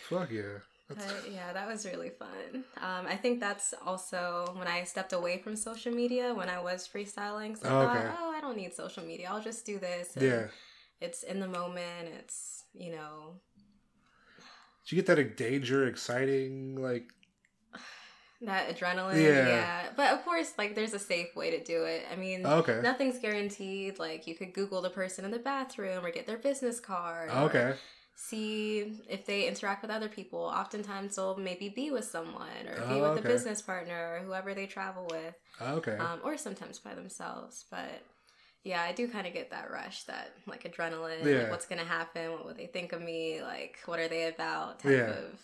Fuck 0.08 0.30
yeah. 0.30 0.58
But 0.88 1.24
yeah, 1.32 1.52
that 1.52 1.68
was 1.68 1.86
really 1.86 2.10
fun. 2.10 2.64
Um, 2.78 3.06
I 3.06 3.14
think 3.14 3.38
that's 3.38 3.72
also 3.86 4.52
when 4.56 4.66
I 4.66 4.82
stepped 4.82 5.12
away 5.12 5.38
from 5.38 5.54
social 5.54 5.92
media 5.92 6.34
when 6.34 6.48
I 6.48 6.60
was 6.60 6.88
freestyling. 6.92 7.56
So 7.56 7.68
I 7.68 7.70
Oh, 7.70 7.86
thought, 7.86 7.96
okay. 7.96 8.08
oh, 8.18 8.34
I 8.36 8.40
don't 8.40 8.56
need 8.56 8.74
social 8.74 9.04
media. 9.04 9.28
I'll 9.30 9.40
just 9.42 9.64
do 9.64 9.78
this. 9.78 10.16
And 10.16 10.26
yeah. 10.26 10.46
It's 11.00 11.22
in 11.22 11.38
the 11.38 11.46
moment. 11.46 12.08
It's, 12.18 12.64
you 12.74 12.90
know, 12.90 13.34
Do 14.84 14.96
you 14.96 15.00
get 15.00 15.06
that 15.16 15.36
danger, 15.36 15.86
exciting, 15.86 16.74
like 16.74 17.04
that 18.42 18.74
adrenaline? 18.74 19.22
Yeah. 19.22 19.46
yeah. 19.48 19.82
But 19.96 20.12
of 20.12 20.24
course, 20.24 20.52
like 20.58 20.74
there's 20.74 20.94
a 20.94 20.98
safe 20.98 21.34
way 21.36 21.50
to 21.50 21.62
do 21.62 21.84
it. 21.84 22.04
I 22.12 22.16
mean, 22.16 22.46
okay, 22.46 22.80
nothing's 22.82 23.18
guaranteed. 23.18 23.98
Like 23.98 24.26
you 24.26 24.34
could 24.34 24.52
Google 24.54 24.80
the 24.82 24.90
person 24.90 25.24
in 25.24 25.30
the 25.30 25.38
bathroom 25.38 26.04
or 26.04 26.10
get 26.10 26.26
their 26.26 26.38
business 26.38 26.80
card. 26.80 27.30
okay, 27.30 27.74
See 28.14 29.00
if 29.08 29.24
they 29.24 29.48
interact 29.48 29.80
with 29.82 29.90
other 29.90 30.08
people. 30.08 30.40
Oftentimes, 30.40 31.16
they'll 31.16 31.36
maybe 31.38 31.70
be 31.70 31.90
with 31.90 32.04
someone 32.04 32.66
or 32.68 32.76
be 32.86 32.94
Oh, 33.00 33.00
with 33.14 33.18
okay. 33.20 33.28
a 33.28 33.32
business 33.32 33.62
partner 33.62 34.16
or 34.16 34.24
whoever 34.26 34.52
they 34.52 34.66
travel 34.66 35.06
with. 35.10 35.34
okay. 35.60 35.96
um, 35.96 36.20
or 36.22 36.36
sometimes 36.36 36.78
by 36.78 36.94
themselves. 36.94 37.64
But 37.70 38.02
yeah, 38.62 38.82
I 38.82 38.92
do 38.92 39.08
kind 39.08 39.26
of 39.26 39.32
get 39.32 39.50
that 39.52 39.70
rush, 39.70 40.04
that 40.04 40.34
like 40.46 40.64
adrenaline. 40.64 41.24
Yeah. 41.24 41.42
Like, 41.42 41.50
what's 41.50 41.64
gonna 41.66 41.84
happen? 41.84 42.32
What 42.32 42.44
will 42.44 42.54
they 42.54 42.66
think 42.66 42.92
of 42.92 43.00
me? 43.00 43.40
Like, 43.42 43.78
what 43.86 43.98
are 43.98 44.08
they 44.08 44.26
about? 44.28 44.80
Type 44.80 44.92
Yeah. 44.92 45.10
of. 45.12 45.40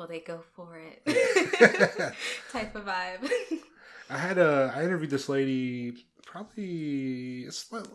Will 0.00 0.06
they 0.06 0.20
go 0.20 0.40
for 0.56 0.78
it? 0.78 1.04
type 2.52 2.74
of 2.74 2.86
vibe. 2.86 3.30
I 4.08 4.16
had 4.16 4.38
a 4.38 4.72
I 4.74 4.82
interviewed 4.82 5.10
this 5.10 5.28
lady 5.28 6.06
probably 6.24 7.44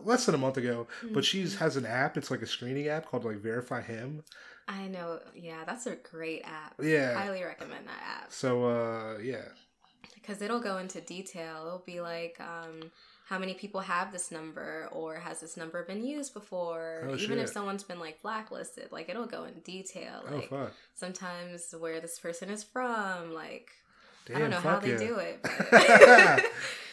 less 0.04 0.26
than 0.28 0.36
a 0.36 0.38
month 0.38 0.58
ago, 0.58 0.86
but 1.12 1.26
she's 1.26 1.56
Mhm. 1.56 1.60
has 1.60 1.78
an 1.78 1.86
app. 1.88 2.16
It's 2.16 2.30
like 2.30 2.44
a 2.44 2.48
screening 2.48 2.88
app 2.90 3.08
called 3.08 3.26
like 3.26 3.38
Verify 3.38 3.82
Him. 3.82 4.24
I 4.68 4.88
know. 4.88 5.20
Yeah, 5.34 5.64
that's 5.66 5.88
a 5.88 5.96
great 5.96 6.44
app. 6.46 6.76
Yeah. 6.80 7.16
Highly 7.16 7.44
recommend 7.44 7.88
that 7.88 8.02
app 8.24 8.32
So 8.32 8.66
uh 8.66 9.18
yeah. 9.18 9.46
because 10.14 10.44
it'll 10.44 10.60
go 10.60 10.78
into 10.78 11.02
detail. 11.02 11.64
It'll 11.66 11.84
be 11.86 12.02
like. 12.02 12.40
um 12.40 12.92
how 13.26 13.40
many 13.40 13.54
people 13.56 13.82
have 13.82 14.12
this 14.12 14.32
number 14.32 14.88
or 14.92 15.16
has 15.16 15.40
this 15.42 15.58
number 15.58 15.84
been 15.84 16.06
used 16.06 16.34
before 16.34 17.08
Oh, 17.10 17.16
even 17.16 17.40
if 17.40 17.50
someone's 17.50 17.84
been 17.84 18.00
like 18.00 18.22
blacklisted 18.22 18.92
like 18.92 19.10
it'll 19.10 19.26
go 19.26 19.46
in 19.46 19.60
detail 19.62 20.24
Oh 20.30 20.36
like 20.36 20.50
fuck. 20.50 20.72
sometimes 20.94 21.74
where 21.78 22.00
this 22.00 22.20
person 22.20 22.50
is 22.50 22.64
from. 22.64 23.34
Like 23.34 23.72
Damn, 24.28 24.38
I 24.38 24.40
don't 24.40 24.50
know 24.52 24.60
how 24.60 24.80
they 24.80 24.92
yeah. 24.92 24.98
do 24.98 25.16
it, 25.18 25.40
but 25.44 26.46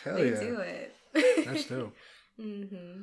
they 0.17 0.31
yeah. 0.31 0.41
do 0.41 0.57
it. 0.61 0.95
That's 1.47 1.65
dope. 1.67 1.95
hmm 2.41 3.03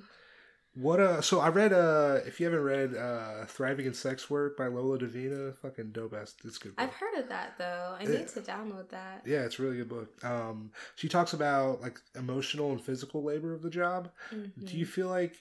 What 0.80 1.00
uh 1.02 1.22
so 1.22 1.40
I 1.42 1.50
read 1.50 1.74
uh 1.74 2.20
if 2.26 2.40
you 2.40 2.46
haven't 2.46 2.64
read 2.64 2.96
uh 2.96 3.46
Thriving 3.46 3.86
in 3.86 3.94
Sex 3.94 4.30
Work 4.30 4.56
by 4.56 4.68
Lola 4.68 4.98
Davina, 5.00 5.56
fucking 5.58 5.92
dope 5.92 6.14
ass 6.14 6.36
it's 6.46 6.58
a 6.58 6.60
good. 6.62 6.76
book. 6.76 6.86
I've 6.86 6.94
heard 6.94 7.16
of 7.22 7.28
that 7.30 7.58
though. 7.58 7.96
I 8.00 8.04
Yeah. 8.04 8.10
need 8.10 8.28
to 8.30 8.42
download 8.42 8.90
that. 8.90 9.24
Yeah, 9.26 9.42
it's 9.44 9.60
a 9.60 9.64
really 9.64 9.78
good 9.78 9.90
book. 9.90 10.24
Um 10.24 10.72
she 10.96 11.10
talks 11.10 11.34
about 11.34 11.82
like 11.82 12.00
emotional 12.16 12.72
and 12.72 12.82
physical 12.82 13.24
labor 13.24 13.54
of 13.54 13.62
the 13.62 13.70
job. 13.70 14.10
Mhm. 14.32 14.66
Do 14.66 14.78
you 14.78 14.86
feel 14.86 15.10
like 15.10 15.36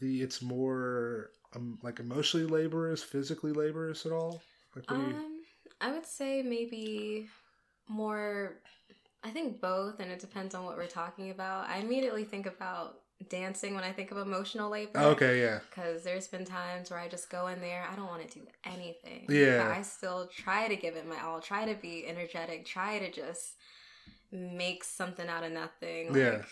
the 0.00 0.22
it's 0.22 0.42
more 0.42 1.30
um, 1.54 1.78
like 1.82 2.00
emotionally 2.00 2.46
laborious, 2.46 3.02
physically 3.02 3.52
laborious 3.52 4.04
at 4.06 4.12
all? 4.12 4.42
Like 4.74 4.86
do 4.86 4.96
you, 4.96 5.00
Um, 5.00 5.40
I 5.80 5.92
would 5.92 6.04
say 6.06 6.42
maybe 6.42 7.28
more. 7.88 8.60
I 9.22 9.30
think 9.30 9.60
both, 9.60 10.00
and 10.00 10.10
it 10.10 10.18
depends 10.18 10.54
on 10.54 10.64
what 10.64 10.76
we're 10.76 10.86
talking 10.88 11.30
about. 11.30 11.68
I 11.70 11.78
immediately 11.78 12.24
think 12.24 12.44
about 12.46 13.03
dancing 13.28 13.74
when 13.74 13.84
I 13.84 13.92
think 13.92 14.10
of 14.10 14.18
emotional 14.18 14.70
labor. 14.70 14.92
Oh, 14.96 15.10
okay, 15.10 15.40
yeah. 15.40 15.60
Because 15.70 16.02
there's 16.02 16.26
been 16.28 16.44
times 16.44 16.90
where 16.90 16.98
I 16.98 17.08
just 17.08 17.30
go 17.30 17.46
in 17.46 17.60
there, 17.60 17.86
I 17.90 17.96
don't 17.96 18.06
want 18.06 18.28
to 18.28 18.38
do 18.38 18.46
anything. 18.64 19.26
Yeah. 19.28 19.64
But 19.64 19.76
I 19.76 19.82
still 19.82 20.28
try 20.34 20.68
to 20.68 20.76
give 20.76 20.96
it 20.96 21.08
my 21.08 21.20
all, 21.20 21.40
try 21.40 21.64
to 21.64 21.74
be 21.74 22.06
energetic, 22.06 22.66
try 22.66 22.98
to 22.98 23.10
just 23.10 23.54
make 24.32 24.84
something 24.84 25.28
out 25.28 25.44
of 25.44 25.52
nothing. 25.52 26.08
Like, 26.08 26.16
Yeah. 26.16 26.42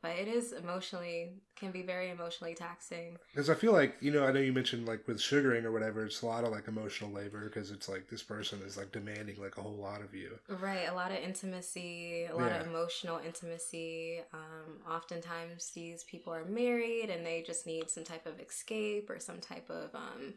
But 0.00 0.12
it 0.12 0.28
is 0.28 0.52
emotionally, 0.52 1.32
can 1.56 1.72
be 1.72 1.82
very 1.82 2.10
emotionally 2.10 2.54
taxing. 2.54 3.16
Because 3.32 3.50
I 3.50 3.54
feel 3.54 3.72
like 3.72 3.96
you 4.00 4.12
know, 4.12 4.24
I 4.24 4.30
know 4.30 4.38
you 4.38 4.52
mentioned 4.52 4.86
like 4.86 5.08
with 5.08 5.20
sugaring 5.20 5.64
or 5.64 5.72
whatever, 5.72 6.04
it's 6.06 6.22
a 6.22 6.26
lot 6.26 6.44
of 6.44 6.52
like 6.52 6.68
emotional 6.68 7.10
labor 7.10 7.44
because 7.48 7.72
it's 7.72 7.88
like 7.88 8.08
this 8.08 8.22
person 8.22 8.60
is 8.64 8.76
like 8.76 8.92
demanding 8.92 9.40
like 9.40 9.58
a 9.58 9.60
whole 9.62 9.74
lot 9.76 10.00
of 10.00 10.14
you. 10.14 10.38
Right. 10.48 10.88
A 10.88 10.94
lot 10.94 11.10
of 11.10 11.16
intimacy, 11.18 12.26
a 12.30 12.36
lot 12.36 12.46
Yeah. 12.52 12.60
of 12.60 12.68
emotional 12.68 13.18
intimacy. 13.26 14.20
Um, 14.32 14.80
oftentimes, 14.88 15.72
these 15.74 16.04
people 16.04 16.32
are 16.32 16.44
married 16.44 17.10
and 17.10 17.26
they 17.26 17.42
just 17.42 17.66
need 17.66 17.90
some 17.90 18.04
type 18.04 18.24
of 18.26 18.38
escape 18.38 19.10
or 19.10 19.18
some 19.18 19.40
type 19.40 19.68
of 19.68 19.92
um, 19.96 20.34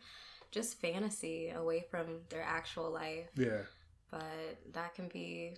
just 0.49 0.82
fantasy 0.82 1.49
away 1.49 1.86
from 1.91 2.22
their 2.30 2.43
actual 2.43 2.89
life. 2.91 3.30
Yeah. 3.36 3.62
but 4.09 4.57
that 4.74 4.95
can 4.95 5.07
be 5.07 5.53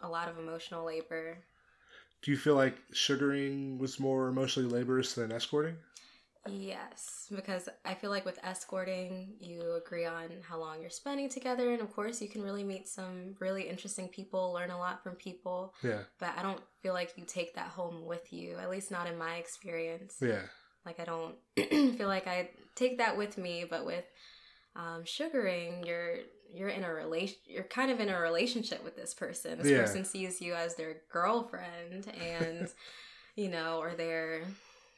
a 0.00 0.08
lot 0.08 0.28
of 0.28 0.38
emotional 0.38 0.84
labor. 0.86 1.36
Do 2.22 2.30
you 2.30 2.36
feel 2.36 2.54
like 2.54 2.76
sugaring 2.92 3.78
was 3.78 3.98
more 3.98 4.28
emotionally 4.28 4.70
laborious 4.70 5.14
than 5.14 5.32
escorting? 5.32 5.76
Yes, 6.48 7.30
because 7.34 7.68
I 7.84 7.94
feel 7.94 8.10
like 8.10 8.24
with 8.24 8.38
escorting, 8.42 9.34
you 9.38 9.74
agree 9.74 10.06
on 10.06 10.28
how 10.42 10.58
long 10.58 10.80
you're 10.80 10.90
spending 10.90 11.28
together, 11.28 11.72
and 11.72 11.80
of 11.80 11.92
course, 11.92 12.20
you 12.20 12.28
can 12.28 12.42
really 12.42 12.64
meet 12.64 12.88
some 12.88 13.36
really 13.38 13.68
interesting 13.68 14.08
people, 14.08 14.52
learn 14.52 14.70
a 14.70 14.78
lot 14.78 15.02
from 15.04 15.14
people. 15.14 15.72
Yeah. 15.82 16.02
But 16.18 16.30
I 16.36 16.42
don't 16.42 16.60
feel 16.82 16.94
like 16.94 17.12
you 17.16 17.24
take 17.26 17.54
that 17.54 17.68
home 17.68 18.06
with 18.06 18.32
you, 18.32 18.56
at 18.56 18.70
least 18.70 18.90
not 18.90 19.06
in 19.06 19.16
my 19.16 19.36
experience. 19.36 20.16
Yeah. 20.20 20.42
Like, 20.84 20.98
I 20.98 21.04
don't 21.04 21.36
feel 21.96 22.08
like 22.08 22.26
I 22.26 22.50
take 22.74 22.98
that 22.98 23.16
with 23.16 23.38
me, 23.38 23.64
but 23.68 23.86
with 23.86 24.04
um, 24.74 25.04
sugaring, 25.04 25.84
you're 25.86 26.16
you're 26.54 26.68
in 26.68 26.84
a 26.84 26.92
relation 26.92 27.36
you're 27.46 27.64
kind 27.64 27.90
of 27.90 28.00
in 28.00 28.08
a 28.08 28.20
relationship 28.20 28.82
with 28.84 28.96
this 28.96 29.14
person 29.14 29.58
this 29.58 29.70
Yeah. 29.70 29.78
person 29.80 30.04
sees 30.04 30.40
you 30.40 30.54
as 30.54 30.74
their 30.76 30.96
girlfriend 31.10 32.06
and 32.20 32.68
you 33.36 33.48
know 33.48 33.78
or 33.80 33.94
their 33.94 34.44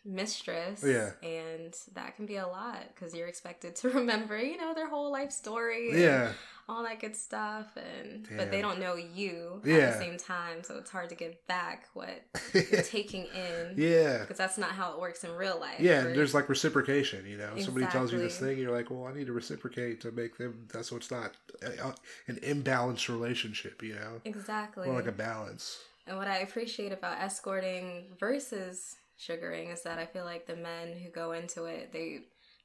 mistress 0.04 0.82
Yeah. 0.84 1.12
and 1.22 1.74
that 1.94 2.16
can 2.16 2.26
be 2.26 2.36
a 2.36 2.46
lot 2.46 2.82
because 2.94 3.14
you're 3.14 3.28
expected 3.28 3.74
to 3.76 3.88
remember 4.00 4.38
you 4.38 4.56
know 4.56 4.74
their 4.74 4.88
whole 4.88 5.10
life 5.10 5.32
story 5.32 6.00
Yeah. 6.02 6.32
All 6.68 6.82
that 6.82 6.98
good 7.00 7.14
stuff 7.14 7.66
and 7.76 8.26
but 8.38 8.50
they 8.50 8.62
don't 8.62 8.80
know 8.80 8.94
you 8.94 9.60
at 9.64 9.64
the 9.64 9.98
same 9.98 10.16
time 10.16 10.62
so 10.62 10.76
it's 10.78 10.90
hard 10.90 11.08
to 11.10 11.14
give 11.14 11.34
back 11.46 11.86
what 11.92 12.24
you're 12.54 12.82
taking 12.82 13.26
in 13.34 13.74
yeah. 13.76 14.18
because 14.20 14.38
that's 14.38 14.56
not 14.56 14.70
how 14.70 14.92
it 14.94 15.00
works 15.00 15.24
in 15.24 15.30
real 15.32 15.60
life 15.60 15.78
Yeah, 15.78 16.04
Where- 16.04 16.14
there's 16.14 16.32
like 16.32 16.48
reciprocation, 16.48 17.26
you 17.26 17.36
know. 17.36 17.50
Somebody 17.58 17.86
tells 17.86 18.12
you 18.12 18.18
this 18.18 18.38
thing, 18.38 18.58
you're 18.58 18.72
like, 18.72 18.90
well, 18.90 19.06
I 19.06 19.12
need 19.14 19.26
to 19.26 19.32
reciprocate 19.32 20.00
to 20.02 20.12
make 20.12 20.38
them. 20.38 20.66
That's 20.72 20.88
so 20.88 20.96
it's 20.96 21.10
not 21.10 21.32
uh, 21.62 21.92
an 22.28 22.36
imbalanced 22.36 23.08
relationship, 23.08 23.82
you 23.82 23.94
know, 23.94 24.20
exactly 24.24 24.86
more 24.86 24.96
like 24.96 25.06
a 25.06 25.12
balance. 25.12 25.78
And 26.06 26.16
what 26.16 26.28
I 26.28 26.38
appreciate 26.38 26.92
about 26.92 27.18
escorting 27.20 28.04
versus 28.18 28.96
sugaring 29.16 29.68
is 29.70 29.82
that 29.82 29.98
I 29.98 30.06
feel 30.06 30.24
like 30.24 30.46
the 30.46 30.56
men 30.56 30.94
who 31.02 31.10
go 31.10 31.32
into 31.32 31.64
it, 31.64 31.92
they 31.92 32.20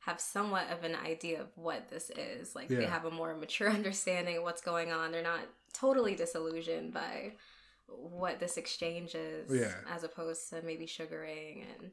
have 0.05 0.19
somewhat 0.21 0.65
of 0.71 0.83
an 0.83 0.95
idea 0.95 1.41
of 1.41 1.47
what 1.55 1.89
this 1.89 2.09
is. 2.11 2.55
Like 2.55 2.67
they 2.69 2.85
have 2.85 3.05
a 3.05 3.11
more 3.11 3.35
mature 3.35 3.69
understanding 3.79 4.37
of 4.37 4.43
what's 4.43 4.61
going 4.61 4.91
on. 4.91 5.11
They're 5.11 5.21
not 5.23 5.41
totally 5.73 6.15
disillusioned 6.15 6.93
by 6.93 7.33
what 7.87 8.39
this 8.39 8.57
exchange 8.57 9.15
is 9.15 9.51
Yeah. 9.51 9.73
as 9.91 10.03
opposed 10.03 10.49
to 10.51 10.61
maybe 10.61 10.85
sugaring 10.85 11.65
and 11.79 11.91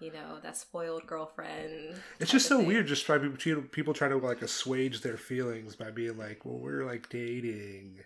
you 0.00 0.10
know 0.12 0.38
that 0.42 0.56
spoiled 0.56 1.06
girlfriend 1.06 1.94
It's 2.18 2.30
just 2.32 2.46
so 2.46 2.58
thing. 2.58 2.66
weird. 2.66 2.86
Just 2.86 3.04
try 3.06 3.18
people 3.18 3.94
try 3.94 4.08
to 4.08 4.16
like 4.16 4.42
assuage 4.42 5.02
their 5.02 5.16
feelings 5.16 5.76
by 5.76 5.90
being 5.90 6.16
like, 6.18 6.44
well, 6.44 6.58
we're 6.58 6.84
like 6.84 7.08
dating. 7.10 8.00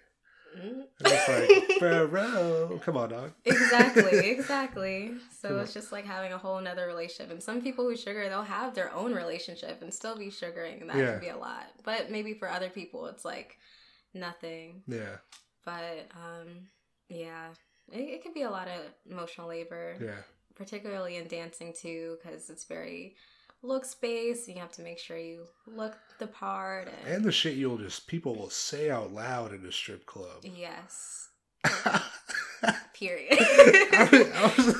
Mm. 0.57 0.85
And 1.01 1.09
it's 1.13 1.81
like, 1.81 2.83
come 2.83 2.97
on, 2.97 3.11
dog. 3.11 3.33
exactly 3.45 4.19
exactly. 4.31 5.13
So 5.41 5.59
it's 5.59 5.75
just 5.75 5.93
like 5.93 6.05
having 6.05 6.33
a 6.33 6.39
whole 6.39 6.61
nother 6.61 6.87
relationship. 6.87 7.31
And 7.33 7.43
some 7.43 7.61
people 7.61 7.85
who 7.89 7.97
sugar 7.97 8.29
they'll 8.29 8.43
have 8.43 8.75
their 8.75 8.93
own 8.95 9.13
relationship 9.15 9.83
and 9.83 9.93
still 9.93 10.17
be 10.17 10.31
sugaring. 10.31 10.81
And 10.81 10.91
that 10.91 10.97
Yeah. 10.97 11.11
can 11.13 11.21
be 11.21 11.29
a 11.29 11.37
lot. 11.37 11.67
But 11.85 12.11
maybe 12.11 12.35
for 12.35 12.49
other 12.49 12.69
people 12.71 13.07
it's 13.07 13.25
like 13.25 13.59
nothing. 14.15 14.83
Yeah, 14.87 15.17
but 15.65 16.09
um 16.15 16.69
yeah 17.09 17.49
it, 17.93 17.99
it 18.01 18.23
could 18.23 18.35
be 18.35 18.43
a 18.43 18.51
lot 18.51 18.69
of 18.69 18.81
emotional 19.11 19.49
labor. 19.49 19.97
Yeah, 20.01 20.23
particularly 20.55 21.17
in 21.17 21.27
dancing 21.29 21.73
too 21.79 22.17
because 22.23 22.49
it's 22.51 22.65
very 22.65 23.17
looks 23.65 23.95
based 23.95 24.47
you 24.49 24.55
have 24.61 24.71
to 24.73 24.83
make 24.83 24.99
sure 24.99 25.17
you 25.17 25.45
look 25.67 25.97
the 26.19 26.27
part 26.27 26.89
and, 27.05 27.15
and 27.17 27.25
the 27.25 27.33
shit 27.33 27.55
you'll 27.55 27.79
just 27.79 28.07
people 28.07 28.35
will 28.37 28.51
say 28.51 28.91
out 28.91 29.13
loud 29.13 29.53
in 29.53 29.65
a 29.67 29.73
strip 29.73 30.05
club. 30.07 30.43
yes 30.43 31.29
I, 31.65 32.03
period 32.95 33.39
I 33.41 34.53
was 34.57 34.75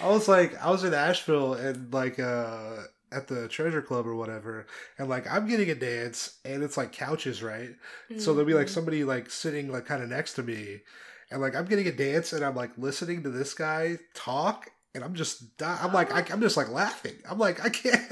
I 0.00 0.08
was 0.08 0.28
like, 0.28 0.60
I 0.62 0.70
was 0.70 0.84
in 0.84 0.94
Asheville 0.94 1.54
and 1.54 1.92
like 1.92 2.18
uh 2.18 2.76
at 3.12 3.26
the 3.26 3.48
Treasure 3.48 3.82
Club 3.82 4.06
or 4.06 4.14
whatever, 4.14 4.66
and 4.98 5.08
like 5.08 5.30
I'm 5.30 5.48
getting 5.48 5.68
a 5.70 5.74
dance 5.74 6.38
and 6.44 6.62
it's 6.62 6.76
like 6.76 6.92
couches, 6.92 7.42
right? 7.42 7.70
So 8.18 8.32
there'll 8.32 8.46
be 8.46 8.54
like 8.54 8.68
Mhm. 8.68 8.70
somebody 8.70 9.04
like 9.04 9.30
sitting 9.30 9.70
like 9.72 9.84
kind 9.84 10.02
of 10.02 10.08
next 10.08 10.34
to 10.34 10.42
me, 10.44 10.82
and 11.30 11.40
like 11.40 11.56
I'm 11.56 11.64
getting 11.66 11.88
a 11.88 11.92
dance 11.92 12.32
and 12.32 12.44
I'm 12.44 12.54
like 12.54 12.70
listening 12.78 13.22
to 13.24 13.30
this 13.30 13.52
guy 13.54 13.98
talk. 14.14 14.70
And 14.94 15.04
I'm 15.04 15.14
just, 15.14 15.56
di- 15.56 15.78
I'm 15.80 15.92
like, 15.92 16.12
I, 16.12 16.24
I'm 16.32 16.40
just 16.40 16.56
like 16.56 16.68
laughing. 16.68 17.14
I'm 17.28 17.38
like, 17.38 17.64
I 17.64 17.68
can't, 17.68 18.02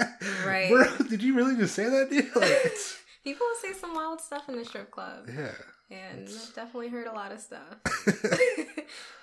Right. 0.47 0.71
bro. 0.71 0.85
Did 1.09 1.23
you 1.23 1.35
really 1.35 1.57
just 1.57 1.75
say 1.75 1.85
that, 1.89 2.09
dude? 2.11 2.31
Like, 2.37 2.73
People 3.25 3.47
say 3.61 3.73
some 3.73 3.95
wild 3.95 4.21
stuff 4.21 4.49
in 4.49 4.57
the 4.57 4.65
strip 4.65 4.91
club, 4.91 5.27
yeah, 5.29 5.51
and 5.91 6.21
It's- 6.23 6.49
I've 6.49 6.55
definitely 6.55 6.89
heard 6.89 7.07
a 7.09 7.13
lot 7.13 7.33
of 7.33 7.41
stuff. 7.41 7.77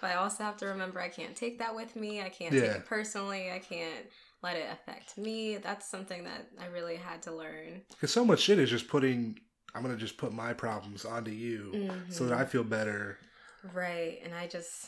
but 0.02 0.12
I 0.12 0.16
also 0.16 0.44
have 0.44 0.58
to 0.58 0.68
remember 0.68 1.00
I 1.00 1.10
can't 1.10 1.36
take 1.36 1.60
that 1.60 1.74
with 1.76 1.96
me. 1.96 2.22
I 2.22 2.30
can't 2.30 2.52
take 2.54 2.64
it 2.64 2.86
personally. 2.86 3.52
I 3.52 3.60
can't 3.60 4.06
let 4.44 4.58
it 4.58 4.68
affect 4.72 5.18
me. 5.18 5.58
That's 5.58 5.90
something 5.90 6.24
that 6.26 6.48
I 6.62 6.68
really 6.68 6.98
had 6.98 7.24
to 7.24 7.32
learn. 7.34 7.82
because 7.90 8.12
so 8.12 8.24
much 8.26 8.42
shit 8.42 8.60
is 8.60 8.70
just 8.70 8.88
putting 8.90 9.40
I'm 9.74 9.82
gonna 9.82 9.96
just 9.98 10.18
put 10.18 10.34
my 10.34 10.54
problems 10.54 11.04
onto 11.06 11.32
you 11.32 11.72
Mm-hmm. 11.74 12.12
so 12.12 12.26
that 12.26 12.38
I 12.38 12.46
feel 12.46 12.64
better. 12.64 13.18
Right. 13.74 14.20
And 14.24 14.34
I 14.36 14.46
just, 14.48 14.86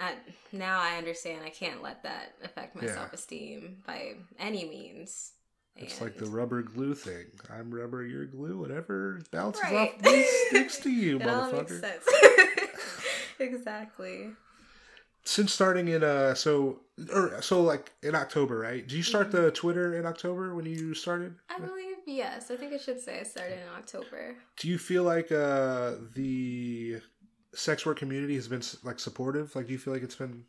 I, 0.00 0.14
now 0.52 0.80
I 0.80 0.96
understand 0.96 1.44
I 1.44 1.50
can't 1.50 1.82
let 1.82 2.02
that 2.02 2.34
affect 2.42 2.74
my 2.76 2.82
Yeah. 2.84 2.94
self 2.94 3.12
esteem 3.12 3.78
by 3.86 4.14
any 4.38 4.64
means. 4.68 5.32
It's 5.76 6.00
like 6.00 6.16
the 6.18 6.26
rubber 6.26 6.62
glue 6.62 6.94
thing. 6.94 7.26
I'm 7.50 7.74
rubber, 7.74 8.04
you're 8.04 8.26
glue. 8.26 8.58
Whatever 8.58 9.20
bounces 9.32 9.62
Right. 9.64 9.92
off 9.94 10.00
me 10.04 10.24
sticks 10.48 10.78
to 10.80 10.90
you, 10.90 11.18
it 11.20 11.26
all 11.26 11.50
makes 11.50 11.72
motherfucker. 11.72 11.80
sense. 11.80 12.04
exactly. 13.40 14.30
Since 15.24 15.52
starting 15.54 15.88
in 15.88 16.04
uh, 16.04 16.34
so 16.34 16.80
or 17.12 17.40
so 17.40 17.62
like 17.62 17.92
in 18.02 18.14
October, 18.14 18.58
right? 18.58 18.86
Did 18.86 18.92
you 18.96 19.02
start 19.02 19.28
Mm-hmm. 19.30 19.42
the 19.44 19.50
Twitter 19.50 19.98
in 19.98 20.04
October 20.06 20.54
when 20.54 20.66
you 20.66 20.92
started? 20.94 21.34
I 21.48 21.58
believe, 21.58 21.96
yes. 22.06 22.50
I 22.50 22.56
think 22.56 22.72
I 22.74 22.76
should 22.76 23.00
say 23.00 23.20
I 23.20 23.22
started 23.22 23.54
in 23.60 23.68
October. 23.76 24.36
Do 24.58 24.68
you 24.68 24.78
feel 24.78 25.02
like 25.02 25.32
uh 25.32 25.92
the 26.14 27.00
sex 27.54 27.86
work 27.86 27.98
community 27.98 28.34
has 28.34 28.48
been 28.48 28.62
like 28.82 28.98
supportive? 29.00 29.54
Like, 29.54 29.66
do 29.66 29.72
you 29.72 29.78
feel 29.78 29.94
like 29.94 30.02
it's 30.02 30.16
been? 30.16 30.44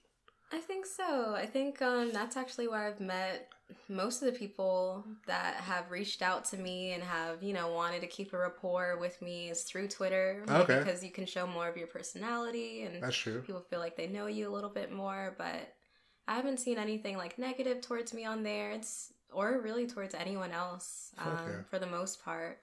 I 0.52 0.60
think 0.60 0.86
so. 0.86 1.34
I 1.36 1.46
think 1.46 1.82
um, 1.82 2.12
that's 2.12 2.38
actually 2.38 2.68
where 2.68 2.86
I've 2.88 3.00
met 3.00 3.50
most 3.90 4.22
of 4.22 4.32
the 4.32 4.38
people 4.38 5.04
that 5.26 5.56
have 5.56 5.90
reached 5.90 6.22
out 6.22 6.46
to 6.46 6.58
me 6.58 6.92
and 6.94 7.04
have, 7.04 7.42
you 7.42 7.52
know, 7.52 7.68
wanted 7.72 8.02
to 8.02 8.08
keep 8.08 8.32
a 8.32 8.38
rapport 8.38 8.98
with 9.00 9.20
me 9.22 9.50
is 9.50 9.64
through 9.64 9.88
Twitter. 9.88 10.44
Okay. 10.48 10.80
Because 10.80 11.04
you 11.04 11.12
can 11.12 11.26
show 11.26 11.48
more 11.48 11.68
of 11.68 11.76
your 11.76 11.88
personality 11.88 12.84
and 12.84 13.02
That's 13.02 13.16
true. 13.16 13.42
people 13.42 13.66
feel 13.70 13.80
like 13.80 13.98
they 13.98 14.08
know 14.08 14.28
you 14.28 14.48
a 14.48 14.54
little 14.54 14.70
bit 14.70 14.92
more. 14.92 15.34
But 15.38 15.74
I 16.28 16.36
haven't 16.36 16.60
seen 16.60 16.78
anything 16.78 17.18
like 17.18 17.40
negative 17.40 17.82
towards 17.82 18.14
me 18.14 18.24
on 18.26 18.44
there. 18.44 18.72
It's 18.72 19.12
or 19.34 19.60
really 19.62 19.88
towards 19.88 20.14
anyone 20.14 20.52
else 20.52 21.12
um, 21.18 21.38
yeah. 21.48 21.56
for 21.70 21.80
the 21.80 21.88
most 21.88 22.24
part. 22.24 22.60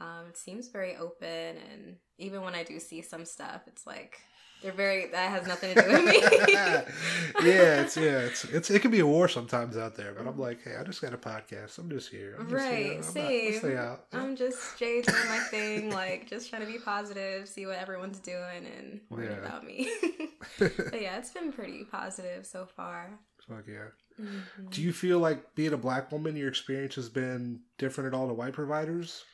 Um, 0.00 0.26
it 0.28 0.36
seems 0.36 0.68
very 0.68 0.96
open, 0.96 1.28
and 1.72 1.96
even 2.20 2.42
when 2.42 2.54
I 2.54 2.62
do 2.64 2.78
see 2.80 3.02
some 3.02 3.24
stuff, 3.24 3.62
it's 3.66 3.86
like 3.86 4.18
they're 4.62 4.72
very 4.72 5.06
that 5.06 5.30
has 5.30 5.46
nothing 5.46 5.74
to 5.74 5.80
do 5.82 5.88
with 5.88 6.04
me. 6.04 6.18
yeah, 7.48 7.80
it's 7.82 7.96
yeah, 7.96 8.18
it's 8.20 8.44
it's 8.44 8.70
it 8.70 8.82
can 8.82 8.90
be 8.90 9.00
a 9.00 9.06
war 9.06 9.26
sometimes 9.26 9.76
out 9.76 9.96
there, 9.96 10.12
but 10.12 10.26
I'm 10.26 10.38
like, 10.38 10.62
hey, 10.62 10.76
I 10.78 10.82
just 10.84 11.00
got 11.00 11.14
a 11.14 11.18
podcast. 11.18 11.78
I'm 11.78 11.88
just 11.88 12.10
here. 12.10 12.36
I'm 12.38 12.48
just 12.50 12.54
Right, 12.62 12.76
here. 12.76 12.90
I'm 12.92 12.96
not- 12.98 13.04
same. 13.06 13.76
Out. 13.78 14.04
I'm 14.12 14.36
just 14.36 14.78
Jay 14.78 15.00
doing 15.00 15.28
my 15.28 15.38
thing, 15.50 15.90
like 15.90 16.28
just 16.28 16.50
trying 16.50 16.60
to 16.64 16.70
be 16.70 16.78
positive, 16.78 17.48
see 17.48 17.64
what 17.66 17.78
everyone's 17.78 18.18
doing, 18.18 18.66
and 18.78 19.00
worried 19.08 19.30
Yeah. 19.30 19.38
about 19.46 19.64
me. 19.64 19.90
but 20.58 21.00
yeah, 21.00 21.16
it's 21.16 21.30
been 21.32 21.52
pretty 21.52 21.84
positive 21.84 22.44
so 22.46 22.66
far. 22.66 23.18
Fuck 23.48 23.64
yeah. 23.66 23.88
Mhm. 24.20 24.70
Do 24.70 24.82
you 24.82 24.92
feel 24.92 25.18
like 25.20 25.54
being 25.54 25.72
a 25.72 25.78
black 25.78 26.12
woman, 26.12 26.36
your 26.36 26.48
experience 26.48 26.96
has 26.96 27.08
been 27.08 27.60
different 27.78 28.08
at 28.12 28.18
all 28.18 28.28
to 28.28 28.34
white 28.34 28.52
providers? 28.52 29.24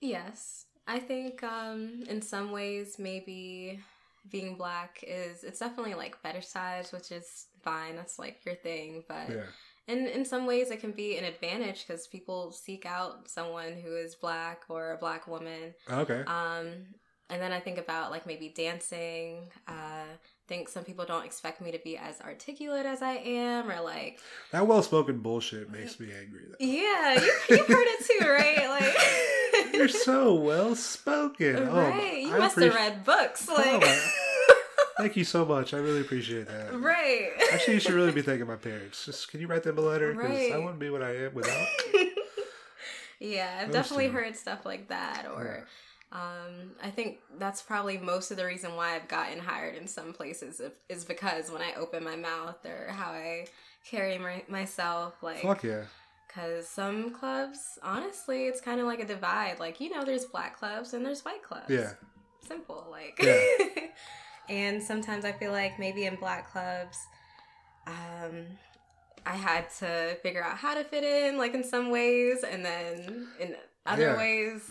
Yes, 0.00 0.64
I 0.90 0.98
think 0.98 1.42
um, 1.44 2.02
in 2.08 2.20
some 2.20 2.50
ways 2.50 2.98
maybe 2.98 3.78
being 4.28 4.56
black 4.56 5.02
is 5.06 5.44
it's 5.44 5.60
definitely 5.60 5.94
like 5.94 6.20
fetishized, 6.22 6.92
which 6.92 7.12
is 7.12 7.46
fine. 7.62 7.94
That's 7.96 8.18
like 8.18 8.44
your 8.44 8.56
thing, 8.56 9.04
but 9.08 9.30
Yeah. 9.30 9.42
And 9.88 10.06
in 10.06 10.24
some 10.24 10.46
ways, 10.46 10.70
it 10.70 10.80
can 10.80 10.92
be 10.92 11.16
an 11.16 11.24
advantage 11.24 11.84
because 11.84 12.06
people 12.06 12.52
seek 12.52 12.86
out 12.86 13.28
someone 13.28 13.72
who 13.72 13.96
is 13.96 14.14
black 14.14 14.62
or 14.68 14.92
a 14.92 14.96
black 14.96 15.26
woman. 15.26 15.74
Okay. 15.90 16.22
Um, 16.26 16.66
and 17.28 17.40
then 17.42 17.52
I 17.52 17.58
think 17.60 17.78
about 17.78 18.10
like 18.12 18.24
maybe 18.26 18.52
dancing. 18.54 19.48
Uh, 19.66 19.72
I 20.06 20.18
think 20.48 20.68
some 20.68 20.84
people 20.84 21.04
don't 21.06 21.24
expect 21.24 21.60
me 21.60 21.72
to 21.72 21.78
be 21.82 21.96
as 21.96 22.20
articulate 22.20 22.86
as 22.86 23.02
I 23.02 23.14
am, 23.14 23.70
or 23.70 23.80
like, 23.80 24.20
That 24.52 24.66
well 24.66 24.82
spoken 24.82 25.18
bullshit 25.20 25.70
makes 25.70 25.98
me 25.98 26.08
angry. 26.12 26.42
Though. 26.48 26.64
yeah, 26.64 27.14
you, 27.14 27.32
you've 27.50 27.66
heard 27.66 27.86
it 27.88 28.06
too, 28.06 28.28
right? 28.28 28.58
Like, 28.80 28.96
You're 29.72 29.88
so 29.88 30.34
well 30.34 30.74
spoken. 30.74 31.68
right? 31.68 32.22
you 32.22 32.34
I 32.34 32.38
must 32.38 32.58
have 32.58 32.74
read 32.74 33.04
books, 33.04 33.46
Oh, 33.50 33.54
like, 33.54 33.80
my- 33.80 34.10
Thank 34.98 35.16
you 35.16 35.24
so 35.24 35.46
much. 35.46 35.72
I 35.72 35.78
really 35.78 36.02
appreciate 36.02 36.46
that. 36.48 36.78
right? 36.78 37.30
Actually, 37.52 37.74
you 37.74 37.80
should 37.80 37.94
really 37.94 38.12
be 38.12 38.20
thanking 38.20 38.46
my 38.46 38.56
parents. 38.56 39.06
Just 39.06 39.30
can 39.30 39.40
you 39.40 39.46
write 39.46 39.62
them 39.62 39.78
a 39.78 39.80
letter? 39.80 40.12
Because 40.12 40.52
I 40.52 40.58
wouldn't 40.58 40.78
be 40.78 40.90
what 40.90 41.02
I 41.02 41.24
am 41.24 41.34
without. 41.34 41.66
yeah, 43.18 43.60
I've 43.60 43.66
Those 43.68 43.74
definitely 43.74 44.08
two. 44.08 44.12
heard 44.12 44.36
stuff 44.36 44.66
like 44.66 44.88
that, 44.88 45.26
or 45.34 45.66
um, 46.12 46.72
I 46.82 46.90
think 46.90 47.18
that's 47.38 47.62
probably 47.62 47.96
most 47.98 48.30
of 48.30 48.36
the 48.36 48.44
reason 48.44 48.74
why 48.76 48.96
I've 48.96 49.08
gotten 49.08 49.38
hired 49.38 49.76
in 49.76 49.86
some 49.86 50.12
places 50.12 50.60
is 50.88 51.04
because 51.04 51.50
when 51.50 51.62
I 51.62 51.72
open 51.74 52.02
my 52.04 52.16
mouth 52.16 52.64
or 52.66 52.88
how 52.90 53.10
I 53.12 53.46
carry 53.88 54.18
my, 54.18 54.42
myself, 54.48 55.14
like, 55.22 55.40
Fuck 55.42 55.62
yeah. 55.62 55.84
Because 56.32 56.68
some 56.68 57.10
clubs, 57.12 57.58
honestly, 57.82 58.46
it's 58.46 58.60
kind 58.60 58.80
of 58.80 58.86
like 58.86 59.00
a 59.00 59.04
divide. 59.06 59.58
Like, 59.58 59.80
you 59.80 59.90
know, 59.90 60.04
there's 60.04 60.24
black 60.24 60.56
clubs 60.58 60.94
and 60.94 61.04
there's 61.04 61.24
white 61.24 61.42
clubs. 61.42 61.66
Yeah. 61.68 61.92
Simple, 62.46 62.86
like. 62.90 63.18
Yeah. 63.20 63.40
and 64.48 64.82
sometimes 64.82 65.24
I 65.24 65.32
feel 65.32 65.50
like 65.52 65.78
maybe 65.78 66.04
in 66.06 66.14
black 66.16 66.50
clubs, 66.52 66.96
um, 67.86 68.44
I 69.26 69.36
had 69.36 69.68
to 69.80 70.16
figure 70.22 70.42
out 70.42 70.56
how 70.56 70.74
to 70.74 70.84
fit 70.84 71.04
in, 71.04 71.36
like 71.36 71.54
in 71.54 71.64
some 71.64 71.90
ways, 71.90 72.44
and 72.48 72.64
then 72.64 73.26
in 73.40 73.56
other 73.86 74.02
Yeah. 74.02 74.16
ways, 74.16 74.70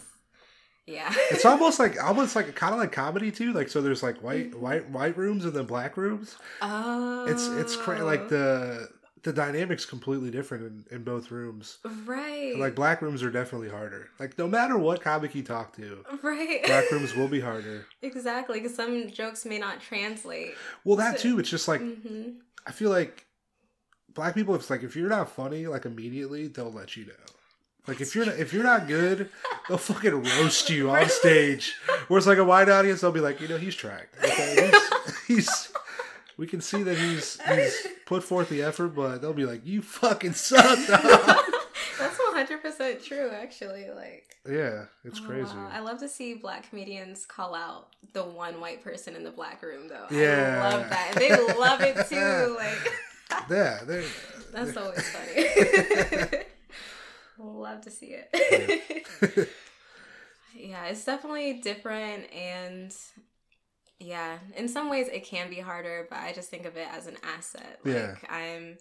yeah. 0.88 1.14
It's 1.30 1.45
almost 1.45 1.78
like 1.78 2.01
almost 2.03 2.36
like 2.36 2.55
kind 2.55 2.74
of 2.74 2.80
like 2.80 2.91
comedy 2.91 3.32
too. 3.32 3.53
Like 3.53 3.70
so, 3.70 3.82
there's 3.82 4.01
like 4.01 4.24
white 4.24 4.51
Mm-hmm. 4.51 4.62
white 4.62 4.89
white 4.89 5.18
rooms 5.18 5.45
and 5.45 5.53
then 5.53 5.66
black 5.66 5.97
rooms. 5.97 6.36
oh, 6.64 7.26
It's 7.28 7.47
it's 7.47 7.76
cra- 7.76 8.03
like 8.03 8.30
the 8.30 8.89
the 9.24 9.34
dynamics 9.34 9.86
completely 9.86 10.32
different 10.32 10.63
in, 10.89 10.95
in 10.97 11.03
both 11.03 11.30
rooms. 11.32 11.80
right, 12.05 12.55
Like 12.57 12.76
black 12.76 13.01
rooms 13.01 13.22
are 13.24 13.30
definitely 13.32 13.70
harder. 13.70 14.09
Like 14.20 14.38
no 14.38 14.47
matter 14.47 14.78
what 14.78 15.01
comic 15.01 15.36
you 15.36 15.43
talk 15.43 15.76
to, 15.76 16.03
right, 16.22 16.63
black 16.65 16.89
rooms 16.91 17.15
will 17.15 17.28
be 17.28 17.39
harder. 17.39 17.86
exactly. 18.01 18.59
Because 18.59 18.76
some 18.76 19.09
jokes 19.09 19.45
may 19.45 19.57
not 19.57 19.82
translate. 19.82 20.53
Well, 20.84 20.95
that 20.97 21.20
too. 21.20 21.39
It's 21.39 21.49
just 21.49 21.67
like 21.67 21.82
hmm 21.82 22.30
I 22.67 22.72
feel 22.72 22.89
like 22.89 23.26
black 24.13 24.36
people. 24.36 24.55
It's 24.55 24.70
like 24.70 24.84
if 24.84 24.95
you're 24.95 25.09
not 25.09 25.30
funny, 25.32 25.65
like 25.67 25.86
immediately 25.86 26.47
they'll 26.47 26.72
let 26.72 26.95
you 26.95 27.05
know. 27.05 27.13
Like 27.88 28.01
if 28.01 28.13
you're 28.13 28.26
not, 28.26 28.38
if 28.38 28.53
you're 28.53 28.63
not 28.63 28.88
good, 28.88 29.30
they'll 29.67 29.78
fucking 29.78 30.24
roast 30.24 30.70
you 30.70 30.89
on 30.91 31.09
stage. 31.09 31.76
Whereas 32.07 32.28
like 32.28 32.38
a 32.38 32.43
wide 32.43 32.70
audience, 32.70 33.01
they'll 33.01 33.11
be 33.11 33.20
like, 33.22 33.41
you 33.41 33.47
know, 33.47 33.57
he's 33.57 33.76
trying. 33.76 34.03
Okay? 34.24 34.70
He's, 34.72 34.84
he's 35.28 35.72
we 36.39 36.47
can 36.47 36.61
see 36.61 36.81
that 36.83 36.97
he's 36.97 37.37
he's 37.41 37.87
put 38.05 38.23
forth 38.23 38.47
the 38.49 38.63
effort, 38.63 38.89
but 38.95 39.21
they'll 39.21 39.33
be 39.33 39.45
like, 39.45 39.65
you 39.65 39.81
fucking 39.81 40.33
suck. 40.33 40.79
That's 40.87 42.17
one 42.17 42.33
hundred 42.33 42.61
percent 42.61 43.03
true. 43.03 43.29
Actually, 43.29 43.87
like. 43.93 44.25
yeah, 44.49 44.85
it's 45.03 45.19
Oh, 45.21 45.27
crazy. 45.27 45.53
wow. 45.53 45.69
I 45.71 45.81
love 45.81 45.99
to 45.99 46.07
see 46.07 46.35
black 46.35 46.69
comedians 46.69 47.25
call 47.25 47.53
out 47.53 47.89
the 48.13 48.23
one 48.23 48.61
white 48.61 48.81
person 48.81 49.17
in 49.17 49.23
the 49.25 49.31
black 49.31 49.61
room, 49.61 49.89
though. 49.89 50.07
Yeah. 50.09 50.61
I 50.63 50.69
love 50.77 50.89
that. 50.89 51.11
And 51.11 51.21
they 51.21 51.53
love 51.55 51.81
it 51.81 52.07
too. 52.07 52.55
Like, 52.57 52.93
Yeah, 53.51 53.79
they're, 53.85 54.03
that's 54.53 54.75
always 54.77 55.07
funny. 55.09 56.43
love 57.37 57.81
to 57.81 57.91
see 57.91 58.15
it. 58.17 59.49
yeah, 60.55 60.85
it's 60.85 61.03
definitely 61.05 61.53
different. 61.61 62.31
And 62.33 62.95
yeah, 63.99 64.37
in 64.55 64.67
some 64.67 64.89
ways 64.89 65.07
it 65.07 65.25
can 65.25 65.49
be 65.49 65.59
harder, 65.59 66.07
but 66.09 66.19
I 66.19 66.31
just 66.33 66.49
think 66.49 66.65
of 66.65 66.77
it 66.77 66.87
as 66.91 67.07
an 67.07 67.17
asset. 67.37 67.79
Like, 67.83 67.93
Yeah. 67.95 68.15
I'm 68.29 68.77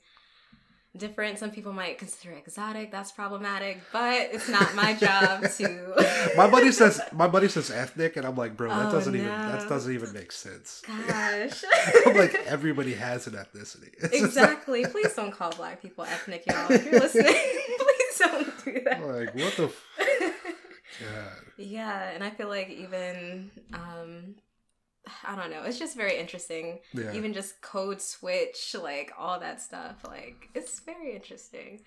different. 0.96 1.38
Some 1.38 1.50
people 1.50 1.72
might 1.72 1.98
consider 1.98 2.32
it 2.34 2.38
exotic. 2.38 2.90
That's 2.90 3.12
problematic, 3.12 3.78
but 3.92 4.30
it's 4.32 4.48
not 4.48 4.74
my 4.74 4.94
job 4.94 5.42
to. 5.58 6.32
my 6.36 6.48
buddy 6.50 6.72
says 6.72 7.00
my 7.12 7.28
buddy 7.28 7.48
says 7.48 7.70
ethnic, 7.70 8.16
and 8.16 8.26
I'm 8.26 8.36
like, 8.36 8.56
bro, 8.56 8.68
that 8.68 8.86
Oh, 8.88 8.92
doesn't 8.92 9.14
even 9.14 9.28
that 9.28 9.68
doesn't 9.68 9.92
even 9.92 10.12
make 10.12 10.32
sense. 10.32 10.82
Gosh. 10.86 11.62
I'm 12.06 12.16
like 12.16 12.34
everybody 12.46 12.94
has 12.94 13.26
an 13.26 13.34
ethnicity. 13.34 13.90
It's 14.02 14.14
exactly. 14.24 14.86
Please 14.86 15.12
don't 15.14 15.30
call 15.32 15.50
black 15.52 15.82
people 15.82 16.04
ethnic, 16.04 16.44
y'all. 16.46 16.70
If 16.70 16.84
you're 16.84 17.00
listening, 17.00 17.26
please 17.26 18.18
don't 18.18 18.64
do 18.64 18.80
that. 18.84 19.06
Like 19.06 19.34
what 19.34 19.56
the 19.56 19.64
f- 19.64 19.86
God. 21.00 21.44
yeah, 21.58 22.10
and 22.10 22.24
I 22.24 22.30
feel 22.30 22.48
like 22.48 22.70
even 22.70 23.50
um 23.72 24.34
I 25.26 25.34
don't 25.36 25.50
know, 25.50 25.62
it's 25.62 25.78
just 25.78 25.96
very 25.96 26.18
interesting. 26.18 26.80
Yeah. 26.92 27.12
Even 27.14 27.32
just 27.32 27.60
code 27.62 28.00
switch, 28.02 28.74
like 28.80 29.12
all 29.18 29.40
that 29.40 29.60
stuff. 29.62 29.96
Like 30.06 30.48
it's 30.54 30.80
very 30.80 31.14
interesting. 31.14 31.80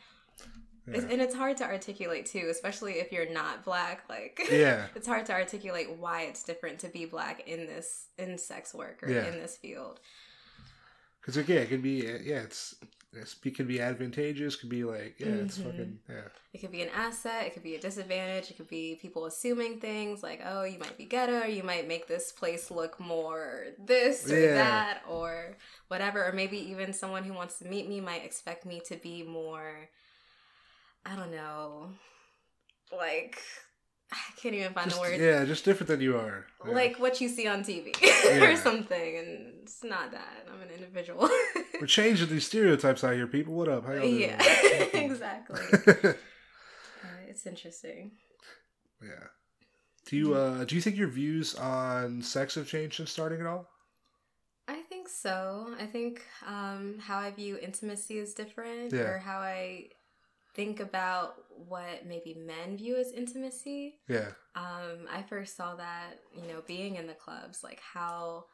It's, 0.88 1.04
and 1.04 1.22
it's 1.22 1.36
hard 1.36 1.58
to 1.58 1.64
articulate 1.64 2.26
too, 2.26 2.48
especially 2.50 2.94
if 2.94 3.12
you're 3.12 3.32
not 3.32 3.64
black. 3.64 4.04
Like 4.10 4.42
Yeah. 4.52 4.88
it's 4.96 5.08
hard 5.08 5.26
to 5.28 5.34
articulate 5.34 5.92
why 5.98 6.24
it's 6.24 6.44
different 6.44 6.80
to 6.80 6.88
be 6.88 7.06
black 7.06 7.48
in 7.48 7.68
this 7.68 8.08
in 8.18 8.38
sex 8.38 8.74
work 8.74 9.04
or 9.04 9.10
Yeah. 9.12 9.28
in 9.28 9.36
this 9.40 9.56
field. 9.58 10.00
Because 11.20 11.38
again, 11.38 11.60
it 11.62 11.70
can 11.70 11.82
be 11.82 11.98
yeah, 12.24 12.40
it's, 12.42 12.74
it's 13.14 13.36
it 13.44 13.56
can 13.56 13.68
be 13.68 13.82
advantageous. 13.82 14.56
Could 14.56 14.70
be 14.70 14.84
like 14.84 15.20
yeah, 15.20 15.28
it's 15.28 15.58
Mhm. 15.58 15.64
fucking 15.66 16.00
yeah. 16.10 16.28
It 16.54 16.60
could 16.60 16.72
be 16.72 16.82
an 16.82 16.90
asset, 16.90 17.46
it 17.46 17.54
could 17.54 17.64
be 17.64 17.76
a 17.76 17.80
disadvantage, 17.80 18.52
it 18.52 18.58
could 18.58 18.68
be 18.70 18.98
people 19.02 19.26
assuming 19.26 19.80
things 19.80 20.22
like, 20.22 20.42
oh, 20.46 20.64
you 20.64 20.80
might 20.80 20.98
be 20.98 21.06
ghetto, 21.06 21.42
or 21.42 21.46
you 21.48 21.64
might 21.64 21.88
make 21.88 22.08
this 22.08 22.32
place 22.34 22.70
look 22.70 23.00
more 23.00 23.68
this 23.80 24.26
or 24.26 24.36
Yeah. 24.36 24.54
that, 24.56 25.02
or 25.08 25.56
whatever. 25.88 26.26
Or 26.26 26.34
maybe 26.34 26.58
even 26.72 26.92
someone 26.94 27.24
who 27.24 27.34
wants 27.34 27.58
to 27.60 27.66
meet 27.66 27.88
me 27.88 28.02
might 28.02 28.26
expect 28.26 28.66
me 28.66 28.82
to 28.88 28.98
be 28.98 29.24
more, 29.24 29.90
I 31.06 31.16
don't 31.16 31.32
know, 31.32 31.94
like 32.92 33.42
I 34.12 34.18
can't 34.42 34.56
even 34.56 34.74
find 34.74 34.90
Just- 34.90 35.02
the 35.02 35.10
word. 35.10 35.20
Yeah, 35.22 35.46
just 35.46 35.64
different 35.66 35.88
than 35.90 36.02
you 36.02 36.18
are. 36.18 36.46
Yeah. 36.66 36.74
Like 36.74 37.00
what 37.00 37.22
you 37.22 37.30
see 37.30 37.48
on 37.48 37.64
TV 37.64 37.96
Yeah. 38.02 38.46
or 38.52 38.56
something, 38.56 39.18
and 39.18 39.54
it's 39.64 39.84
not 39.84 40.12
that. 40.12 40.48
I'm 40.52 40.62
an 40.62 40.70
individual. 40.70 41.30
we're 41.80 41.88
changing 41.88 42.30
these 42.30 42.46
stereotypes 42.48 43.04
out 43.04 43.14
here, 43.16 43.28
people. 43.28 43.54
What 43.54 43.68
up? 43.70 43.86
How 43.86 43.94
y'all 43.94 44.02
doing? 44.02 44.20
yeah, 44.22 44.38
exactly. 44.94 45.60
Uh, 45.80 46.14
it's 47.28 47.46
interesting. 47.46 48.12
yeah. 49.02 49.28
Do 50.08 50.18
you 50.18 50.34
uh 50.34 50.64
do 50.66 50.76
you 50.76 50.82
think 50.82 50.98
your 50.98 51.08
views 51.10 51.54
on 51.56 52.22
sex 52.24 52.56
have 52.56 52.68
changed 52.68 52.96
since 52.98 53.12
starting 53.12 53.40
at 53.40 53.46
all? 53.48 53.70
I 54.68 54.82
think 54.90 55.08
so. 55.10 55.74
I 55.80 55.86
think 55.86 56.22
um, 56.48 56.96
how 57.00 57.18
I 57.20 57.32
view 57.32 57.58
intimacy 57.62 58.18
is 58.20 58.34
different, 58.34 58.94
Yeah. 58.94 59.02
or 59.02 59.18
how 59.20 59.40
I 59.40 59.90
think 60.54 60.80
about 60.80 61.36
what 61.50 62.06
maybe 62.06 62.34
men 62.34 62.78
view 62.78 62.98
as 62.98 63.12
intimacy. 63.12 64.00
Yeah. 64.08 64.32
Um, 64.56 65.08
I 65.12 65.24
first 65.24 65.56
saw 65.56 65.76
that, 65.76 66.20
you 66.36 66.48
know, 66.48 66.62
being 66.68 66.96
in 66.96 67.08
the 67.08 67.14
clubs, 67.14 67.64
like 67.64 67.80
how 67.94 68.46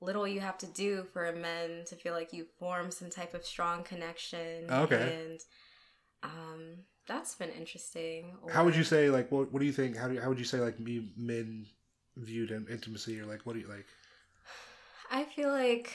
little 0.00 0.26
you 0.26 0.40
have 0.40 0.58
to 0.58 0.66
do 0.66 1.04
for 1.12 1.26
a 1.26 1.36
men 1.36 1.84
to 1.86 1.96
feel 1.96 2.14
like 2.14 2.32
you 2.32 2.46
form 2.58 2.90
some 2.90 3.10
type 3.10 3.34
of 3.34 3.44
strong 3.44 3.82
connection. 3.82 4.70
Okay. 4.70 5.24
And 5.24 5.40
um, 6.22 6.60
that's 7.06 7.34
been 7.34 7.50
interesting. 7.50 8.36
How 8.50 8.64
would 8.64 8.76
you 8.76 8.84
say 8.84 9.10
like 9.10 9.30
what 9.30 9.52
what 9.52 9.60
do 9.60 9.66
you 9.66 9.72
think 9.72 9.96
how 9.96 10.08
do 10.08 10.14
you, 10.14 10.20
how 10.20 10.28
would 10.28 10.38
you 10.38 10.44
say 10.44 10.58
like 10.58 10.78
me 10.78 11.10
men 11.16 11.66
viewed 12.16 12.50
intimacy 12.50 13.20
or 13.20 13.26
like 13.26 13.40
what 13.44 13.54
do 13.54 13.60
you 13.60 13.68
like? 13.68 13.86
I 15.10 15.24
feel 15.24 15.50
like 15.50 15.92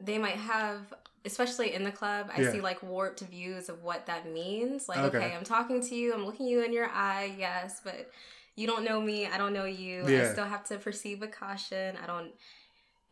they 0.00 0.18
might 0.18 0.36
have, 0.36 0.92
especially 1.24 1.72
in 1.74 1.82
the 1.84 1.92
club, 1.92 2.30
I 2.36 2.42
Yeah. 2.42 2.52
see 2.52 2.60
like 2.60 2.82
warped 2.82 3.20
views 3.20 3.68
of 3.68 3.82
what 3.82 4.06
that 4.06 4.28
means. 4.30 4.88
Like, 4.88 4.98
Okay. 4.98 5.18
okay. 5.18 5.34
I'm 5.34 5.44
talking 5.44 5.80
to 5.80 5.94
you, 5.94 6.12
I'm 6.14 6.24
looking 6.26 6.46
you 6.46 6.62
in 6.64 6.72
your 6.72 6.88
eye, 6.88 7.34
yes, 7.38 7.80
but 7.82 8.10
you 8.56 8.66
don't 8.66 8.84
know 8.84 9.00
me, 9.00 9.26
I 9.26 9.36
don't 9.38 9.52
know 9.52 9.64
you. 9.64 10.06
Yeah. 10.08 10.22
I 10.28 10.32
still 10.32 10.44
have 10.44 10.64
to 10.64 10.78
proceed 10.78 11.20
with 11.20 11.30
caution. 11.32 11.96
I 12.02 12.06
don't, 12.06 12.32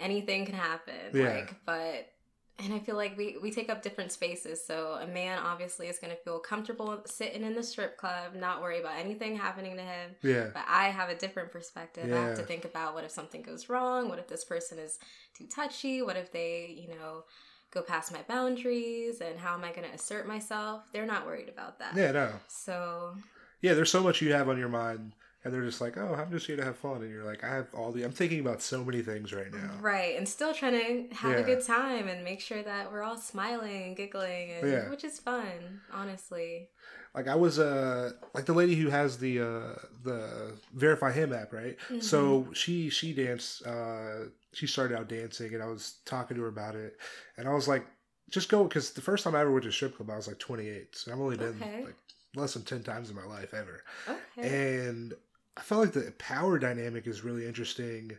anything 0.00 0.46
can 0.46 0.54
happen. 0.54 0.94
Yeah. 1.12 1.28
Like, 1.34 1.54
but, 1.66 2.10
and 2.58 2.72
I 2.72 2.78
feel 2.78 2.94
like 2.94 3.16
we, 3.18 3.36
we 3.42 3.50
take 3.50 3.68
up 3.68 3.82
different 3.82 4.12
spaces. 4.12 4.64
So 4.64 4.98
a 5.00 5.06
man 5.06 5.38
obviously 5.38 5.88
is 5.88 5.98
going 5.98 6.12
to 6.12 6.22
feel 6.22 6.38
comfortable 6.38 7.02
sitting 7.04 7.42
in 7.42 7.54
the 7.54 7.62
strip 7.62 7.96
club, 7.96 8.34
not 8.36 8.62
worry 8.62 8.80
about 8.80 8.96
anything 8.96 9.36
happening 9.36 9.76
to 9.76 9.82
him. 9.82 10.10
Yeah. 10.22 10.48
But 10.54 10.64
I 10.68 10.90
have 10.90 11.08
a 11.08 11.16
different 11.16 11.50
perspective. 11.50 12.12
I 12.12 12.16
have 12.16 12.36
to 12.36 12.42
think 12.44 12.64
about 12.64 12.94
what 12.94 13.04
if 13.04 13.10
something 13.10 13.42
goes 13.42 13.68
wrong? 13.68 14.08
What 14.08 14.20
if 14.20 14.28
this 14.28 14.44
person 14.44 14.78
is 14.78 14.98
too 15.36 15.46
touchy? 15.46 16.00
What 16.00 16.16
if 16.16 16.30
they, 16.30 16.76
you 16.80 16.88
know, 16.94 17.24
go 17.72 17.82
past 17.82 18.12
my 18.12 18.22
boundaries? 18.28 19.20
And 19.20 19.36
how 19.38 19.54
am 19.54 19.64
I 19.64 19.72
going 19.72 19.88
to 19.88 19.94
assert 19.94 20.28
myself? 20.28 20.84
They're 20.92 21.06
not 21.06 21.26
worried 21.26 21.48
about 21.48 21.80
that. 21.80 21.96
Yeah, 21.96 22.12
no. 22.12 22.30
So, 22.46 23.16
Yeah, 23.62 23.74
there's 23.74 23.90
so 23.90 24.02
much 24.02 24.22
you 24.22 24.32
have 24.32 24.48
on 24.48 24.58
your 24.58 24.68
mind 24.68 25.12
and 25.44 25.52
they're 25.52 25.64
just 25.64 25.80
like, 25.80 25.96
"Oh, 25.96 26.14
I'm 26.14 26.30
just 26.30 26.46
here 26.46 26.56
to 26.56 26.64
have 26.64 26.76
fun." 26.76 27.02
And 27.02 27.10
you're 27.10 27.24
like, 27.24 27.44
"I 27.44 27.48
have 27.48 27.66
all 27.74 27.92
the 27.92 28.02
I'm 28.02 28.12
thinking 28.12 28.40
about 28.40 28.62
so 28.62 28.82
many 28.84 29.02
things 29.02 29.32
right 29.32 29.52
now." 29.52 29.72
right. 29.80 30.16
And 30.16 30.28
still 30.28 30.54
trying 30.54 30.72
to 31.08 31.14
have 31.14 31.32
Yeah. 31.38 31.44
a 31.44 31.44
good 31.44 31.64
time 31.64 32.08
and 32.08 32.24
make 32.24 32.40
sure 32.40 32.62
that 32.62 32.90
we're 32.90 33.02
all 33.02 33.16
smiling 33.18 33.84
and 33.84 33.96
giggling, 33.96 34.50
and, 34.52 34.68
Yeah. 34.68 34.88
which 34.90 35.04
is 35.04 35.18
fun, 35.18 35.80
honestly. 35.92 36.70
Like 37.14 37.28
I 37.28 37.34
was 37.36 37.58
uh 37.58 38.12
like 38.34 38.46
the 38.46 38.52
lady 38.54 38.74
who 38.74 38.88
has 38.88 39.18
the 39.18 39.40
uh 39.40 39.74
the 40.02 40.58
verify 40.74 41.12
him 41.12 41.32
app, 41.32 41.52
right? 41.52 41.76
Mm-hmm. 41.88 42.00
So 42.00 42.48
she 42.52 42.88
she 42.90 43.12
danced 43.12 43.64
uh 43.66 44.30
she 44.52 44.66
started 44.66 44.96
out 44.98 45.08
dancing 45.08 45.54
and 45.54 45.62
I 45.62 45.66
was 45.66 45.98
talking 46.06 46.36
to 46.36 46.42
her 46.42 46.48
about 46.48 46.74
it 46.74 46.96
and 47.36 47.46
I 47.48 47.54
was 47.54 47.68
like 47.68 47.86
just 48.30 48.48
go 48.48 48.64
because 48.64 48.90
the 48.92 49.00
first 49.00 49.22
time 49.22 49.34
I 49.36 49.40
ever 49.42 49.52
went 49.52 49.62
to 49.64 49.68
a 49.68 49.72
strip 49.72 49.96
club 49.96 50.10
I 50.10 50.16
was 50.16 50.26
like 50.26 50.38
28 50.38 50.96
so 50.96 51.12
I've 51.12 51.20
only 51.20 51.36
been 51.36 51.60
Okay. 51.62 51.84
like 51.84 51.94
less 52.34 52.54
than 52.54 52.62
10 52.64 52.82
times 52.82 53.10
in 53.10 53.16
my 53.16 53.24
life 53.24 53.54
ever 53.54 53.84
Okay. 54.08 54.48
and 54.88 55.14
I 55.56 55.60
felt 55.60 55.80
like 55.82 55.92
the 55.92 56.12
power 56.18 56.58
dynamic 56.58 57.06
is 57.06 57.22
really 57.24 57.46
interesting 57.46 58.12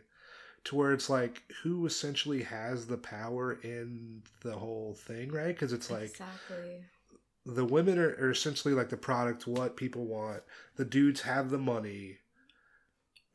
to 0.64 0.74
where 0.76 0.92
it's 0.92 1.08
like 1.10 1.42
who 1.62 1.86
essentially 1.86 2.42
has 2.42 2.86
the 2.86 2.96
power 2.96 3.58
in 3.62 4.22
the 4.42 4.52
whole 4.54 4.94
thing 4.94 5.30
right 5.30 5.48
because 5.54 5.72
it's 5.72 5.90
like 5.90 6.10
exactly. 6.10 6.82
the 7.44 7.64
women 7.64 7.98
are, 7.98 8.16
are 8.20 8.30
essentially 8.30 8.74
like 8.74 8.88
the 8.88 8.96
product 8.96 9.46
what 9.46 9.76
people 9.76 10.06
want 10.06 10.42
the 10.76 10.84
dudes 10.84 11.20
have 11.22 11.50
the 11.50 11.58
money 11.58 12.18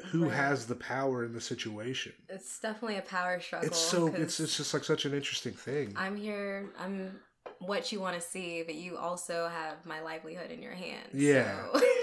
who 0.08 0.24
Right. 0.26 0.34
has 0.34 0.66
the 0.66 0.76
power 0.76 1.24
in 1.24 1.32
the 1.34 1.40
situation 1.40 2.12
It's 2.28 2.60
definitely 2.60 2.98
a 2.98 3.02
power 3.04 3.40
struggle. 3.40 3.68
it's 3.68 3.78
so 3.80 4.08
it's, 4.08 4.40
it's 4.40 4.58
just 4.58 4.74
like 4.74 4.84
such 4.84 5.06
an 5.06 5.14
interesting 5.14 5.54
thing 5.54 5.94
I'm 5.96 6.18
here. 6.18 6.72
I'm 6.80 7.20
what 7.60 7.92
you 7.92 8.00
want 8.00 8.16
to 8.16 8.22
see, 8.22 8.64
but 8.64 8.76
you 8.76 8.98
also 8.98 9.48
have 9.48 9.84
my 9.86 10.02
livelihood 10.02 10.50
in 10.52 10.62
your 10.62 10.74
hands. 10.74 11.10
Yeah. 11.14 11.56
so- 11.74 11.82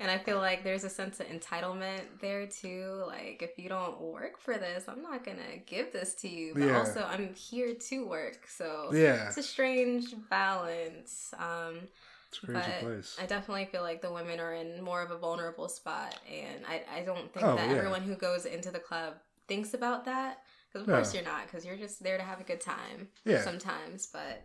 and 0.00 0.10
I 0.10 0.18
feel 0.18 0.38
like 0.38 0.64
there's 0.64 0.84
a 0.84 0.90
sense 0.90 1.20
of 1.20 1.26
entitlement 1.28 2.02
there 2.20 2.46
too. 2.46 3.02
Like 3.06 3.42
if 3.42 3.58
you 3.58 3.68
don't 3.68 4.00
work 4.00 4.38
for 4.38 4.54
this, 4.58 4.84
I'm 4.88 5.02
not 5.02 5.24
gonna 5.24 5.58
give 5.66 5.92
this 5.92 6.14
to 6.16 6.28
you. 6.28 6.54
But 6.54 6.64
Yeah. 6.68 6.78
also, 6.78 7.02
I'm 7.04 7.34
here 7.34 7.74
to 7.74 8.06
work. 8.06 8.46
So 8.48 8.90
yeah 8.92 9.26
it's 9.28 9.36
a 9.38 9.42
strange 9.42 10.14
balance. 10.30 11.32
Um, 11.38 11.80
it's 12.28 12.42
a 12.42 12.46
crazy 12.46 12.60
but 12.66 12.80
place 12.80 13.16
I 13.20 13.26
definitely 13.26 13.66
feel 13.66 13.82
like 13.82 14.02
the 14.02 14.12
women 14.12 14.40
are 14.40 14.54
in 14.54 14.82
more 14.82 15.02
of 15.02 15.10
a 15.10 15.18
vulnerable 15.18 15.68
spot, 15.68 16.18
and 16.30 16.64
I, 16.68 16.82
I 17.00 17.04
don't 17.04 17.32
think 17.32 17.46
Oh, 17.46 17.56
that 17.56 17.68
yeah. 17.70 17.76
everyone 17.76 18.02
who 18.02 18.14
goes 18.16 18.44
into 18.44 18.70
the 18.70 18.78
club 18.80 19.14
thinks 19.48 19.74
about 19.74 20.04
that. 20.06 20.38
Because 20.68 20.82
of 20.82 20.88
No. 20.88 20.94
course 20.94 21.14
you're 21.14 21.22
not, 21.22 21.46
because 21.46 21.64
you're 21.64 21.76
just 21.76 22.02
there 22.02 22.16
to 22.18 22.24
have 22.24 22.40
a 22.40 22.44
good 22.44 22.60
time. 22.60 23.06
Yeah. 23.24 23.42
Sometimes, 23.42 24.08
but 24.12 24.42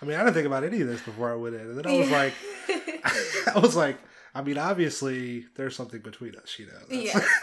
i 0.00 0.04
mean 0.04 0.14
i 0.16 0.20
didn't 0.22 0.34
think 0.34 0.46
about 0.46 0.62
any 0.62 0.80
of 0.82 0.86
this 0.86 1.02
before 1.02 1.32
i 1.32 1.34
went 1.34 1.56
in 1.56 1.62
and 1.62 1.76
then 1.76 1.84
i 1.84 1.98
was 1.98 2.08
Yeah. 2.08 2.16
like 2.16 2.34
i 3.56 3.58
was 3.58 3.74
like 3.74 3.98
i 4.34 4.42
mean 4.42 4.58
obviously 4.58 5.46
there's 5.56 5.76
something 5.76 6.00
between 6.00 6.34
us 6.36 6.58
you 6.58 6.66
know 6.66 6.72
yeah. 6.90 7.18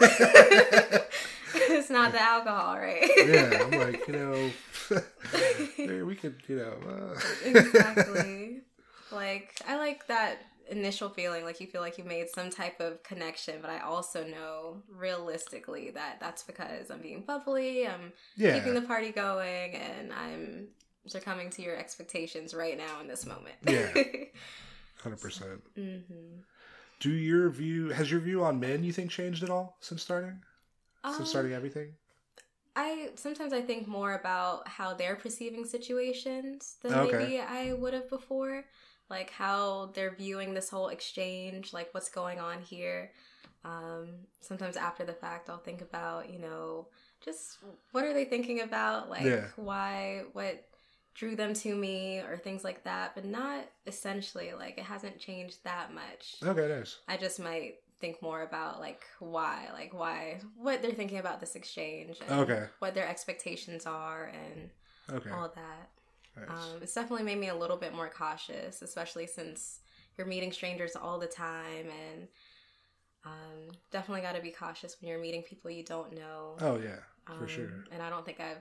it's 1.54 1.90
not 1.90 2.12
the 2.12 2.20
alcohol, 2.20 2.76
right? 2.76 3.10
yeah 3.26 3.62
i'm 3.64 3.70
like 3.78 4.06
you 4.08 4.14
know 4.14 6.04
we 6.06 6.14
could 6.14 6.36
you 6.48 6.56
know 6.56 6.74
uh, 6.88 7.20
exactly. 7.44 8.60
Like 9.12 9.60
I 9.68 9.76
like 9.76 10.06
that 10.06 10.38
initial 10.70 11.10
feeling 11.10 11.44
like 11.44 11.60
you 11.60 11.66
feel 11.66 11.82
like 11.82 11.98
you 11.98 12.04
made 12.04 12.28
some 12.34 12.48
type 12.48 12.80
of 12.80 13.02
connection 13.02 13.56
but 13.60 13.68
i 13.68 13.80
also 13.80 14.24
know 14.26 14.82
realistically 14.88 15.90
that 15.90 16.18
that's 16.18 16.42
because 16.44 16.90
i'm 16.90 17.00
being 17.02 17.20
bubbly 17.20 17.86
i'm 17.86 18.12
yeah 18.36 18.54
keeping 18.54 18.72
the 18.72 18.80
party 18.80 19.10
going 19.10 19.74
and 19.74 20.12
i'm 20.12 20.68
succumbing 21.06 21.50
to 21.50 21.60
your 21.62 21.76
expectations 21.76 22.54
right 22.54 22.78
now 22.78 23.00
in 23.00 23.06
this 23.08 23.26
moment 23.26 23.56
Yeah. 23.66 23.88
100% 25.04 25.60
hmm 25.74 26.00
do 27.02 27.10
your 27.10 27.50
view 27.50 27.90
has 27.90 28.10
your 28.10 28.20
view 28.20 28.44
on 28.44 28.60
men 28.60 28.84
you 28.84 28.92
think 28.92 29.10
changed 29.10 29.42
at 29.42 29.50
all 29.50 29.76
since 29.80 30.02
starting 30.02 30.40
Um, 31.04 31.14
since 31.16 31.28
starting 31.30 31.52
everything 31.52 31.94
I 32.74 33.10
sometimes 33.16 33.52
I 33.52 33.60
think 33.60 33.86
more 33.86 34.14
about 34.14 34.66
how 34.66 34.94
they're 34.94 35.16
perceiving 35.16 35.64
situations 35.66 36.76
than 36.82 36.92
Okay. 36.92 37.16
maybe 37.18 37.40
I 37.40 37.72
would 37.74 37.92
have 37.92 38.08
before. 38.08 38.64
Like 39.10 39.30
how 39.30 39.90
they're 39.94 40.14
viewing 40.14 40.54
this 40.54 40.70
whole 40.70 40.88
exchange, 40.88 41.74
like 41.74 41.92
what's 41.92 42.08
going 42.08 42.40
on 42.40 42.62
here. 42.62 43.12
Um, 43.64 44.08
sometimes 44.40 44.76
after 44.78 45.04
the 45.04 45.12
fact, 45.12 45.50
I'll 45.50 45.58
think 45.58 45.82
about, 45.82 46.32
you 46.32 46.38
know, 46.38 46.88
just 47.22 47.58
what 47.92 48.04
are 48.04 48.14
they 48.14 48.24
thinking 48.24 48.62
about? 48.62 49.10
Like 49.10 49.24
Yeah. 49.24 49.48
why, 49.56 50.22
what 50.32 50.64
drew 51.14 51.36
them 51.36 51.54
to 51.54 51.74
me, 51.74 52.18
or 52.20 52.36
things 52.36 52.64
like 52.64 52.84
that. 52.84 53.14
But 53.14 53.24
not 53.24 53.64
essentially 53.86 54.52
like 54.58 54.78
it 54.78 54.84
hasn't 54.84 55.18
changed 55.18 55.58
that 55.64 55.92
much. 55.94 56.36
okay 56.42 56.68
nice 56.68 56.98
I 57.08 57.16
just 57.16 57.38
might 57.40 57.76
think 58.00 58.20
more 58.22 58.42
about 58.42 58.80
like 58.80 59.04
why, 59.20 59.68
like 59.72 59.94
why, 59.94 60.40
what 60.56 60.82
they're 60.82 60.92
thinking 60.92 61.18
about 61.18 61.40
this 61.40 61.54
exchange, 61.54 62.18
and 62.28 62.40
Okay. 62.40 62.64
what 62.80 62.94
their 62.94 63.06
expectations 63.08 63.86
are, 63.86 64.32
and 64.32 64.70
okay 65.12 65.30
all 65.30 65.52
that. 65.54 65.90
nice. 66.36 66.48
Um, 66.48 66.82
it's 66.82 66.94
definitely 66.94 67.24
made 67.24 67.38
me 67.38 67.48
a 67.48 67.54
little 67.54 67.76
bit 67.76 67.94
more 67.94 68.08
cautious, 68.08 68.82
especially 68.82 69.26
since 69.26 69.80
you're 70.18 70.26
meeting 70.26 70.52
strangers 70.52 70.96
all 70.96 71.18
the 71.18 71.26
time, 71.26 71.86
and 72.10 72.28
um, 73.24 73.70
definitely 73.90 74.22
got 74.22 74.34
to 74.34 74.42
be 74.42 74.50
cautious 74.50 74.96
when 75.00 75.08
you're 75.08 75.20
meeting 75.20 75.42
people 75.42 75.70
you 75.70 75.84
don't 75.84 76.12
know. 76.12 76.56
oh 76.60 76.78
yeah 76.78 76.96
for 77.26 77.32
Um, 77.44 77.48
sure 77.48 77.70
And 77.92 78.02
I 78.02 78.10
don't 78.10 78.24
think 78.26 78.40
I 78.40 78.56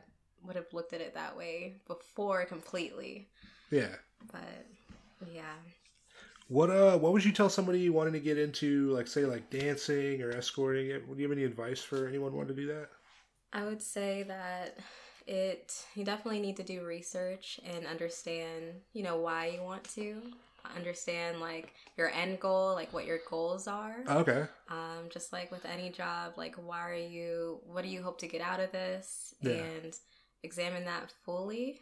would 0.45 0.55
have 0.55 0.71
looked 0.73 0.93
at 0.93 1.01
it 1.01 1.13
that 1.13 1.37
way 1.37 1.75
before 1.87 2.45
completely, 2.45 3.29
yeah 3.69 3.95
but 4.31 4.65
yeah. 5.31 5.55
what 6.47 6.69
uh 6.69 6.97
what 6.97 7.13
would 7.13 7.23
you 7.23 7.31
tell 7.31 7.49
somebody 7.49 7.89
wanting 7.89 8.13
to 8.13 8.19
get 8.19 8.37
into 8.37 8.89
like 8.91 9.07
say 9.07 9.25
like 9.25 9.49
dancing 9.49 10.21
or 10.21 10.31
escorting 10.31 10.87
it 10.89 11.07
would 11.07 11.17
you 11.17 11.23
have 11.23 11.31
any 11.37 11.45
advice 11.45 11.81
for 11.81 12.07
anyone 12.07 12.33
wanting 12.33 12.55
to 12.55 12.61
do 12.61 12.67
that 12.67 12.89
I 13.53 13.65
would 13.65 13.81
say 13.81 14.23
that 14.23 14.77
it 15.27 15.85
you 15.95 16.03
definitely 16.05 16.39
need 16.41 16.57
to 16.57 16.63
do 16.63 16.85
research 16.85 17.59
and 17.65 17.85
understand, 17.85 18.81
you 18.93 19.03
know, 19.03 19.17
why 19.17 19.47
you 19.47 19.61
want 19.63 19.83
to. 19.95 20.21
Understand 20.75 21.39
like 21.39 21.73
your 21.97 22.09
end 22.11 22.39
goal, 22.39 22.73
like 22.75 22.93
what 22.93 23.05
your 23.05 23.19
goals 23.29 23.67
are. 23.67 24.07
okay 24.07 24.45
Um, 24.69 25.09
just 25.11 25.33
like 25.33 25.51
with 25.51 25.65
any 25.65 25.89
job, 25.89 26.33
like 26.37 26.55
why 26.55 26.87
are 26.89 26.93
you 26.95 27.61
what 27.65 27.83
do 27.83 27.89
you 27.89 28.03
hope 28.03 28.19
to 28.19 28.27
get 28.27 28.41
out 28.41 28.59
of 28.59 28.71
this? 28.71 29.33
Yeah. 29.41 29.63
And 29.83 29.95
examine 30.43 30.85
that 30.85 31.11
fully. 31.25 31.79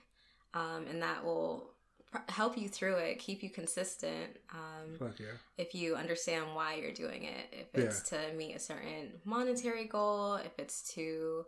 Um, 0.53 0.85
and 0.89 1.01
that 1.01 1.23
will 1.23 1.71
pr- 2.11 2.31
help 2.31 2.57
you 2.57 2.67
through 2.67 2.95
it, 2.95 3.19
keep 3.19 3.43
you 3.43 3.49
consistent. 3.49 4.37
Um, 4.51 4.97
Fuck 4.97 5.19
yeah. 5.19 5.27
if 5.57 5.75
you 5.75 5.95
understand 5.95 6.45
why 6.53 6.75
you're 6.75 6.91
doing 6.91 7.23
it, 7.23 7.47
if 7.51 7.75
it's 7.75 8.01
to 8.09 8.17
meet 8.35 8.55
a 8.55 8.59
certain 8.59 9.11
monetary 9.25 9.85
goal, 9.85 10.35
if 10.35 10.57
it's 10.57 10.93
to 10.95 11.45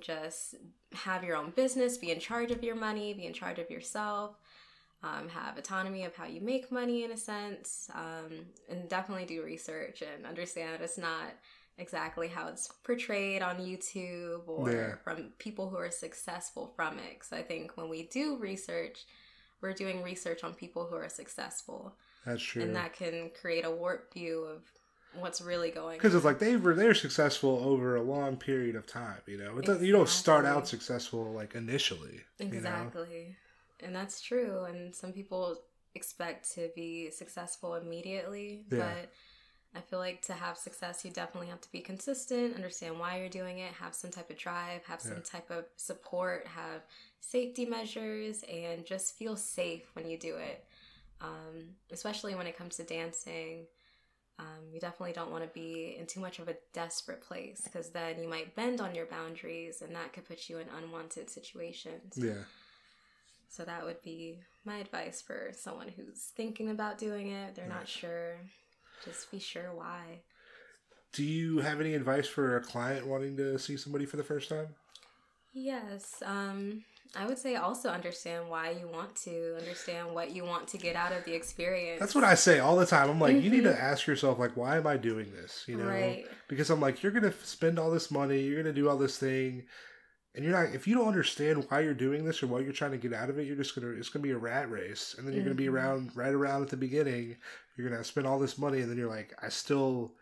just 0.00 0.56
have 0.92 1.24
your 1.24 1.36
own 1.36 1.50
business, 1.50 1.98
be 1.98 2.10
in 2.10 2.20
charge 2.20 2.50
of 2.50 2.62
your 2.62 2.74
money, 2.76 3.14
be 3.14 3.26
in 3.26 3.32
charge 3.32 3.58
of 3.58 3.70
yourself, 3.70 4.36
um, 5.02 5.28
have 5.28 5.58
autonomy 5.58 6.04
of 6.04 6.14
how 6.14 6.24
you 6.24 6.40
make 6.40 6.72
money 6.72 7.04
in 7.04 7.12
a 7.12 7.16
sense, 7.16 7.90
um, 7.94 8.30
and 8.68 8.88
definitely 8.88 9.26
do 9.26 9.42
research 9.42 10.02
and 10.02 10.26
understand 10.26 10.74
that 10.74 10.80
it's 10.82 10.98
not 10.98 11.34
exactly 11.78 12.28
how 12.28 12.48
it's 12.48 12.68
portrayed 12.84 13.42
on 13.42 13.56
YouTube 13.58 14.46
or 14.46 14.70
Yeah. 14.70 14.94
from 15.02 15.32
people 15.38 15.70
who 15.70 15.76
are 15.76 15.90
successful 15.90 16.72
from 16.76 16.98
it. 16.98 17.14
Because 17.14 17.32
I 17.32 17.42
think 17.42 17.76
when 17.76 17.88
we 17.88 18.04
do 18.04 18.36
research, 18.36 19.04
we're 19.60 19.72
doing 19.72 20.02
research 20.02 20.44
on 20.44 20.54
people 20.54 20.86
who 20.86 20.94
are 20.96 21.08
successful 21.08 21.96
That's 22.24 22.42
true. 22.42 22.62
and 22.62 22.76
that 22.76 22.92
can 22.92 23.30
create 23.30 23.64
a 23.64 23.70
warped 23.70 24.12
view 24.14 24.42
of 24.44 24.62
what's 25.14 25.40
really 25.40 25.70
going 25.70 25.96
because 25.96 26.12
it's 26.14 26.24
like 26.24 26.40
they 26.40 26.56
were 26.56 26.74
they're 26.74 26.92
successful 26.92 27.60
over 27.64 27.94
a 27.94 28.02
long 28.02 28.36
period 28.36 28.74
of 28.74 28.84
time. 28.84 29.20
You 29.26 29.38
know, 29.38 29.56
it 29.58 29.64
doesn't- 29.64 29.84
you 29.86 29.92
don't 29.92 30.08
start 30.08 30.44
out 30.44 30.66
successful 30.66 31.32
like 31.32 31.54
initially. 31.54 32.24
You 32.38 32.46
know? 32.46 32.52
exactly 32.56 33.36
and 33.80 33.94
that's 33.94 34.20
true 34.20 34.64
and 34.64 34.92
some 34.94 35.12
people 35.12 35.56
expect 35.94 36.52
to 36.54 36.68
be 36.74 37.10
successful 37.12 37.76
immediately 37.76 38.64
Yeah. 38.70 38.78
but 39.02 39.10
i 39.74 39.80
feel 39.80 39.98
like 39.98 40.20
to 40.22 40.32
have 40.32 40.56
success 40.56 41.04
you 41.04 41.10
definitely 41.10 41.48
have 41.48 41.60
to 41.60 41.70
be 41.72 41.80
consistent 41.80 42.54
understand 42.54 42.98
why 42.98 43.18
you're 43.18 43.28
doing 43.28 43.58
it 43.58 43.72
have 43.72 43.94
some 43.94 44.10
type 44.10 44.30
of 44.30 44.36
drive 44.38 44.84
have 44.86 45.00
some 45.00 45.16
Yeah. 45.16 45.22
type 45.22 45.50
of 45.50 45.64
support 45.76 46.46
have 46.46 46.82
safety 47.20 47.64
measures 47.66 48.42
and 48.44 48.84
just 48.84 49.16
feel 49.16 49.36
safe 49.36 49.90
when 49.94 50.08
you 50.08 50.18
do 50.18 50.36
it 50.36 50.64
um, 51.20 51.70
especially 51.90 52.34
when 52.34 52.46
it 52.46 52.56
comes 52.56 52.76
to 52.76 52.82
dancing 52.84 53.66
um, 54.38 54.64
you 54.72 54.80
definitely 54.80 55.12
don't 55.12 55.30
want 55.30 55.44
to 55.44 55.50
be 55.50 55.96
in 55.98 56.06
too 56.06 56.18
much 56.18 56.40
of 56.40 56.48
a 56.48 56.56
desperate 56.72 57.20
place 57.22 57.60
because 57.62 57.90
then 57.90 58.20
you 58.20 58.28
might 58.28 58.56
bend 58.56 58.80
on 58.80 58.92
your 58.92 59.06
boundaries 59.06 59.80
and 59.80 59.94
that 59.94 60.12
could 60.12 60.26
put 60.26 60.48
you 60.48 60.58
in 60.58 60.66
unwanted 60.76 61.30
situations. 61.30 62.14
Yeah. 62.16 62.42
So 63.48 63.62
that 63.64 63.84
would 63.84 64.02
be 64.02 64.40
my 64.64 64.78
advice 64.78 65.22
for 65.22 65.52
someone 65.56 65.86
who's 65.86 66.32
thinking 66.36 66.68
about 66.70 66.98
doing 66.98 67.28
it. 67.30 67.54
They're 67.54 67.68
not 67.68 67.86
sure. 67.86 68.38
Just 69.04 69.30
be 69.30 69.38
sure 69.38 69.70
why. 69.74 70.20
Do 71.12 71.22
you 71.22 71.58
have 71.58 71.80
any 71.80 71.94
advice 71.94 72.26
for 72.26 72.56
a 72.56 72.60
client 72.60 73.06
wanting 73.06 73.36
to 73.36 73.58
see 73.58 73.76
somebody 73.76 74.04
for 74.06 74.16
the 74.16 74.24
first 74.24 74.48
time? 74.48 74.68
Yes. 75.52 76.14
Um, 76.24 76.82
I 77.14 77.26
would 77.26 77.38
say 77.38 77.54
also 77.54 77.88
understand 77.90 78.48
why 78.48 78.70
you 78.70 78.88
want 78.88 79.14
to, 79.22 79.56
understand 79.56 80.12
what 80.12 80.32
you 80.32 80.44
want 80.44 80.66
to 80.68 80.78
get 80.78 80.96
out 80.96 81.12
of 81.12 81.24
the 81.24 81.32
experience. 81.34 82.00
That's 82.00 82.14
what 82.16 82.24
I 82.24 82.34
say 82.34 82.58
all 82.58 82.74
the 82.74 82.86
time. 82.86 83.08
I'm 83.08 83.20
like, 83.20 83.40
you 83.40 83.50
need 83.50 83.62
to 83.64 83.80
ask 83.80 84.06
yourself, 84.08 84.40
like, 84.40 84.56
why 84.56 84.76
am 84.78 84.86
I 84.88 84.96
doing 84.96 85.30
this? 85.32 85.64
You 85.68 85.76
know, 85.76 85.86
Right. 85.86 86.26
because 86.48 86.70
I'm 86.70 86.80
like, 86.80 87.02
you're 87.04 87.12
gonna 87.12 87.32
spend 87.44 87.78
all 87.78 87.92
this 87.92 88.10
money, 88.10 88.40
you're 88.42 88.60
gonna 88.60 88.74
do 88.74 88.88
all 88.88 88.98
this 88.98 89.16
thing, 89.16 89.66
and 90.34 90.44
you're 90.44 90.52
not. 90.52 90.74
If 90.74 90.88
you 90.88 90.96
don't 90.96 91.06
understand 91.06 91.64
why 91.68 91.80
you're 91.80 91.94
doing 91.94 92.24
this 92.24 92.42
or 92.42 92.48
what 92.48 92.64
you're 92.64 92.72
trying 92.72 92.90
to 92.90 92.96
get 92.98 93.12
out 93.12 93.30
of 93.30 93.38
it, 93.38 93.46
you're 93.46 93.54
just 93.54 93.76
gonna. 93.76 93.92
It's 93.92 94.08
gonna 94.08 94.24
be 94.24 94.32
a 94.32 94.36
rat 94.38 94.68
race, 94.68 95.14
and 95.16 95.24
then 95.24 95.34
you're 95.34 95.44
gonna 95.44 95.54
be 95.54 95.66
Mhm. 95.66 95.72
around 95.74 96.16
right 96.16 96.34
around 96.34 96.62
at 96.62 96.70
the 96.70 96.76
beginning. 96.76 97.36
You're 97.76 97.88
gonna 97.88 98.04
spend 98.04 98.26
all 98.26 98.38
this 98.38 98.58
money, 98.58 98.80
and 98.80 98.90
then 98.90 98.96
you're 98.98 99.10
like, 99.10 99.34
I 99.42 99.48
still 99.48 100.14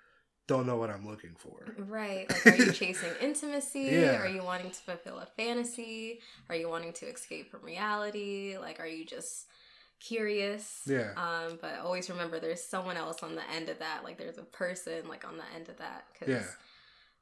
don't 0.48 0.66
know 0.66 0.76
what 0.76 0.90
I'm 0.90 1.06
looking 1.06 1.34
for. 1.38 1.74
Right. 1.78 2.28
Like, 2.28 2.46
are 2.46 2.56
you 2.56 2.72
chasing 2.82 3.10
intimacy? 3.20 3.90
Yeah. 3.92 4.20
Are 4.20 4.28
you 4.28 4.42
wanting 4.42 4.70
to 4.70 4.76
fulfill 4.80 5.18
a 5.18 5.26
fantasy? 5.26 6.20
Are 6.48 6.56
you 6.56 6.68
wanting 6.68 6.92
to 6.94 7.06
escape 7.06 7.50
from 7.50 7.62
reality? 7.62 8.56
Like, 8.60 8.80
are 8.80 8.86
you 8.86 9.04
just 9.06 9.46
curious? 10.00 10.82
Yeah. 10.86 11.12
Um, 11.16 11.58
but 11.60 11.78
always 11.78 12.10
remember 12.10 12.40
there's 12.40 12.62
someone 12.62 12.96
else 12.96 13.22
on 13.22 13.36
the 13.36 13.48
end 13.54 13.68
of 13.68 13.78
that. 13.78 14.02
Like, 14.02 14.18
there's 14.18 14.38
a 14.38 14.42
person, 14.42 15.08
like, 15.08 15.24
on 15.26 15.36
the 15.36 15.44
end 15.54 15.68
of 15.68 15.76
that. 15.78 16.06
Cause, 16.18 16.28
Yeah. 16.28 16.42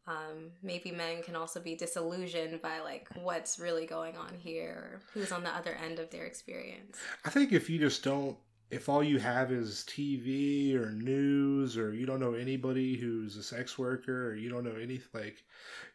Um, 0.07 0.53
maybe 0.63 0.91
men 0.91 1.23
can 1.23 1.37
also 1.37 1.61
be 1.61 1.77
disillusioned 1.77 2.61
by 2.63 2.81
like 2.81 3.07
what's 3.23 3.61
really 3.61 3.87
going 3.87 4.17
on 4.17 4.35
here, 4.39 5.03
who's 5.13 5.31
on 5.31 5.45
the 5.45 5.55
other 5.55 5.77
end 5.85 5.99
of 6.01 6.11
their 6.11 6.25
experience. 6.25 6.97
I 7.25 7.31
think 7.31 7.53
if 7.53 7.71
you 7.71 7.79
just 7.79 8.03
don't, 8.03 8.37
if 8.71 8.89
all 8.89 9.03
you 9.03 9.19
have 9.19 9.51
is 9.51 9.85
TV 9.89 10.75
or 10.75 10.91
news, 10.93 11.77
or 11.77 11.93
you 11.93 12.07
don't 12.07 12.21
know 12.21 12.35
anybody 12.35 12.97
who's 12.97 13.37
a 13.37 13.43
sex 13.43 13.77
worker, 13.77 14.29
or 14.29 14.35
you 14.35 14.49
don't 14.49 14.65
know 14.65 14.77
any, 14.81 15.01
like, 15.13 15.43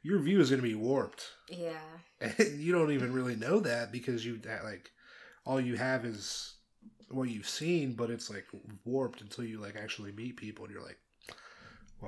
your 0.03 0.19
view 0.19 0.41
is 0.41 0.49
going 0.49 0.61
to 0.61 0.67
be 0.67 0.75
warped. 0.75 1.25
Yeah, 1.49 1.71
And 2.19 2.59
you 2.61 2.73
don't 2.73 2.91
even 2.91 3.13
really 3.13 3.35
know 3.35 3.59
that 3.61 3.91
because 3.91 4.25
you, 4.25 4.37
that, 4.39 4.63
like, 4.63 4.91
all 5.45 5.59
you 5.59 5.75
have 5.75 6.05
is 6.05 6.55
what 7.09 7.29
you've 7.29 7.47
seen, 7.47 7.93
but 7.93 8.09
it's, 8.09 8.29
like, 8.29 8.45
warped 8.83 9.21
until 9.21 9.45
you, 9.45 9.59
like, 9.59 9.77
actually 9.77 10.11
meet 10.11 10.35
people 10.35 10.65
and 10.65 10.73
you're 10.73 10.83
like, 10.83 10.99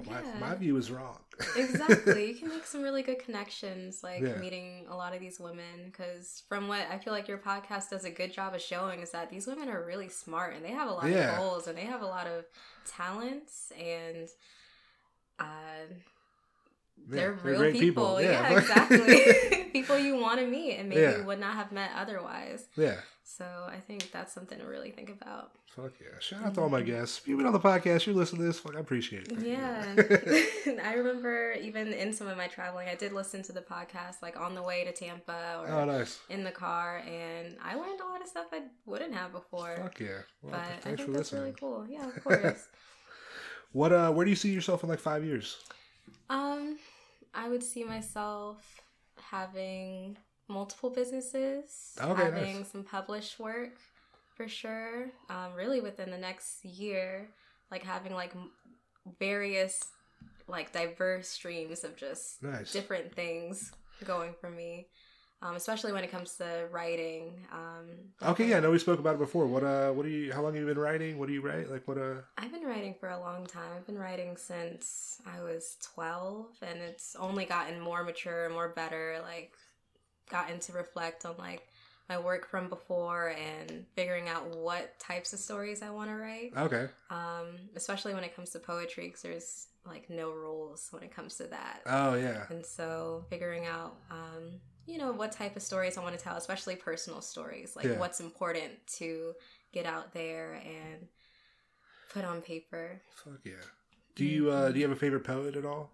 well, 0.06 0.16
my, 0.16 0.22
Yeah. 0.28 0.40
my 0.40 0.56
view 0.56 0.78
is 0.78 0.92
wrong. 0.92 1.18
exactly. 1.56 2.30
you 2.32 2.36
can 2.36 2.50
make 2.56 2.66
some 2.66 2.82
really 2.82 3.04
good 3.04 3.20
connections, 3.20 4.02
like 4.04 4.22
Yeah. 4.22 4.36
meeting 4.38 4.86
a 4.90 4.96
lot 4.96 5.14
of 5.14 5.20
these 5.20 5.40
women. 5.40 5.86
Because 5.86 6.44
from 6.50 6.68
what 6.68 6.82
I 6.92 6.98
feel 6.98 7.14
like 7.14 7.28
your 7.28 7.38
podcast 7.38 7.90
does 7.90 8.06
a 8.06 8.10
good 8.12 8.34
job 8.34 8.54
of 8.56 8.62
showing 8.62 9.02
is 9.02 9.12
that 9.12 9.30
these 9.30 9.46
women 9.48 9.70
are 9.70 9.84
really 9.84 10.10
smart 10.10 10.56
and 10.56 10.64
they 10.66 10.72
have 10.72 10.90
a 10.90 10.94
lot 10.94 11.10
Yeah. 11.10 11.34
of 11.34 11.38
goals 11.40 11.68
and 11.68 11.78
they 11.78 11.86
have 11.86 12.02
a 12.02 12.08
lot 12.08 12.28
of 12.28 12.46
talents 12.88 13.72
and 13.80 14.28
uh, 15.40 15.94
they're 17.08 17.34
real 17.34 17.60
great 17.60 17.74
people. 17.80 18.22
Yeah, 18.22 18.50
Yeah. 18.52 18.58
exactly. 18.60 19.70
people 19.72 19.98
you 20.00 20.16
want 20.18 20.40
to 20.40 20.48
meet 20.48 20.76
and 20.78 20.90
maybe 20.90 21.22
would 21.24 21.40
not 21.40 21.54
have 21.56 21.72
met 21.72 21.92
otherwise. 21.96 22.66
yeah. 22.76 22.98
So 23.30 23.46
I 23.68 23.76
think 23.76 24.10
that's 24.12 24.34
something 24.34 24.58
to 24.58 24.66
really 24.66 24.90
think 24.90 25.10
about. 25.10 25.52
Fuck 25.76 25.92
yeah. 26.00 26.18
Shout 26.20 26.46
out 26.46 26.54
to 26.54 26.62
all 26.62 26.70
my 26.70 26.82
guests. 26.82 27.20
If 27.20 27.28
you've 27.28 27.38
been 27.38 27.46
on 27.46 27.52
the 27.52 27.60
podcast, 27.60 28.08
you 28.08 28.14
listen 28.14 28.40
to 28.40 28.46
this, 28.46 28.58
fuck, 28.58 28.78
I 28.78 28.80
appreciate 28.80 29.28
it. 29.28 29.40
Yeah. 29.46 29.84
I 30.86 30.94
remember 30.94 31.52
even 31.62 31.92
in 31.92 32.14
some 32.14 32.28
of 32.28 32.38
my 32.38 32.48
traveling, 32.48 32.88
I 32.88 32.96
did 32.96 33.12
listen 33.12 33.44
to 33.44 33.52
the 33.52 33.62
podcast 33.62 34.22
like 34.22 34.40
on 34.40 34.56
the 34.56 34.64
way 34.64 34.86
to 34.86 34.94
Tampa 34.94 35.60
or 35.60 35.68
oh, 35.68 35.84
nice. 35.86 36.20
in 36.30 36.46
the 36.46 36.52
car, 36.52 37.04
and 37.06 37.58
I 37.62 37.76
learned 37.76 38.00
a 38.00 38.06
lot 38.06 38.22
of 38.22 38.30
stuff 38.30 38.48
I 38.54 38.62
wouldn't 38.86 39.14
have 39.14 39.34
before. 39.34 39.76
Fuck 39.76 40.00
yeah. 40.00 40.08
Well, 40.42 40.54
but 40.54 40.62
I 40.62 40.66
thanks 40.80 40.84
think 40.84 41.00
for 41.00 41.08
that's 41.08 41.34
listening. 41.34 41.42
really 41.42 41.56
cool. 41.60 41.86
Yeah, 41.88 42.08
of 42.08 42.24
course. 42.24 42.68
What 43.74 43.92
uh 43.92 44.12
where 44.14 44.24
do 44.24 44.30
you 44.32 44.38
see 44.38 44.54
yourself 44.54 44.84
in 44.84 44.90
like 44.90 45.00
five 45.00 45.26
years? 45.26 45.58
um, 46.30 46.80
I 47.36 47.50
would 47.50 47.62
see 47.62 47.84
myself 47.84 48.58
having 49.22 50.18
multiple 50.48 50.90
businesses, 50.90 51.98
Okay, 52.02 52.24
having 52.24 52.58
nice. 52.58 52.72
some 52.72 52.84
published 52.84 53.40
work 53.40 53.78
for 54.36 54.48
sure. 54.48 55.10
Um, 55.30 55.54
really 55.56 55.82
within 55.82 56.10
the 56.12 56.18
next 56.18 56.64
year, 56.64 57.28
like 57.72 57.84
having 57.84 58.14
like 58.14 58.34
various 59.20 59.84
like 60.48 60.72
diverse 60.72 61.28
streams 61.28 61.84
of 61.84 61.96
just 61.96 62.42
Nice. 62.42 62.72
different 62.72 63.14
things 63.14 63.72
going 64.06 64.34
for 64.40 64.50
me. 64.50 64.88
Um, 65.40 65.56
especially 65.56 65.92
when 65.92 66.04
it 66.04 66.10
comes 66.10 66.34
to 66.38 66.68
writing. 66.72 67.46
Um, 67.54 67.90
Okay, 68.24 68.48
yeah, 68.50 68.58
I 68.58 68.60
know 68.60 68.72
we 68.72 68.80
spoke 68.80 68.98
about 69.00 69.16
it 69.16 69.20
before. 69.20 69.46
What 69.46 69.64
uh 69.64 69.92
what 69.92 70.02
do 70.04 70.10
you 70.10 70.34
how 70.34 70.42
long 70.42 70.54
have 70.54 70.62
you 70.62 70.66
been 70.68 70.80
writing? 70.80 71.20
What 71.20 71.28
do 71.28 71.34
you 71.34 71.42
write? 71.42 71.70
Like 71.70 71.88
what 71.88 72.00
uh 72.00 72.22
I've 72.40 72.52
been 72.52 72.64
writing 72.64 72.96
for 73.00 73.10
a 73.10 73.20
long 73.20 73.46
time. 73.46 73.70
I've 73.76 73.86
been 73.86 74.00
writing 74.00 74.36
since 74.36 75.22
I 75.28 75.44
was 75.44 75.78
12, 75.94 76.48
and 76.64 76.80
it's 76.80 77.16
only 77.20 77.46
gotten 77.46 77.80
more 77.80 78.04
mature 78.04 78.50
more 78.50 78.70
better. 78.70 79.20
Like, 79.22 79.54
gotten 80.30 80.60
to 80.60 80.74
reflect 80.74 81.26
on 81.26 81.36
like 81.38 81.68
my 82.10 82.18
work 82.18 82.50
from 82.50 82.70
before 82.70 83.30
and 83.38 83.86
figuring 83.96 84.30
out 84.30 84.56
what 84.56 84.98
types 85.00 85.34
of 85.34 85.40
stories 85.40 85.82
I 85.82 85.90
want 85.90 86.10
to 86.10 86.16
write. 86.16 86.52
Okay. 86.56 86.88
Um, 87.10 87.58
especially 87.76 88.14
when 88.14 88.24
it 88.24 88.36
comes 88.36 88.52
to 88.52 88.60
poetry, 88.60 89.08
because 89.08 89.22
there's 89.22 89.68
like 89.86 90.10
no 90.10 90.32
rules 90.32 90.88
when 90.92 91.04
it 91.04 91.14
comes 91.14 91.36
to 91.38 91.48
that. 91.48 91.82
Oh 91.86 92.16
yeah. 92.16 92.46
And 92.50 92.66
so 92.66 93.26
figuring 93.30 93.66
out, 93.66 93.96
um, 94.10 94.60
you 94.86 94.98
know, 94.98 95.12
what 95.12 95.34
type 95.34 95.58
of 95.58 95.62
stories 95.62 95.98
I 95.98 96.02
want 96.02 96.18
to 96.18 96.24
tell, 96.24 96.38
especially 96.38 96.76
personal 96.78 97.22
stories, 97.22 97.76
like 97.76 97.86
Yeah. 97.86 98.00
what's 98.00 98.22
important 98.22 98.72
to 98.98 99.34
get 99.74 99.86
out 99.86 100.14
there 100.14 100.54
and 100.54 101.08
put 102.14 102.24
on 102.24 102.42
paper. 102.42 103.02
Fuck 103.24 103.40
yeah. 103.44 103.54
Do 104.16 104.24
you 104.26 104.50
uh 104.50 104.72
do 104.72 104.80
you 104.80 104.88
have 104.88 104.96
a 104.96 105.00
favorite 105.00 105.26
poet 105.26 105.56
at 105.58 105.66
all? 105.66 105.92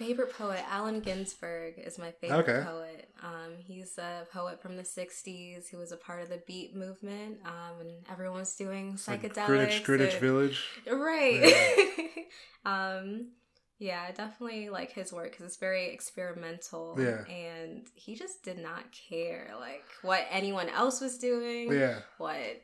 Favorite 0.00 0.32
poet, 0.32 0.60
Allen 0.70 1.00
Ginsberg 1.00 1.74
is 1.78 1.98
my 1.98 2.10
favorite 2.10 2.38
Okay. 2.48 2.62
poet. 2.64 3.10
Um, 3.22 3.56
he's 3.58 3.98
a 3.98 4.26
poet 4.32 4.60
from 4.62 4.76
the 4.78 4.82
60s 4.82 5.68
who 5.68 5.76
was 5.76 5.92
a 5.92 5.96
part 5.98 6.22
of 6.22 6.30
the 6.30 6.42
beat 6.46 6.74
movement, 6.74 7.38
um, 7.44 7.80
and 7.80 7.90
everyone 8.10 8.38
was 8.38 8.56
doing 8.56 8.92
It's 8.94 9.06
like 9.06 9.20
psychedelics. 9.22 9.46
Greenwich 9.46 9.84
Greenwich 9.84 10.12
and- 10.14 10.20
Village. 10.22 10.68
Right. 10.90 12.26
um, 12.64 13.32
yeah, 13.78 14.06
I 14.08 14.12
definitely 14.12 14.70
like 14.70 14.90
his 14.92 15.12
work 15.12 15.32
because 15.32 15.44
it's 15.46 15.56
very 15.58 15.90
experimental. 15.92 16.96
Yeah. 16.98 17.24
And 17.26 17.86
he 17.94 18.14
just 18.14 18.42
did 18.42 18.58
not 18.58 18.84
care 18.92 19.52
like 19.60 19.84
what 20.02 20.26
anyone 20.30 20.68
else 20.70 21.00
was 21.02 21.18
doing, 21.18 21.72
Yeah. 21.72 22.00
what 22.18 22.62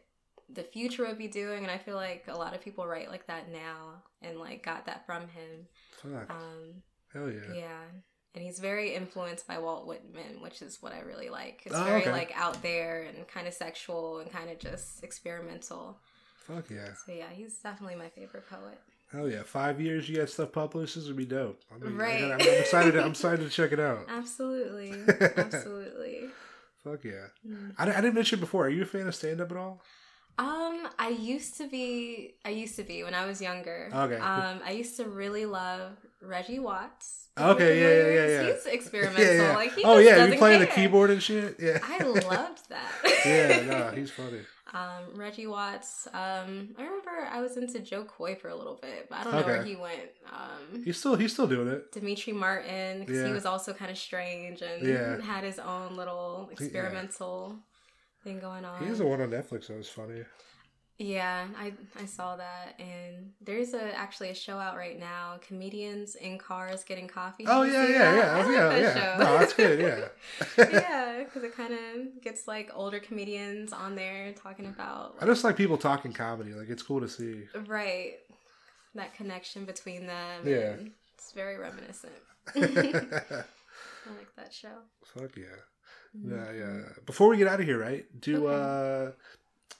the 0.48 0.62
future 0.62 1.04
would 1.06 1.18
be 1.18 1.28
doing, 1.28 1.64
and 1.64 1.70
I 1.70 1.76
feel 1.78 1.96
like 1.96 2.24
a 2.28 2.36
lot 2.36 2.54
of 2.54 2.60
people 2.62 2.86
write 2.86 3.10
like 3.10 3.26
that 3.26 3.50
now 3.50 4.02
and 4.22 4.38
like 4.38 4.62
got 4.64 4.86
that 4.86 5.04
from 5.04 5.28
him. 5.28 5.66
Fuck. 6.02 6.30
Um, 6.30 6.82
Hell 7.12 7.30
yeah. 7.30 7.54
yeah. 7.54 7.80
and 8.34 8.44
he's 8.44 8.58
very 8.58 8.94
influenced 8.94 9.46
by 9.46 9.58
Walt 9.58 9.86
Whitman, 9.86 10.40
which 10.42 10.60
is 10.62 10.82
what 10.82 10.92
I 10.92 11.00
really 11.00 11.28
like. 11.30 11.62
It's 11.64 11.74
Oh, 11.74 11.84
very 11.84 12.02
okay. 12.02 12.12
like 12.12 12.32
out 12.34 12.60
there 12.62 13.02
and 13.02 13.26
kind 13.28 13.46
of 13.46 13.54
sexual 13.54 14.18
and 14.18 14.30
kind 14.30 14.50
of 14.50 14.58
just 14.58 15.02
experimental. 15.02 15.98
Fuck 16.46 16.70
yeah. 16.70 16.90
So 17.06 17.12
yeah, 17.12 17.30
he's 17.34 17.56
definitely 17.58 17.96
my 17.96 18.08
favorite 18.10 18.48
poet. 18.48 18.78
Hell 19.10 19.28
yeah. 19.30 19.42
Five 19.44 19.80
years 19.80 20.08
you 20.08 20.16
got 20.16 20.28
stuff 20.28 20.52
published. 20.52 20.96
This 20.96 21.06
would 21.06 21.16
be 21.16 21.24
dope. 21.24 21.60
I 21.74 21.78
mean, 21.78 21.94
I 21.94 22.02
Right. 22.04 22.24
I'm, 22.24 22.32
I'm 22.32 22.40
excited. 22.40 22.92
To, 22.92 23.02
I'm 23.02 23.10
excited 23.12 23.40
to 23.44 23.48
check 23.50 23.72
it 23.72 23.80
out. 23.80 24.00
Absolutely, 24.08 24.92
absolutely. 25.36 26.24
Fuck 26.84 27.04
yeah. 27.04 27.26
Mm. 27.48 27.72
I, 27.78 27.90
I 27.90 28.00
didn't 28.00 28.14
mention 28.14 28.40
before. 28.40 28.66
Are 28.66 28.70
you 28.70 28.82
a 28.82 28.86
fan 28.86 29.06
of 29.08 29.14
stand 29.14 29.40
up 29.40 29.50
at 29.50 29.56
all? 29.56 29.80
Um, 30.38 30.88
I 30.98 31.08
used 31.18 31.56
to 31.58 31.68
be. 31.68 32.34
I 32.44 32.50
used 32.50 32.76
to 32.76 32.82
be 32.82 33.02
when 33.04 33.14
I 33.14 33.24
was 33.26 33.40
younger. 33.40 33.90
Okay. 33.92 34.16
Um, 34.16 34.60
I 34.64 34.72
used 34.72 34.96
to 34.98 35.04
really 35.04 35.46
love 35.46 35.92
Reggie 36.20 36.58
Watts. 36.58 37.28
Okay, 37.38 37.80
yeah, 37.80 37.88
yeah, 37.88 38.26
yeah, 38.40 38.42
yeah. 38.48 38.54
He's 38.54 38.66
experimental. 38.66 39.54
Like 39.54 39.74
he 39.74 39.82
oh 39.84 39.98
yeah, 39.98 40.26
you 40.26 40.38
playing 40.38 40.60
the 40.60 40.66
keyboard 40.66 41.10
and 41.10 41.22
shit. 41.22 41.56
Yeah. 41.60 41.78
I 41.82 42.02
loved 42.02 42.68
that. 42.70 42.92
yeah, 43.26 43.62
no, 43.62 43.90
he's 43.96 44.10
funny. 44.10 44.40
Um, 44.74 45.14
Reggie 45.14 45.46
Watts. 45.46 46.06
Um, 46.12 46.74
I 46.78 46.82
remember 46.82 47.10
I 47.30 47.40
was 47.40 47.56
into 47.56 47.78
Jo 47.80 48.04
Koy 48.04 48.34
for 48.34 48.48
a 48.48 48.54
little 48.56 48.78
bit, 48.82 49.08
but 49.08 49.18
I 49.18 49.24
don't 49.24 49.32
know 49.34 49.42
where 49.42 49.62
he 49.62 49.76
went. 49.76 50.00
Um, 50.30 50.82
He's 50.84 50.98
still 50.98 51.14
he's 51.16 51.32
still 51.32 51.46
doing 51.46 51.68
it. 51.68 51.92
Demetri 51.92 52.32
Martin, 52.34 53.00
because 53.00 53.16
Yeah. 53.16 53.26
he 53.28 53.32
was 53.32 53.46
also 53.46 53.72
kind 53.72 53.90
of 53.90 53.96
strange 53.96 54.60
and 54.62 54.86
Yeah. 54.86 55.20
had 55.22 55.44
his 55.44 55.58
own 55.58 55.96
little 55.96 56.50
He- 56.58 56.66
yeah. 56.66 56.70
Thing 58.26 58.40
going 58.40 58.64
on. 58.64 58.82
He 58.82 58.88
has 58.88 59.00
a 59.00 59.06
one 59.06 59.20
on 59.20 59.30
Netflix 59.30 59.68
that 59.68 59.76
was 59.76 59.88
funny. 59.88 60.22
Yeah, 60.98 61.46
I 61.58 61.74
I 62.00 62.06
saw 62.06 62.36
that, 62.36 62.74
and 62.80 63.32
there's 63.42 63.74
a 63.74 63.94
actually 63.96 64.30
a 64.30 64.34
show 64.34 64.58
out 64.58 64.76
right 64.76 64.98
now. 64.98 65.38
Comedians 65.46 66.14
in 66.14 66.38
cars 66.38 66.84
getting 66.84 67.06
coffee. 67.06 67.44
Oh 67.46 67.62
yeah, 67.62 67.86
yeah, 67.86 67.98
that? 67.98 68.16
yeah, 68.16 68.32
I 68.32 68.34
oh, 68.34 68.46
like 68.46 68.56
yeah, 68.56 68.68
that 68.68 68.80
yeah. 68.80 68.94
show. 68.94 69.24
No, 69.24 69.38
that's 69.38 69.52
good. 69.52 69.78
Yeah. 69.78 70.64
yeah, 70.72 71.24
because 71.24 71.44
it 71.44 71.54
kind 71.54 71.74
of 71.74 72.22
gets 72.22 72.48
like 72.48 72.70
older 72.74 72.98
comedians 72.98 73.74
on 73.74 73.94
there 73.94 74.32
talking 74.32 74.66
about 74.66 75.16
I 75.20 75.26
just 75.26 75.44
like 75.44 75.56
people 75.56 75.76
talking 75.76 76.12
comedy. 76.14 76.54
Like 76.54 76.70
it's 76.70 76.82
cool 76.82 77.00
to 77.00 77.08
see. 77.08 77.42
right 77.66 78.14
that 78.94 79.14
connection 79.14 79.66
between 79.66 80.06
them. 80.06 80.46
Yeah. 80.46 80.76
it's 81.14 81.32
very 81.32 81.58
reminiscent. 81.58 82.14
I 82.56 82.60
like 84.16 84.34
that 84.36 84.54
show. 84.54 84.78
Fuck 85.04 85.36
yeah. 85.36 85.60
Mm-hmm. 86.16 86.30
Yeah, 86.30 86.52
yeah. 86.52 86.80
Before 87.04 87.28
we 87.28 87.36
get 87.36 87.48
out 87.48 87.60
of 87.60 87.66
here, 87.66 87.78
right? 87.78 88.04
Do 88.20 88.46
Okay. 88.46 88.54
uh 88.54 89.12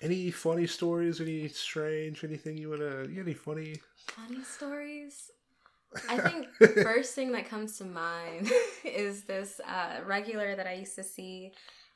any 0.03 0.31
funny 0.31 0.67
stories, 0.67 1.21
any 1.21 1.49
strange, 1.49 2.23
anything 2.25 2.57
you 2.59 2.71
wanna 2.71 3.07
you 3.09 3.21
any 3.23 3.35
funny 3.35 3.81
Funny 4.09 4.43
stories. 4.45 5.31
I 6.11 6.19
think 6.19 6.49
first 6.83 7.15
thing 7.15 7.33
that 7.33 7.49
comes 7.49 7.79
to 7.79 7.85
mind 7.85 8.51
is 8.85 9.25
this 9.25 9.61
uh, 9.61 10.01
regular 10.05 10.55
that 10.55 10.67
I 10.67 10.75
used 10.75 10.95
to 10.97 11.03
see 11.05 11.53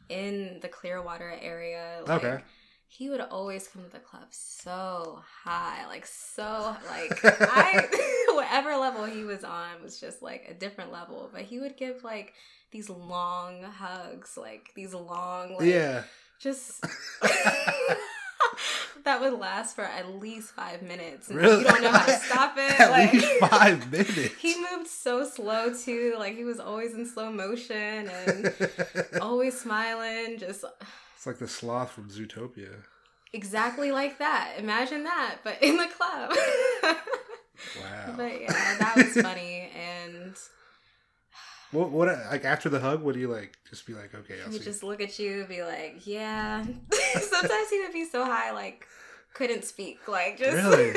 in 0.08 0.58
the 0.62 0.68
Clearwater 0.68 1.34
area. 1.40 2.00
Like, 2.06 2.24
Okay. 2.24 2.42
He 2.92 3.08
would 3.08 3.20
always 3.20 3.68
come 3.68 3.84
to 3.84 3.88
the 3.90 4.00
club 4.00 4.26
so 4.30 5.22
high, 5.44 5.86
like 5.86 6.04
so 6.06 6.74
like 6.90 7.18
I 7.24 7.86
whatever 8.34 8.76
level 8.76 9.04
he 9.04 9.22
was 9.24 9.44
on 9.44 9.80
was 9.82 10.00
just 10.00 10.22
like 10.22 10.46
a 10.50 10.54
different 10.54 10.90
level. 10.92 11.30
But 11.32 11.42
he 11.42 11.60
would 11.60 11.76
give 11.76 12.02
like 12.04 12.34
these 12.72 12.90
long 12.90 13.62
hugs, 13.62 14.36
like 14.36 14.70
these 14.74 14.92
long 14.92 15.54
like 15.56 15.66
Yeah. 15.66 16.02
just 16.40 16.84
that 19.04 19.20
would 19.20 19.34
last 19.38 19.76
for 19.76 19.82
at 19.84 20.16
least 20.20 20.50
five 20.50 20.82
minutes. 20.82 21.28
And 21.30 21.38
Really? 21.38 21.58
You 21.62 21.64
don't 21.68 21.82
know 21.82 21.90
how 21.92 22.06
to 22.06 22.12
stop 22.18 22.54
it. 22.58 22.78
At 22.80 22.90
like, 22.90 23.12
least 23.12 23.38
five 23.40 23.90
minutes. 23.90 24.34
he 24.40 24.56
moved 24.72 24.88
so 24.88 25.24
slow 25.28 25.72
too. 25.72 26.16
Like 26.18 26.34
he 26.36 26.44
was 26.44 26.58
always 26.60 26.92
in 26.94 27.06
slow 27.06 27.30
motion 27.32 28.08
and 28.10 28.52
always 29.22 29.58
smiling. 29.60 30.38
Just 30.38 30.64
It's 31.20 31.26
like 31.26 31.36
the 31.38 31.48
sloth 31.48 31.90
from 31.90 32.08
Zootopia. 32.08 32.76
exactly 33.34 33.92
like 33.92 34.16
that. 34.20 34.54
Imagine 34.56 35.04
that, 35.04 35.36
but 35.44 35.62
in 35.62 35.76
the 35.76 35.86
club. 35.86 36.34
Wow. 37.78 38.14
but 38.16 38.40
yeah, 38.40 38.78
that 38.78 38.94
was 38.96 39.22
funny. 39.22 39.68
And 39.78 40.34
What 41.72 41.90
what 41.90 42.08
like 42.30 42.46
after 42.46 42.70
the 42.70 42.80
hug, 42.80 43.02
would 43.02 43.16
you 43.16 43.28
like 43.28 43.58
just 43.68 43.86
be 43.86 43.92
like, 43.92 44.14
okay, 44.14 44.36
I'll 44.42 44.50
would 44.50 44.60
see. 44.60 44.64
just 44.64 44.82
look 44.82 45.02
at 45.02 45.18
you 45.18 45.40
and 45.40 45.48
be 45.50 45.62
like, 45.62 46.06
yeah. 46.06 46.64
Sometimes 47.20 47.68
he 47.68 47.80
would 47.82 47.92
be 47.92 48.06
so 48.06 48.24
high, 48.24 48.52
like, 48.52 48.86
couldn't 49.34 49.66
speak. 49.66 50.08
Like, 50.08 50.38
just. 50.38 50.56
Really? 50.56 50.94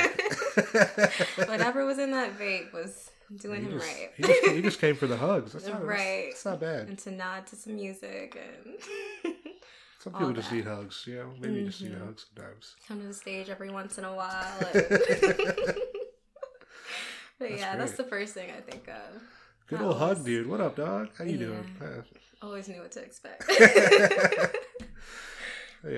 Whatever 1.50 1.86
was 1.86 2.00
in 2.00 2.12
that 2.12 2.40
vape 2.40 2.72
was 2.72 3.12
doing 3.42 3.60
he 3.66 3.68
him 3.72 3.78
just, 3.78 3.86
right. 3.86 4.10
He 4.16 4.24
just, 4.24 4.48
he 4.52 4.62
just 4.62 4.80
came 4.80 4.96
for 4.96 5.08
the 5.08 5.18
hugs. 5.18 5.52
That's 5.52 5.68
not, 5.68 5.86
Right. 5.86 6.28
That's, 6.30 6.46
not 6.46 6.62
bad. 6.62 6.88
and 6.88 6.98
to 7.00 7.12
nod 7.12 7.46
to 7.48 7.58
some 7.58 7.76
music 7.76 8.38
and 8.42 9.33
Some 10.04 10.14
people 10.14 10.34
just 10.34 10.49
that. 10.49 10.56
need 10.58 10.66
hugs. 10.66 11.04
You 11.08 11.16
know, 11.16 11.30
maybe 11.39 11.54
you 11.62 11.66
just 11.68 11.82
need 11.82 11.93
a 11.93 11.95
Mhm. 11.95 12.06
hug 12.06 12.20
sometimes. 12.20 12.76
come 12.88 12.99
to 13.01 13.08
the 13.08 13.14
stage 13.14 13.49
every 13.49 13.72
once 13.72 13.97
in 13.97 14.04
a 14.04 14.14
while. 14.14 14.60
And... 14.74 14.89
but 17.39 17.49
That's 17.49 17.62
yeah, 17.62 17.76
that's 17.78 17.93
the 17.93 18.04
first 18.04 18.34
thing 18.34 18.51
I 18.51 18.62
think 18.62 18.88
of. 18.89 19.22
Good 19.68 19.80
That 19.80 19.86
old 19.86 19.97
hug, 19.97 20.24
dude. 20.26 20.47
What 20.47 20.60
up, 20.62 20.76
dog? 20.76 21.10
How 21.18 21.24
you 21.24 21.32
Yeah. 21.38 21.45
doing? 21.45 21.76
Uh, 21.82 22.01
Always 22.45 22.68
knew 22.68 22.82
what 22.82 22.91
to 22.91 23.01
expect. 23.01 23.45
yeah, 23.60 24.47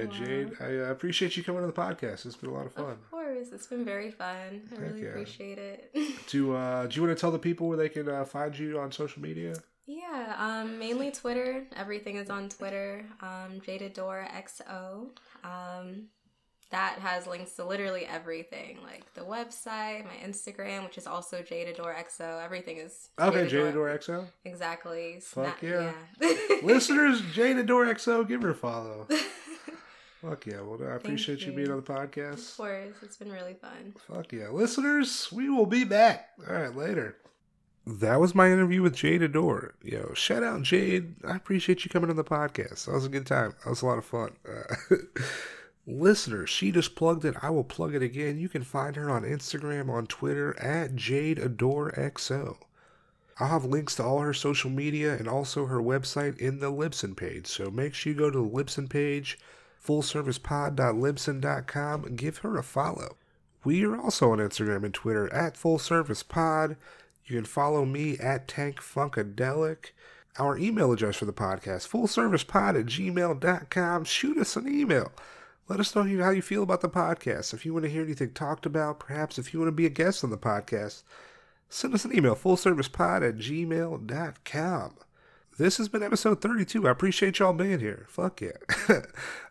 Wow. 0.06 0.12
Jade. 0.12 0.52
I 0.60 0.78
uh, 0.78 0.92
appreciate 0.92 1.36
you 1.38 1.44
coming 1.44 1.62
on 1.62 1.68
the 1.68 1.74
podcast. 1.74 2.26
It's 2.26 2.36
been 2.36 2.50
a 2.52 2.54
lot 2.54 2.66
of 2.68 2.74
fun. 2.74 2.92
of 2.92 3.12
course, 3.12 3.50
it's 3.52 3.68
been 3.68 3.84
very 3.86 4.12
fun. 4.12 4.62
I 4.68 4.70
Heck 4.70 4.80
really 4.80 5.02
yeah. 5.04 5.10
appreciate 5.10 5.58
it. 5.58 5.92
Do 6.28 6.56
uh, 6.56 6.86
do 6.88 6.96
you 6.96 7.02
want 7.06 7.18
to 7.18 7.20
tell 7.20 7.32
the 7.32 7.40
people 7.40 7.68
where 7.68 7.78
they 7.78 7.90
can 7.90 8.08
uh, 8.08 8.24
find 8.26 8.58
you 8.58 8.80
on 8.80 8.92
social 8.92 9.22
media? 9.22 9.56
Yeah, 9.88 10.36
um, 10.38 10.80
mainly 10.80 11.12
Twitter. 11.12 11.66
Everything 11.76 12.16
is 12.16 12.30
on 12.30 12.50
Twitter. 12.50 13.06
Um, 13.22 13.62
Jade 13.66 13.84
Adore 13.84 14.28
XO. 14.36 15.10
Um, 15.44 16.08
that 16.72 16.98
has 17.00 17.28
links 17.28 17.52
to 17.54 17.64
literally 17.64 18.06
everything, 18.06 18.80
like 18.84 19.14
the 19.14 19.22
website, 19.22 20.04
my 20.04 20.16
Instagram, 20.26 20.84
which 20.84 20.98
is 20.98 21.06
also 21.06 21.42
Jade 21.44 21.68
Adore 21.68 21.94
XO. 21.94 22.44
Everything 22.44 22.78
is 22.78 23.10
Okay. 23.20 23.48
Jade 23.48 23.68
Adore 23.68 23.90
XO. 23.98 24.26
Exactly. 24.44 25.20
Fuck 25.22 25.60
Snap- 25.60 25.64
yeah. 25.64 25.92
yeah. 26.20 26.36
Listeners, 26.64 27.22
Jade 27.34 27.58
Adore 27.58 27.86
XO, 27.86 28.28
give 28.28 28.42
her 28.42 28.50
a 28.50 28.56
follow. 28.56 29.08
Fuck 30.22 30.48
yeah. 30.48 30.62
Well, 30.62 30.80
I 30.82 30.96
appreciate 30.96 31.42
you. 31.42 31.52
you. 31.52 31.56
being 31.58 31.70
on 31.72 31.78
the 31.78 31.84
podcast. 31.84 32.52
of 32.52 32.58
course, 32.58 32.96
it's 33.04 33.18
been 33.18 33.32
really 33.32 33.54
fun. 33.54 33.94
Fuck 34.12 34.34
yeah. 34.34 34.50
Listeners, 34.50 35.32
we 35.32 35.50
will 35.50 35.68
be 35.68 35.84
back. 35.84 36.30
All 36.50 36.56
right, 36.56 36.76
later. 36.76 37.16
That 37.88 38.20
was 38.20 38.34
my 38.34 38.52
interview 38.52 38.82
with 38.82 38.96
Jade 38.96 39.22
Adore. 39.22 39.76
Yo, 39.84 40.12
shout 40.16 40.42
out 40.42 40.64
Jade. 40.64 41.24
I 41.24 41.36
appreciate 41.36 41.86
you 41.86 41.92
coming 41.92 42.10
on 42.10 42.16
the 42.16 42.24
podcast. 42.24 42.86
That 42.86 42.94
was 42.94 43.06
a 43.06 43.10
good 43.10 43.28
time. 43.28 43.54
That 43.64 43.70
was 43.70 43.84
a 43.84 43.86
lot 43.86 44.00
of 44.00 44.06
fun. 44.06 44.32
Uh, 44.48 44.76
listeners, 45.86 46.50
she 46.50 46.72
just 46.72 46.96
plugged 46.96 47.26
it. 47.26 47.36
I 47.44 47.52
will 47.52 47.64
plug 47.64 47.94
it 47.94 48.02
again. 48.02 48.40
You 48.40 48.50
can 48.50 48.64
find 48.64 48.96
her 48.96 49.08
on 49.10 49.22
Instagram, 49.22 49.88
on 49.90 50.08
Twitter, 50.08 50.60
at 50.60 50.96
Jade 50.96 51.38
Adore 51.38 51.92
XO. 51.92 52.58
I'll 53.40 53.50
have 53.50 53.66
links 53.66 53.94
to 53.96 54.04
all 54.04 54.22
her 54.22 54.34
social 54.34 54.72
media 54.72 55.16
and 55.16 55.28
also 55.28 55.68
her 55.68 55.80
website 55.80 56.40
in 56.40 56.58
the 56.60 56.72
Libsyn 56.72 57.16
page. 57.16 57.46
So 57.46 57.70
make 57.70 57.94
sure 57.94 58.14
you 58.14 58.18
go 58.18 58.32
to 58.32 58.40
the 58.40 58.50
Libsyn 58.50 58.90
page, 58.90 59.38
fullservicepod.libsyn.com, 59.86 62.06
and 62.06 62.18
give 62.18 62.38
her 62.38 62.58
a 62.58 62.64
follow. 62.64 63.18
We 63.64 63.86
are 63.86 63.96
also 64.00 64.32
on 64.32 64.40
Instagram 64.40 64.86
and 64.86 64.94
Twitter 64.94 65.32
at 65.34 65.58
Full 65.58 65.80
Service 65.80 66.24
Pod. 66.24 66.78
You 67.26 67.36
can 67.38 67.46
follow 67.46 67.86
me 67.86 68.18
at 68.20 68.48
Tank 68.48 68.80
Funkadelic. 68.80 69.92
Our 70.38 70.58
email 70.58 70.92
address 70.92 71.16
for 71.16 71.26
the 71.26 71.34
podcast, 71.34 71.88
fullservicepod 71.88 72.80
at 72.80 72.86
gmail.com. 72.86 74.04
Shoot 74.04 74.38
us 74.38 74.56
an 74.56 74.68
email. 74.68 75.12
Let 75.68 75.80
us 75.80 75.96
know 75.96 76.04
how 76.04 76.30
you 76.30 76.42
feel 76.42 76.62
about 76.62 76.82
the 76.82 76.90
podcast. 76.90 77.54
If 77.54 77.66
you 77.66 77.74
want 77.74 77.86
to 77.86 77.90
hear 77.90 78.04
anything 78.04 78.34
talked 78.34 78.66
about, 78.66 79.00
perhaps 79.00 79.40
if 79.40 79.54
you 79.54 79.60
want 79.60 79.70
to 79.70 79.76
be 79.76 79.88
a 79.88 79.90
guest 79.90 80.24
on 80.24 80.30
the 80.30 80.38
podcast, 80.38 81.04
send 81.70 81.94
us 81.96 82.06
an 82.06 82.16
email, 82.16 82.36
fullservicepod 82.36 83.28
at 83.28 83.38
gmail.com. 83.38 84.96
This 85.58 85.78
has 85.78 85.88
been 85.88 86.04
episode 86.04 86.42
32. 86.42 86.88
I 86.88 86.92
appreciate 86.92 87.40
y'all 87.40 87.54
being 87.54 87.80
here. 87.80 88.06
Fuck 88.10 88.42
yeah. 88.42 88.52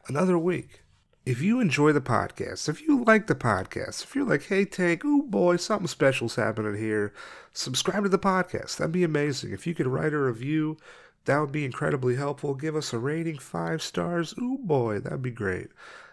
Another 0.07 0.39
week. 0.39 0.84
If 1.27 1.41
you 1.41 1.59
enjoy 1.59 1.93
the 1.93 2.03
podcast, 2.03 2.69
if 2.69 2.83
you 2.83 3.03
like 3.03 3.29
the 3.29 3.35
podcast, 3.35 4.05
if 4.05 4.15
you're 4.15 4.27
like, 4.27 4.45
hey, 4.45 4.67
Tank, 4.67 5.07
ooh 5.07 5.23
boy, 5.23 5.57
something 5.57 5.87
special's 5.87 6.37
happening 6.37 6.77
here, 6.77 7.15
subscribe 7.55 8.03
to 8.03 8.11
the 8.11 8.19
podcast. 8.19 8.77
That'd 8.77 8.93
be 8.93 9.05
amazing. 9.05 9.51
If 9.51 9.67
you 9.67 9.75
could 9.75 9.87
write 9.87 10.13
a 10.13 10.19
review, 10.19 10.77
that 11.25 11.39
would 11.39 11.51
be 11.51 11.65
incredibly 11.65 12.17
helpful. 12.17 12.53
Give 12.55 12.77
us 12.77 12.93
a 12.93 12.99
rating, 12.99 13.39
five 13.39 13.81
stars. 13.81 14.35
Ooh 14.39 14.59
boy, 14.61 14.99
that'd 14.99 15.23
be 15.23 15.31
great. 15.31 15.69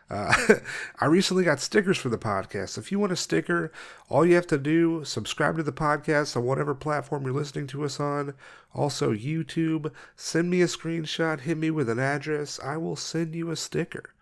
Uh, 0.10 0.34
I 1.02 1.08
recently 1.08 1.44
got 1.44 1.60
stickers 1.60 1.98
for 1.98 2.08
the 2.08 2.18
podcast. 2.18 2.78
If 2.78 2.90
you 2.90 2.98
want 2.98 3.12
a 3.12 3.18
sticker, 3.18 3.70
all 4.08 4.26
you 4.26 4.36
have 4.36 4.48
to 4.48 4.58
do 4.58 5.04
subscribe 5.04 5.58
to 5.58 5.64
the 5.64 5.74
podcast 5.74 6.38
on 6.38 6.46
whatever 6.46 6.74
platform 6.74 7.26
you're 7.26 7.34
listening 7.34 7.68
to 7.68 7.84
us 7.84 8.00
on. 8.00 8.34
Also 8.74 9.14
YouTube. 9.14 9.92
Send 10.16 10.50
me 10.50 10.62
a 10.62 10.68
screenshot. 10.68 11.42
Hit 11.42 11.58
me 11.58 11.70
with 11.70 11.90
an 11.90 12.00
address. 12.00 12.62
I 12.64 12.78
will 12.78 12.96
send 12.96 13.36
you 13.36 13.52
a 13.52 13.58
sticker. 13.58 14.14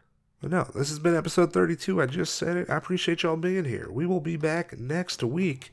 But 0.41 0.51
no, 0.51 0.63
this 0.73 0.89
has 0.89 0.99
been 0.99 1.15
episode 1.15 1.51
32. 1.51 2.01
I 2.01 2.05
just 2.05 2.35
said 2.35 2.55
it. 2.55 2.69
I 2.69 2.77
appreciate 2.77 3.23
y'all 3.23 3.35
being 3.35 3.65
here. 3.65 3.89
We 3.91 4.05
will 4.05 4.21
be 4.21 4.37
back 4.37 4.77
next 4.77 5.21
week. 5.23 5.71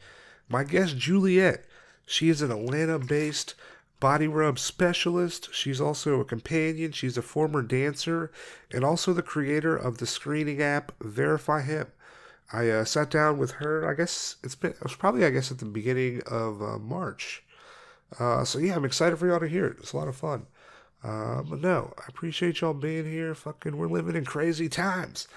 My 0.48 0.64
guest 0.64 0.96
Juliet. 0.96 1.64
She 2.04 2.28
is 2.28 2.42
an 2.42 2.50
Atlanta-based 2.50 3.54
body 4.00 4.28
rub 4.28 4.58
specialist. 4.58 5.48
She's 5.52 5.80
also 5.80 6.20
a 6.20 6.24
companion. 6.24 6.92
She's 6.92 7.16
a 7.16 7.22
former 7.22 7.62
dancer 7.62 8.30
and 8.72 8.84
also 8.84 9.12
the 9.12 9.22
creator 9.22 9.76
of 9.76 9.98
the 9.98 10.06
screening 10.06 10.60
app 10.62 10.92
Verify 11.00 11.62
Him. 11.62 11.88
I 12.52 12.68
uh, 12.70 12.84
sat 12.84 13.10
down 13.10 13.38
with 13.38 13.52
her. 13.52 13.88
I 13.88 13.94
guess 13.94 14.36
it's 14.42 14.54
been 14.54 14.72
it 14.72 14.82
was 14.82 14.94
probably 14.94 15.24
I 15.24 15.30
guess 15.30 15.50
at 15.50 15.58
the 15.58 15.64
beginning 15.64 16.22
of 16.26 16.62
uh, 16.62 16.78
March. 16.78 17.42
Uh, 18.20 18.44
so 18.44 18.58
yeah, 18.58 18.76
I'm 18.76 18.84
excited 18.84 19.16
for 19.18 19.26
y'all 19.26 19.40
to 19.40 19.48
hear 19.48 19.66
it. 19.66 19.78
It's 19.80 19.92
a 19.92 19.96
lot 19.96 20.08
of 20.08 20.16
fun. 20.16 20.46
Uh, 21.06 21.42
but 21.42 21.60
no, 21.60 21.92
I 21.98 22.04
appreciate 22.08 22.60
y'all 22.60 22.74
being 22.74 23.10
here. 23.10 23.34
Fucking, 23.34 23.76
we're 23.76 23.86
living 23.86 24.16
in 24.16 24.24
crazy 24.24 24.68
times. 24.68 25.28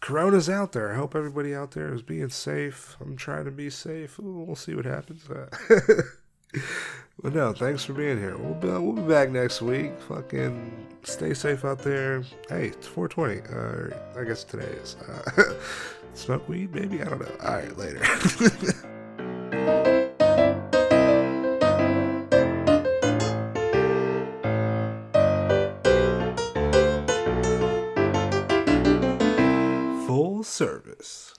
Corona's 0.00 0.48
out 0.48 0.72
there. 0.72 0.92
I 0.92 0.96
hope 0.96 1.14
everybody 1.14 1.54
out 1.54 1.72
there 1.72 1.92
is 1.92 2.00
being 2.00 2.30
safe. 2.30 2.96
I'm 3.00 3.16
trying 3.16 3.44
to 3.44 3.50
be 3.50 3.68
safe. 3.68 4.18
Ooh, 4.18 4.44
we'll 4.46 4.56
see 4.56 4.74
what 4.74 4.86
happens. 4.86 5.24
but 7.22 7.34
no, 7.34 7.52
thanks 7.52 7.84
for 7.84 7.92
being 7.92 8.18
here. 8.18 8.38
We'll 8.38 8.54
be, 8.54 8.68
we'll 8.68 8.92
be 8.92 9.02
back 9.02 9.30
next 9.30 9.60
week. 9.60 9.92
Fucking 10.08 10.86
stay 11.02 11.34
safe 11.34 11.66
out 11.66 11.80
there. 11.80 12.22
Hey, 12.48 12.68
it's 12.68 12.86
420. 12.86 13.42
Uh, 13.54 14.18
I 14.18 14.24
guess 14.24 14.42
today 14.42 14.64
is. 14.64 14.96
Uh, 14.96 15.54
smoke 16.14 16.48
weed, 16.48 16.74
maybe? 16.74 17.02
I 17.02 17.04
don't 17.04 17.20
know. 17.20 17.36
All 17.42 17.56
right, 17.56 17.76
later. 17.76 18.02
service. 30.60 31.29